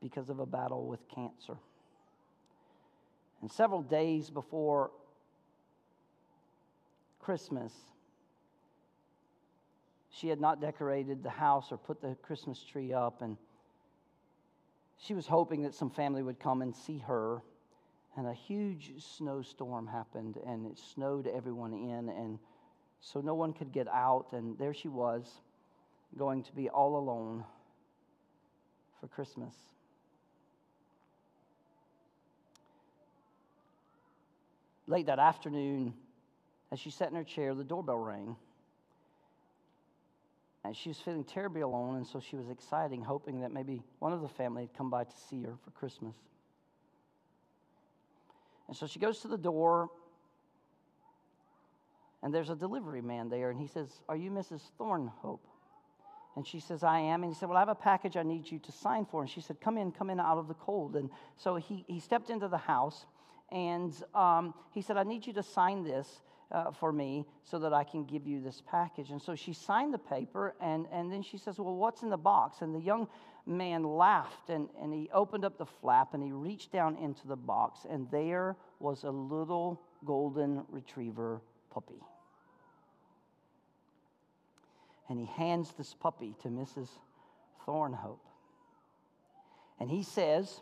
because 0.00 0.30
of 0.30 0.38
a 0.38 0.46
battle 0.46 0.86
with 0.86 1.06
cancer. 1.08 1.56
And 3.42 3.50
several 3.50 3.82
days 3.82 4.30
before 4.30 4.90
Christmas, 7.20 7.72
she 10.10 10.28
had 10.28 10.40
not 10.40 10.60
decorated 10.60 11.22
the 11.22 11.30
house 11.30 11.70
or 11.70 11.76
put 11.76 12.00
the 12.00 12.16
Christmas 12.22 12.62
tree 12.62 12.92
up, 12.92 13.20
and 13.20 13.36
she 14.98 15.12
was 15.12 15.26
hoping 15.26 15.62
that 15.62 15.74
some 15.74 15.90
family 15.90 16.22
would 16.22 16.40
come 16.40 16.62
and 16.62 16.74
see 16.74 16.98
her. 16.98 17.42
And 18.16 18.26
a 18.26 18.32
huge 18.32 18.92
snowstorm 18.98 19.86
happened, 19.86 20.38
and 20.46 20.64
it 20.64 20.78
snowed 20.78 21.26
everyone 21.26 21.74
in, 21.74 22.08
and 22.08 22.38
so 23.00 23.20
no 23.20 23.34
one 23.34 23.52
could 23.52 23.72
get 23.72 23.88
out. 23.88 24.26
And 24.32 24.58
there 24.58 24.74
she 24.74 24.88
was, 24.88 25.40
going 26.16 26.42
to 26.44 26.52
be 26.52 26.68
all 26.68 26.96
alone 26.96 27.44
for 29.00 29.08
Christmas. 29.08 29.54
Late 34.86 35.06
that 35.06 35.18
afternoon, 35.18 35.92
as 36.72 36.78
she 36.78 36.90
sat 36.90 37.10
in 37.10 37.16
her 37.16 37.24
chair, 37.24 37.54
the 37.54 37.64
doorbell 37.64 37.98
rang. 37.98 38.36
And 40.64 40.76
she 40.76 40.88
was 40.88 40.98
feeling 40.98 41.24
terribly 41.24 41.60
alone, 41.60 41.96
and 41.96 42.06
so 42.06 42.20
she 42.20 42.36
was 42.36 42.48
excited, 42.50 43.00
hoping 43.02 43.40
that 43.40 43.52
maybe 43.52 43.82
one 43.98 44.12
of 44.12 44.20
the 44.20 44.28
family 44.28 44.62
had 44.62 44.74
come 44.74 44.90
by 44.90 45.04
to 45.04 45.16
see 45.28 45.42
her 45.42 45.54
for 45.64 45.70
Christmas. 45.70 46.14
And 48.68 48.76
so 48.76 48.86
she 48.86 48.98
goes 48.98 49.20
to 49.20 49.28
the 49.28 49.38
door, 49.38 49.90
and 52.26 52.34
there's 52.34 52.50
a 52.50 52.56
delivery 52.56 53.02
man 53.02 53.28
there, 53.28 53.50
and 53.50 53.60
he 53.60 53.68
says, 53.68 53.88
Are 54.08 54.16
you 54.16 54.32
Mrs. 54.32 54.60
Thornhope? 54.80 55.46
And 56.34 56.44
she 56.44 56.58
says, 56.58 56.82
I 56.82 56.98
am. 56.98 57.22
And 57.22 57.32
he 57.32 57.38
said, 57.38 57.48
Well, 57.48 57.56
I 57.56 57.60
have 57.60 57.68
a 57.68 57.74
package 57.76 58.16
I 58.16 58.24
need 58.24 58.50
you 58.50 58.58
to 58.58 58.72
sign 58.72 59.06
for. 59.06 59.20
And 59.20 59.30
she 59.30 59.40
said, 59.40 59.60
Come 59.60 59.78
in, 59.78 59.92
come 59.92 60.10
in 60.10 60.18
out 60.18 60.36
of 60.36 60.48
the 60.48 60.54
cold. 60.54 60.96
And 60.96 61.08
so 61.36 61.54
he, 61.54 61.84
he 61.86 62.00
stepped 62.00 62.28
into 62.28 62.48
the 62.48 62.58
house, 62.58 63.06
and 63.52 63.94
um, 64.12 64.54
he 64.72 64.82
said, 64.82 64.96
I 64.96 65.04
need 65.04 65.24
you 65.24 65.34
to 65.34 65.42
sign 65.44 65.84
this 65.84 66.20
uh, 66.50 66.72
for 66.72 66.90
me 66.90 67.26
so 67.44 67.60
that 67.60 67.72
I 67.72 67.84
can 67.84 68.04
give 68.04 68.26
you 68.26 68.40
this 68.40 68.60
package. 68.68 69.10
And 69.10 69.22
so 69.22 69.36
she 69.36 69.52
signed 69.52 69.94
the 69.94 69.98
paper, 69.98 70.56
and, 70.60 70.86
and 70.90 71.12
then 71.12 71.22
she 71.22 71.38
says, 71.38 71.60
Well, 71.60 71.76
what's 71.76 72.02
in 72.02 72.10
the 72.10 72.16
box? 72.16 72.60
And 72.60 72.74
the 72.74 72.80
young 72.80 73.06
man 73.46 73.84
laughed, 73.84 74.50
and, 74.50 74.68
and 74.82 74.92
he 74.92 75.08
opened 75.14 75.44
up 75.44 75.58
the 75.58 75.66
flap, 75.66 76.12
and 76.12 76.24
he 76.24 76.32
reached 76.32 76.72
down 76.72 76.96
into 76.96 77.28
the 77.28 77.36
box, 77.36 77.86
and 77.88 78.10
there 78.10 78.56
was 78.80 79.04
a 79.04 79.10
little 79.12 79.80
golden 80.04 80.64
retriever 80.72 81.40
puppy. 81.70 82.00
And 85.08 85.18
he 85.18 85.26
hands 85.26 85.72
this 85.76 85.94
puppy 85.94 86.34
to 86.42 86.48
Mrs. 86.48 86.88
Thornhope. 87.66 88.18
And 89.78 89.90
he 89.90 90.02
says, 90.02 90.60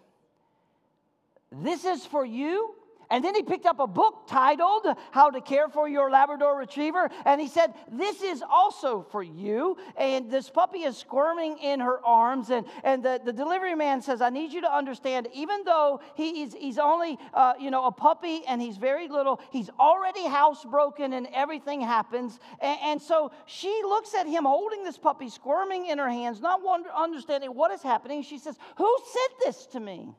This 1.50 1.84
is 1.84 2.04
for 2.04 2.24
you 2.24 2.74
and 3.14 3.24
then 3.24 3.36
he 3.36 3.44
picked 3.44 3.64
up 3.64 3.78
a 3.78 3.86
book 3.86 4.26
titled 4.26 4.88
How 5.12 5.30
to 5.30 5.40
Care 5.40 5.68
for 5.68 5.88
Your 5.88 6.10
Labrador 6.10 6.58
Retriever. 6.58 7.08
And 7.24 7.40
he 7.40 7.46
said, 7.46 7.72
This 7.88 8.22
is 8.22 8.42
also 8.42 9.06
for 9.12 9.22
you. 9.22 9.76
And 9.96 10.28
this 10.28 10.50
puppy 10.50 10.80
is 10.80 10.96
squirming 10.96 11.58
in 11.58 11.78
her 11.78 12.04
arms. 12.04 12.50
And, 12.50 12.66
and 12.82 13.04
the, 13.04 13.20
the 13.24 13.32
delivery 13.32 13.76
man 13.76 14.02
says, 14.02 14.20
I 14.20 14.30
need 14.30 14.52
you 14.52 14.62
to 14.62 14.76
understand, 14.76 15.28
even 15.32 15.62
though 15.62 16.00
he 16.16 16.42
is, 16.42 16.54
he's 16.54 16.76
only, 16.76 17.16
uh, 17.34 17.52
you 17.60 17.70
know, 17.70 17.86
a 17.86 17.92
puppy 17.92 18.42
and 18.48 18.60
he's 18.60 18.78
very 18.78 19.06
little, 19.06 19.40
he's 19.52 19.70
already 19.78 20.24
housebroken 20.24 21.16
and 21.16 21.28
everything 21.32 21.80
happens. 21.80 22.40
And, 22.60 22.80
and 22.82 23.00
so 23.00 23.30
she 23.46 23.68
looks 23.84 24.12
at 24.14 24.26
him 24.26 24.42
holding 24.44 24.82
this 24.82 24.98
puppy, 24.98 25.28
squirming 25.28 25.86
in 25.86 25.98
her 25.98 26.10
hands, 26.10 26.40
not 26.40 26.64
wonder, 26.64 26.90
understanding 26.90 27.50
what 27.50 27.70
is 27.70 27.80
happening. 27.80 28.24
She 28.24 28.38
says, 28.38 28.58
Who 28.78 28.98
sent 29.12 29.32
this 29.44 29.66
to 29.66 29.78
me? 29.78 30.16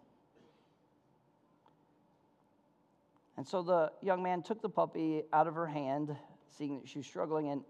And 3.37 3.45
so 3.47 3.61
the 3.61 3.91
young 4.01 4.23
man 4.23 4.41
took 4.43 4.61
the 4.61 4.69
puppy 4.69 5.23
out 5.33 5.47
of 5.47 5.55
her 5.55 5.67
hand, 5.67 6.15
seeing 6.57 6.79
that 6.79 6.87
she 6.87 6.99
was 6.99 7.07
struggling, 7.07 7.49
and, 7.49 7.61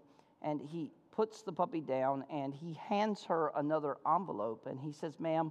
and 0.42 0.60
he 0.60 0.90
puts 1.10 1.42
the 1.42 1.52
puppy 1.52 1.80
down 1.80 2.24
and 2.30 2.54
he 2.54 2.74
hands 2.74 3.24
her 3.24 3.50
another 3.56 3.96
envelope. 4.06 4.66
And 4.66 4.78
he 4.78 4.92
says, 4.92 5.18
Ma'am, 5.18 5.50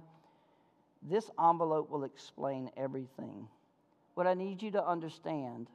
this 1.02 1.28
envelope 1.42 1.90
will 1.90 2.04
explain 2.04 2.70
everything. 2.76 3.48
What 4.14 4.26
I 4.26 4.34
need 4.34 4.62
you 4.62 4.70
to 4.70 4.86
understand 4.86 5.68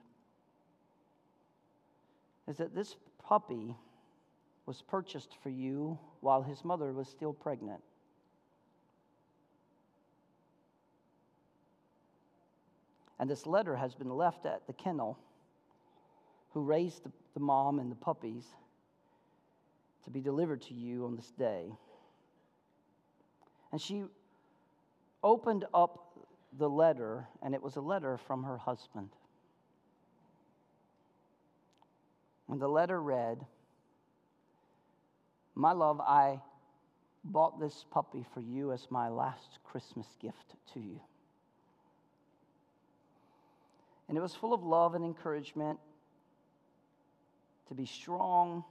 is 2.47 2.57
that 2.57 2.73
this 2.73 2.95
puppy 3.23 3.75
was 4.65 4.81
purchased 4.81 5.35
for 5.43 5.49
you 5.49 5.99
while 6.21 6.41
his 6.41 6.63
mother 6.63 6.93
was 6.93 7.07
still 7.07 7.33
pregnant. 7.33 7.81
And 13.21 13.29
this 13.29 13.45
letter 13.45 13.75
has 13.75 13.93
been 13.93 14.09
left 14.09 14.47
at 14.47 14.65
the 14.65 14.73
kennel 14.73 15.19
who 16.53 16.63
raised 16.63 17.03
the, 17.03 17.11
the 17.35 17.39
mom 17.39 17.77
and 17.77 17.91
the 17.91 17.95
puppies 17.95 18.43
to 20.05 20.09
be 20.09 20.21
delivered 20.21 20.63
to 20.63 20.73
you 20.73 21.05
on 21.05 21.15
this 21.15 21.31
day. 21.37 21.71
And 23.71 23.79
she 23.79 24.05
opened 25.23 25.65
up 25.71 26.17
the 26.57 26.67
letter, 26.67 27.27
and 27.43 27.53
it 27.53 27.61
was 27.61 27.75
a 27.75 27.81
letter 27.81 28.17
from 28.17 28.43
her 28.43 28.57
husband. 28.57 29.09
And 32.49 32.59
the 32.59 32.67
letter 32.67 32.99
read, 32.99 33.45
My 35.53 35.73
love, 35.73 36.01
I 36.01 36.41
bought 37.23 37.59
this 37.59 37.85
puppy 37.91 38.25
for 38.33 38.41
you 38.41 38.71
as 38.71 38.87
my 38.89 39.09
last 39.09 39.59
Christmas 39.63 40.07
gift 40.19 40.55
to 40.73 40.79
you. 40.79 40.99
And 44.11 44.17
it 44.17 44.21
was 44.21 44.35
full 44.35 44.53
of 44.53 44.65
love 44.65 44.93
and 44.93 45.05
encouragement 45.05 45.79
to 47.69 47.73
be 47.73 47.85
strong. 47.85 48.65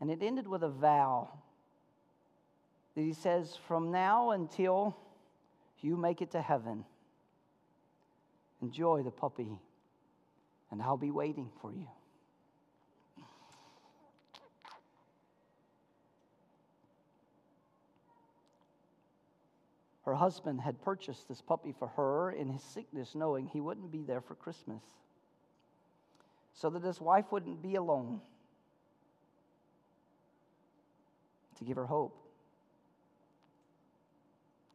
And 0.00 0.10
it 0.10 0.24
ended 0.24 0.48
with 0.48 0.64
a 0.64 0.68
vow 0.68 1.28
that 2.96 3.02
he 3.02 3.12
says, 3.12 3.56
From 3.68 3.92
now 3.92 4.30
until 4.32 4.96
you 5.78 5.96
make 5.96 6.20
it 6.20 6.32
to 6.32 6.42
heaven, 6.42 6.84
enjoy 8.60 9.04
the 9.04 9.12
puppy, 9.12 9.60
and 10.72 10.82
I'll 10.82 10.96
be 10.96 11.12
waiting 11.12 11.48
for 11.62 11.70
you. 11.70 11.86
Her 20.08 20.14
husband 20.14 20.62
had 20.62 20.80
purchased 20.80 21.28
this 21.28 21.42
puppy 21.42 21.74
for 21.78 21.88
her 21.88 22.30
in 22.30 22.48
his 22.48 22.62
sickness, 22.62 23.14
knowing 23.14 23.46
he 23.46 23.60
wouldn't 23.60 23.92
be 23.92 24.04
there 24.04 24.22
for 24.22 24.34
Christmas, 24.36 24.82
so 26.54 26.70
that 26.70 26.82
his 26.82 26.98
wife 26.98 27.26
wouldn't 27.30 27.60
be 27.60 27.74
alone, 27.74 28.22
to 31.58 31.64
give 31.64 31.76
her 31.76 31.84
hope, 31.84 32.16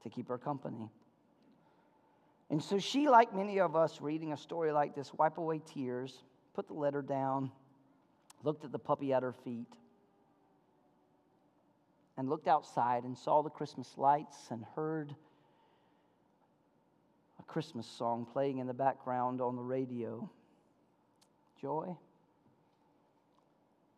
to 0.03 0.09
keep 0.11 0.27
her 0.27 0.37
company. 0.37 0.91
And 2.51 2.61
so 2.61 2.77
she, 2.77 3.09
like 3.09 3.33
many 3.33 3.59
of 3.59 3.75
us 3.75 4.01
reading 4.01 4.33
a 4.33 4.37
story 4.37 4.71
like 4.71 4.93
this, 4.93 5.11
wipe 5.15 5.39
away 5.39 5.61
tears, 5.65 6.21
put 6.53 6.67
the 6.67 6.75
letter 6.75 7.01
down, 7.01 7.51
looked 8.43 8.65
at 8.65 8.71
the 8.71 8.77
puppy 8.77 9.13
at 9.13 9.23
her 9.23 9.33
feet, 9.33 9.73
and 12.17 12.29
looked 12.29 12.47
outside 12.47 13.03
and 13.03 13.17
saw 13.17 13.41
the 13.41 13.49
Christmas 13.49 13.93
lights 13.97 14.37
and 14.51 14.63
heard 14.75 15.15
a 17.39 17.43
Christmas 17.43 17.87
song 17.87 18.27
playing 18.31 18.59
in 18.59 18.67
the 18.67 18.73
background 18.73 19.41
on 19.41 19.55
the 19.55 19.61
radio. 19.61 20.29
Joy 21.59 21.95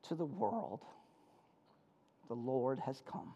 to 0.08 0.16
the 0.16 0.26
world, 0.26 0.82
the 2.28 2.36
Lord 2.36 2.80
has 2.80 3.02
come. 3.10 3.34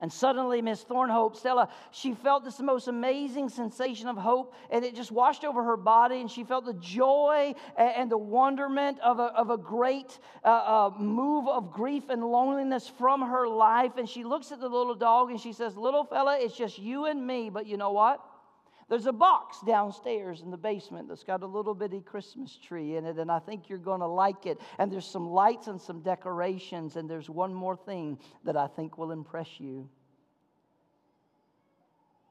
And 0.00 0.12
suddenly, 0.12 0.62
Miss 0.62 0.84
Thornhope, 0.84 1.34
Stella, 1.34 1.68
she 1.90 2.14
felt 2.14 2.44
this 2.44 2.60
most 2.60 2.86
amazing 2.86 3.48
sensation 3.48 4.06
of 4.06 4.16
hope, 4.16 4.54
and 4.70 4.84
it 4.84 4.94
just 4.94 5.10
washed 5.10 5.44
over 5.44 5.64
her 5.64 5.76
body, 5.76 6.20
and 6.20 6.30
she 6.30 6.44
felt 6.44 6.64
the 6.64 6.74
joy 6.74 7.52
and 7.76 8.08
the 8.08 8.18
wonderment 8.18 9.00
of 9.00 9.18
a, 9.18 9.24
of 9.24 9.50
a 9.50 9.58
great 9.58 10.18
uh, 10.44 10.48
uh, 10.48 10.90
move 10.98 11.48
of 11.48 11.72
grief 11.72 12.10
and 12.10 12.22
loneliness 12.22 12.88
from 12.88 13.22
her 13.22 13.48
life. 13.48 13.96
And 13.96 14.08
she 14.08 14.22
looks 14.22 14.52
at 14.52 14.60
the 14.60 14.68
little 14.68 14.94
dog 14.94 15.30
and 15.30 15.40
she 15.40 15.52
says, 15.52 15.76
Little 15.76 16.04
fella, 16.04 16.38
it's 16.40 16.56
just 16.56 16.78
you 16.78 17.06
and 17.06 17.26
me, 17.26 17.50
but 17.50 17.66
you 17.66 17.76
know 17.76 17.90
what? 17.90 18.20
There's 18.88 19.06
a 19.06 19.12
box 19.12 19.60
downstairs 19.66 20.40
in 20.40 20.50
the 20.50 20.56
basement 20.56 21.08
that's 21.08 21.22
got 21.22 21.42
a 21.42 21.46
little 21.46 21.74
bitty 21.74 22.00
Christmas 22.00 22.56
tree 22.56 22.96
in 22.96 23.04
it, 23.04 23.18
and 23.18 23.30
I 23.30 23.38
think 23.38 23.68
you're 23.68 23.78
going 23.78 24.00
to 24.00 24.06
like 24.06 24.46
it. 24.46 24.58
And 24.78 24.90
there's 24.90 25.06
some 25.06 25.28
lights 25.28 25.66
and 25.66 25.78
some 25.78 26.00
decorations, 26.00 26.96
and 26.96 27.08
there's 27.08 27.28
one 27.28 27.52
more 27.52 27.76
thing 27.76 28.18
that 28.44 28.56
I 28.56 28.66
think 28.66 28.96
will 28.96 29.12
impress 29.12 29.60
you. 29.60 29.88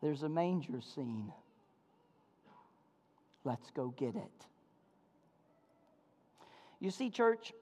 There's 0.01 0.23
a 0.23 0.29
manger 0.29 0.81
scene. 0.81 1.31
Let's 3.43 3.69
go 3.71 3.93
get 3.95 4.15
it. 4.15 4.45
You 6.79 6.89
see, 6.89 7.11
church, 7.11 7.53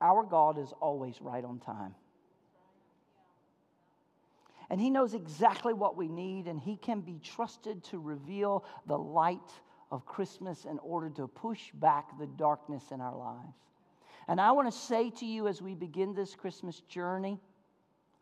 our 0.00 0.22
God 0.22 0.58
is 0.58 0.72
always 0.80 1.20
right 1.20 1.44
on 1.44 1.58
time. 1.58 1.94
And 4.70 4.80
He 4.80 4.90
knows 4.90 5.14
exactly 5.14 5.72
what 5.72 5.96
we 5.96 6.08
need, 6.08 6.46
and 6.46 6.60
He 6.60 6.76
can 6.76 7.00
be 7.00 7.18
trusted 7.22 7.82
to 7.84 7.98
reveal 7.98 8.64
the 8.86 8.98
light 8.98 9.50
of 9.90 10.04
Christmas 10.04 10.64
in 10.66 10.78
order 10.80 11.08
to 11.10 11.26
push 11.26 11.70
back 11.74 12.18
the 12.18 12.26
darkness 12.26 12.84
in 12.90 13.00
our 13.00 13.16
lives. 13.16 13.56
And 14.28 14.40
I 14.40 14.52
want 14.52 14.70
to 14.70 14.78
say 14.78 15.10
to 15.10 15.24
you 15.24 15.48
as 15.48 15.62
we 15.62 15.74
begin 15.74 16.14
this 16.14 16.34
Christmas 16.34 16.80
journey, 16.80 17.40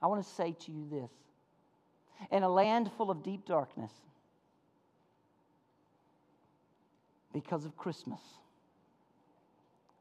I 0.01 0.07
want 0.07 0.23
to 0.23 0.31
say 0.35 0.55
to 0.67 0.73
you 0.73 0.87
this 0.89 1.11
in 2.31 2.45
a 2.45 2.49
land 2.49 2.91
full 2.97 3.11
of 3.11 3.23
deep 3.23 3.45
darkness, 3.45 3.93
because 7.33 7.67
of 7.67 7.77
Christmas, 7.77 8.21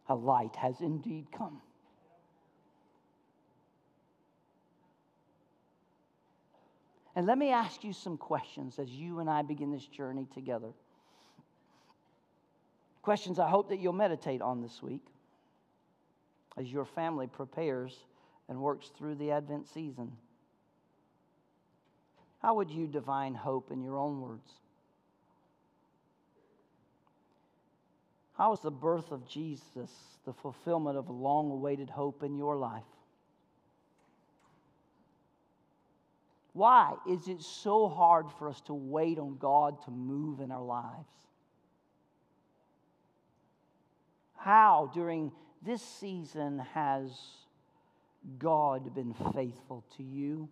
a 0.08 0.16
light 0.16 0.56
has 0.56 0.80
indeed 0.80 1.26
come. 1.32 1.60
And 7.16 7.26
let 7.26 7.38
me 7.38 7.52
ask 7.52 7.84
you 7.84 7.94
some 7.94 8.18
questions 8.18 8.78
as 8.78 8.90
you 8.90 9.20
and 9.20 9.30
I 9.30 9.42
begin 9.42 9.72
this 9.72 9.86
journey 9.86 10.28
together. 10.34 10.74
Questions 13.02 13.40
I 13.40 13.50
hope 13.50 13.70
that 13.70 13.80
you'll 13.80 13.94
meditate 13.94 14.42
on 14.42 14.62
this 14.62 14.82
week 14.82 15.06
as 16.58 16.72
your 16.72 16.86
family 16.86 17.28
prepares 17.28 17.96
and 18.50 18.60
works 18.60 18.92
through 18.98 19.16
the 19.16 19.32
Advent 19.32 19.68
season. 19.68 20.12
How 22.42 22.56
would 22.56 22.70
you 22.70 22.88
define 22.88 23.34
hope 23.34 23.72
in 23.72 23.82
your 23.82 23.98
own 23.98 24.22
words? 24.22 24.52
How 28.38 28.52
is 28.52 28.60
the 28.60 28.72
birth 28.72 29.12
of 29.12 29.28
Jesus 29.28 29.90
the 30.26 30.34
fulfillment 30.34 30.98
of 30.98 31.08
a 31.08 31.14
long 31.14 31.50
awaited 31.50 31.90
hope 31.90 32.24
in 32.24 32.36
your 32.36 32.58
life? 32.58 32.84
Why 36.56 36.94
is 37.06 37.28
it 37.28 37.42
so 37.42 37.90
hard 37.90 38.28
for 38.40 38.48
us 38.48 38.62
to 38.68 38.74
wait 38.74 39.20
on 39.20 39.36
God 39.38 39.84
to 39.84 39.92
move 39.92 40.40
in 40.40 40.54
our 40.54 40.64
lives? 40.64 41.12
How, 44.38 44.90
during 44.94 45.34
this 45.66 45.82
season, 45.82 46.60
has 46.74 47.12
God 48.40 48.96
been 48.96 49.14
faithful 49.34 49.84
to 49.98 50.04
you? 50.04 50.48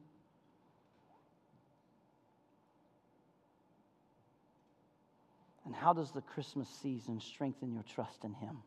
And 5.66 5.74
how 5.74 5.94
does 5.94 6.12
the 6.12 6.20
Christmas 6.20 6.68
season 6.82 7.22
strengthen 7.22 7.72
your 7.72 7.84
trust 7.84 8.26
in 8.26 8.34
Him? 8.34 8.58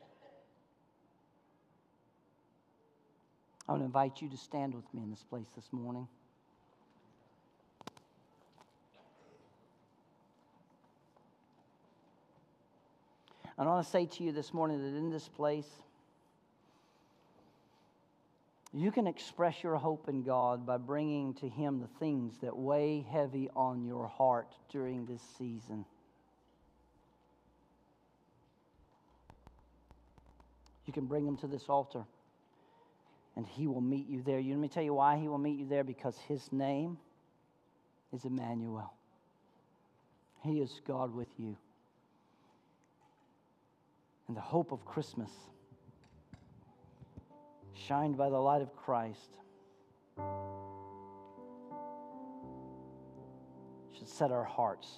I 3.68 3.72
want 3.72 3.82
to 3.82 3.84
invite 3.84 4.22
you 4.22 4.30
to 4.30 4.38
stand 4.38 4.74
with 4.74 4.86
me 4.94 5.02
in 5.02 5.10
this 5.10 5.22
place 5.22 5.48
this 5.54 5.70
morning. 5.70 6.08
And 13.58 13.68
I 13.68 13.72
want 13.72 13.86
to 13.86 13.90
say 13.90 14.06
to 14.06 14.24
you 14.24 14.32
this 14.32 14.52
morning 14.52 14.82
that 14.82 14.98
in 14.98 15.10
this 15.10 15.28
place, 15.28 15.68
you 18.74 18.92
can 18.92 19.06
express 19.06 19.62
your 19.62 19.76
hope 19.76 20.08
in 20.08 20.22
God 20.22 20.66
by 20.66 20.76
bringing 20.76 21.32
to 21.34 21.48
Him 21.48 21.80
the 21.80 21.88
things 21.98 22.34
that 22.42 22.54
weigh 22.54 23.06
heavy 23.10 23.48
on 23.56 23.84
your 23.84 24.08
heart 24.08 24.54
during 24.70 25.06
this 25.06 25.22
season. 25.38 25.86
You 30.84 30.92
can 30.92 31.06
bring 31.06 31.24
them 31.24 31.38
to 31.38 31.46
this 31.46 31.64
altar, 31.68 32.04
and 33.36 33.46
He 33.46 33.66
will 33.66 33.80
meet 33.80 34.06
you 34.06 34.22
there. 34.22 34.42
Let 34.42 34.58
me 34.58 34.68
tell 34.68 34.82
you 34.82 34.94
why 34.94 35.16
He 35.16 35.28
will 35.28 35.38
meet 35.38 35.58
you 35.58 35.66
there 35.66 35.84
because 35.84 36.18
His 36.28 36.52
name 36.52 36.98
is 38.12 38.26
Emmanuel. 38.26 38.92
He 40.42 40.60
is 40.60 40.82
God 40.86 41.14
with 41.14 41.28
you 41.38 41.56
and 44.28 44.36
the 44.36 44.40
hope 44.40 44.72
of 44.72 44.84
Christmas, 44.84 45.30
shined 47.74 48.16
by 48.16 48.28
the 48.28 48.38
light 48.38 48.62
of 48.62 48.74
Christ, 48.74 49.38
should 53.96 54.08
set 54.08 54.32
our 54.32 54.44
hearts 54.44 54.88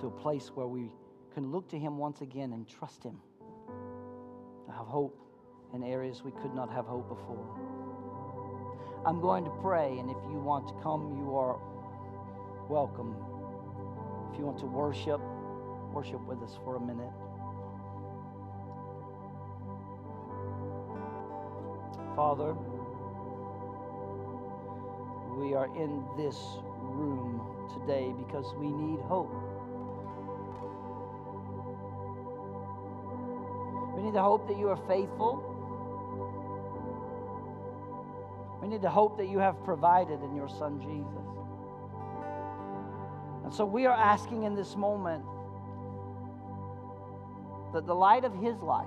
to 0.00 0.06
a 0.06 0.10
place 0.10 0.50
where 0.54 0.66
we 0.66 0.90
can 1.34 1.50
look 1.50 1.68
to 1.70 1.78
Him 1.78 1.98
once 1.98 2.20
again 2.20 2.52
and 2.52 2.66
trust 2.66 3.02
Him 3.02 3.20
to 4.66 4.72
have 4.72 4.86
hope 4.86 5.20
in 5.74 5.82
areas 5.82 6.22
we 6.24 6.30
could 6.30 6.54
not 6.54 6.70
have 6.72 6.86
hope 6.86 7.08
before. 7.08 7.44
I'm 9.04 9.20
going 9.20 9.44
to 9.44 9.50
pray, 9.62 9.98
and 9.98 10.10
if 10.10 10.16
you 10.30 10.38
want 10.38 10.68
to 10.68 10.74
come, 10.82 11.16
you 11.18 11.36
are 11.36 11.58
welcome. 12.68 13.14
If 14.32 14.38
you 14.38 14.44
want 14.44 14.58
to 14.58 14.66
worship, 14.66 15.20
worship 15.92 16.20
with 16.26 16.42
us 16.42 16.58
for 16.64 16.76
a 16.76 16.80
minute. 16.80 17.12
Father, 22.14 22.54
we 25.36 25.54
are 25.54 25.66
in 25.76 26.04
this 26.16 26.36
room 26.80 27.40
today 27.72 28.12
because 28.18 28.54
we 28.56 28.68
need 28.70 29.00
hope. 29.02 29.32
We 33.96 34.02
need 34.02 34.14
the 34.14 34.22
hope 34.22 34.48
that 34.48 34.58
you 34.58 34.68
are 34.68 34.76
faithful. 34.88 35.44
We 38.60 38.68
need 38.68 38.82
the 38.82 38.90
hope 38.90 39.16
that 39.18 39.28
you 39.28 39.38
have 39.38 39.62
provided 39.64 40.22
in 40.22 40.34
your 40.34 40.48
Son 40.48 40.80
Jesus. 40.80 41.28
And 43.44 43.54
so 43.54 43.64
we 43.64 43.86
are 43.86 43.96
asking 43.96 44.42
in 44.42 44.54
this 44.54 44.76
moment 44.76 45.24
that 47.72 47.86
the 47.86 47.94
light 47.94 48.24
of 48.24 48.34
his 48.34 48.60
life 48.62 48.86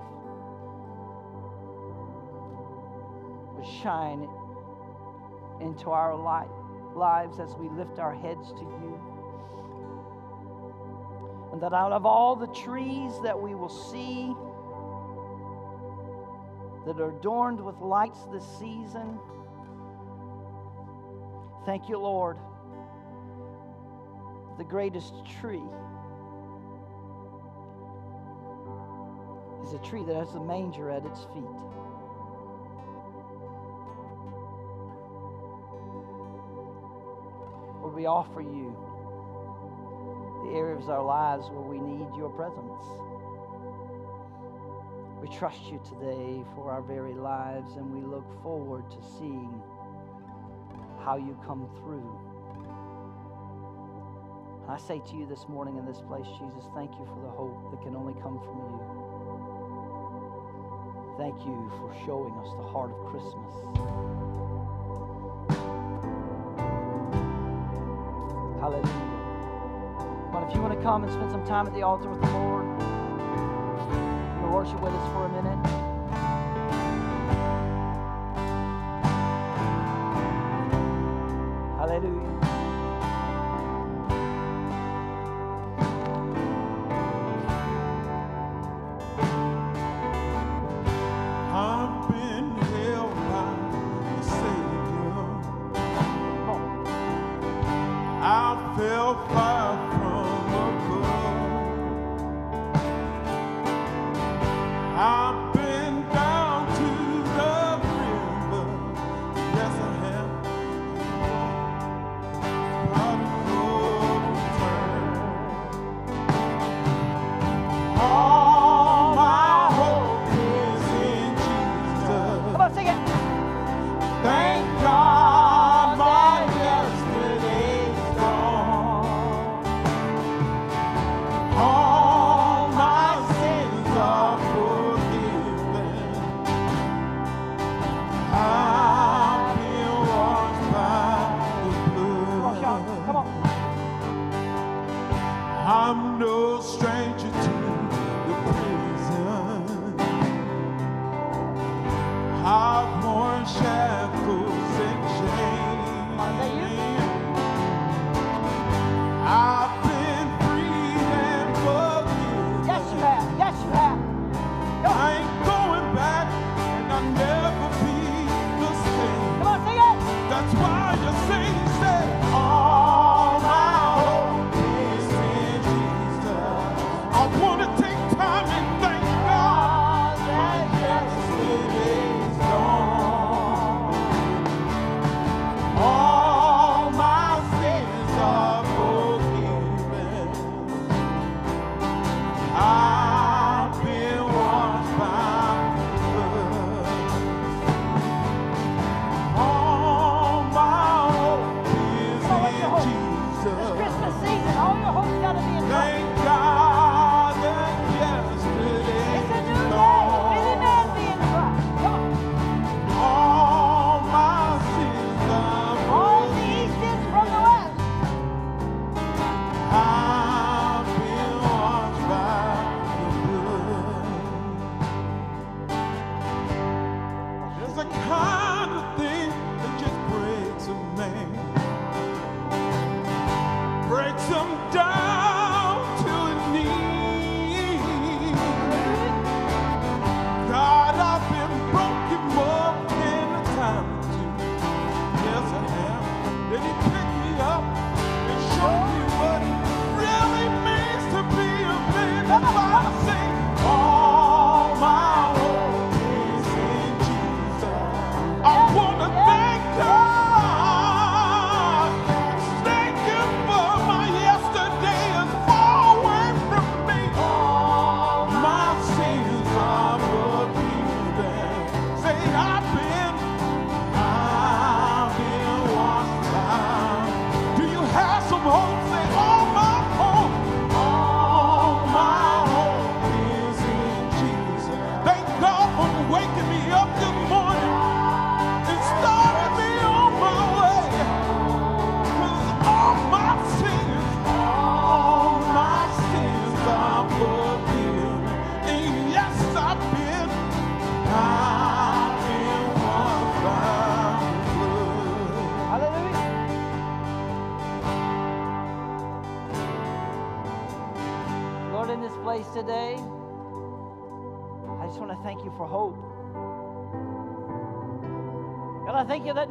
would 3.55 3.65
shine 3.81 4.27
into 5.61 5.91
our 5.91 6.15
light, 6.15 6.49
lives 6.95 7.39
as 7.39 7.55
we 7.55 7.69
lift 7.69 7.99
our 7.99 8.13
heads 8.13 8.51
to 8.53 8.61
you. 8.61 8.99
And 11.51 11.61
that 11.61 11.73
out 11.73 11.91
of 11.91 12.05
all 12.05 12.35
the 12.35 12.47
trees 12.47 13.13
that 13.23 13.39
we 13.39 13.55
will 13.55 13.69
see 13.69 14.33
that 16.85 16.99
are 16.99 17.15
adorned 17.15 17.63
with 17.63 17.79
lights 17.79 18.19
this 18.31 18.45
season, 18.57 19.19
thank 21.65 21.89
you, 21.89 21.99
Lord, 21.99 22.37
the 24.57 24.63
greatest 24.63 25.13
tree 25.39 25.61
a 29.73 29.79
tree 29.79 30.03
that 30.03 30.15
has 30.15 30.33
a 30.35 30.39
manger 30.39 30.89
at 30.89 31.05
its 31.05 31.21
feet. 31.33 31.43
Lord, 37.91 37.95
we 37.95 38.05
offer 38.05 38.41
you 38.41 38.75
the 40.45 40.57
areas 40.57 40.83
of 40.85 40.91
our 40.91 41.03
lives 41.03 41.49
where 41.49 41.61
we 41.61 41.77
need 41.79 42.15
your 42.15 42.29
presence. 42.29 42.83
We 45.21 45.27
trust 45.27 45.61
you 45.65 45.79
today 45.83 46.43
for 46.55 46.71
our 46.71 46.81
very 46.81 47.13
lives, 47.13 47.75
and 47.75 47.93
we 47.93 48.01
look 48.01 48.25
forward 48.41 48.89
to 48.89 48.97
seeing 49.19 49.61
how 51.03 51.17
you 51.17 51.37
come 51.45 51.67
through. 51.79 52.09
I 54.69 54.77
say 54.77 55.01
to 55.09 55.15
you 55.17 55.25
this 55.27 55.49
morning 55.49 55.77
in 55.77 55.85
this 55.85 56.01
place, 56.01 56.25
Jesus, 56.39 56.63
thank 56.73 56.91
you 56.91 57.05
for 57.05 57.19
the 57.21 57.29
hope 57.29 57.71
that 57.71 57.81
can 57.83 57.95
only 57.95 58.13
come 58.21 58.39
from 58.39 58.57
you. 58.57 59.00
Thank 61.21 61.45
you 61.45 61.71
for 61.77 61.93
showing 62.03 62.33
us 62.33 62.51
the 62.57 62.63
heart 62.63 62.89
of 62.89 62.97
Christmas. 63.11 63.53
Hallelujah. 68.59 68.89
But 70.33 70.49
if 70.49 70.55
you 70.55 70.61
want 70.63 70.73
to 70.73 70.81
come 70.81 71.03
and 71.03 71.13
spend 71.13 71.29
some 71.29 71.45
time 71.45 71.67
at 71.67 71.75
the 71.75 71.83
altar 71.83 72.09
with 72.09 72.21
the 72.21 72.31
Lord, 72.31 72.65
you 74.41 74.49
worship 74.49 74.81
with 74.81 74.93
us 74.93 75.13
for 75.13 75.25
a 75.25 75.43
minute. 75.43 75.80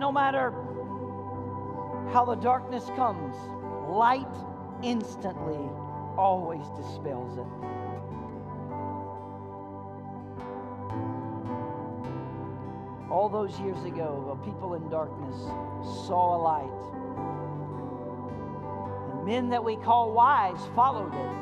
no 0.00 0.10
matter 0.10 0.50
how 2.10 2.24
the 2.24 2.34
darkness 2.36 2.90
comes, 2.96 3.36
light 3.86 4.34
instantly 4.82 5.60
always 6.16 6.66
dispels 6.70 7.36
it. 7.36 7.46
All 13.10 13.28
those 13.28 13.60
years 13.60 13.84
ago, 13.84 14.38
a 14.40 14.44
people 14.44 14.74
in 14.74 14.88
darkness 14.88 15.36
saw 16.06 16.36
a 16.36 16.40
light. 16.40 16.80
And 19.12 19.26
men 19.26 19.50
that 19.50 19.62
we 19.62 19.76
call 19.76 20.12
wise 20.12 20.60
followed 20.74 21.12
it. 21.12 21.36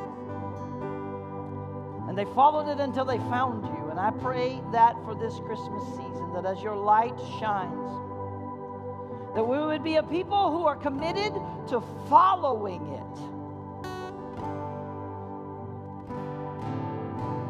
And 2.08 2.18
they 2.18 2.24
followed 2.34 2.68
it 2.68 2.80
until 2.80 3.04
they 3.04 3.18
found 3.18 3.64
you. 3.64 3.90
And 3.90 4.00
I 4.00 4.10
pray 4.10 4.60
that 4.72 4.96
for 5.04 5.14
this 5.14 5.38
Christmas 5.46 5.84
season, 5.90 6.32
that 6.32 6.44
as 6.44 6.60
your 6.60 6.76
light 6.76 7.16
shines, 7.38 8.07
that 9.34 9.46
we 9.46 9.58
would 9.58 9.84
be 9.84 9.96
a 9.96 10.02
people 10.02 10.50
who 10.50 10.64
are 10.64 10.76
committed 10.76 11.32
to 11.68 11.82
following 12.08 12.86
it 12.92 13.08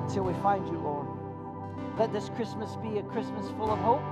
until 0.09 0.25
we 0.25 0.33
find 0.43 0.67
you, 0.67 0.79
Lord. 0.79 1.07
Let 1.99 2.13
this 2.13 2.31
Christmas 2.31 2.77
be 2.77 2.99
a 2.99 3.03
Christmas 3.03 3.49
full 3.51 3.71
of 3.71 3.79
hope. 3.81 4.03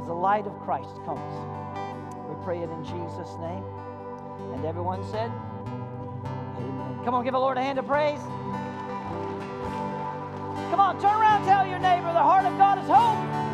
As 0.00 0.06
the 0.06 0.14
light 0.14 0.46
of 0.46 0.58
Christ 0.60 0.94
comes, 1.04 1.20
we 2.28 2.44
pray 2.44 2.58
it 2.58 2.70
in 2.70 2.84
Jesus' 2.84 3.36
name. 3.40 3.64
And 4.54 4.64
everyone 4.64 5.02
said, 5.10 5.30
Amen. 6.56 7.00
Come 7.04 7.14
on, 7.14 7.24
give 7.24 7.32
the 7.34 7.38
Lord 7.38 7.58
a 7.58 7.62
hand 7.62 7.78
of 7.78 7.86
praise. 7.86 8.20
Come 10.70 10.80
on, 10.80 11.00
turn 11.00 11.14
around, 11.20 11.44
tell 11.44 11.66
your 11.66 11.78
neighbor 11.78 12.12
the 12.12 12.22
heart 12.22 12.44
of 12.44 12.56
God 12.58 12.78
is 12.78 12.88
hope. 12.88 13.47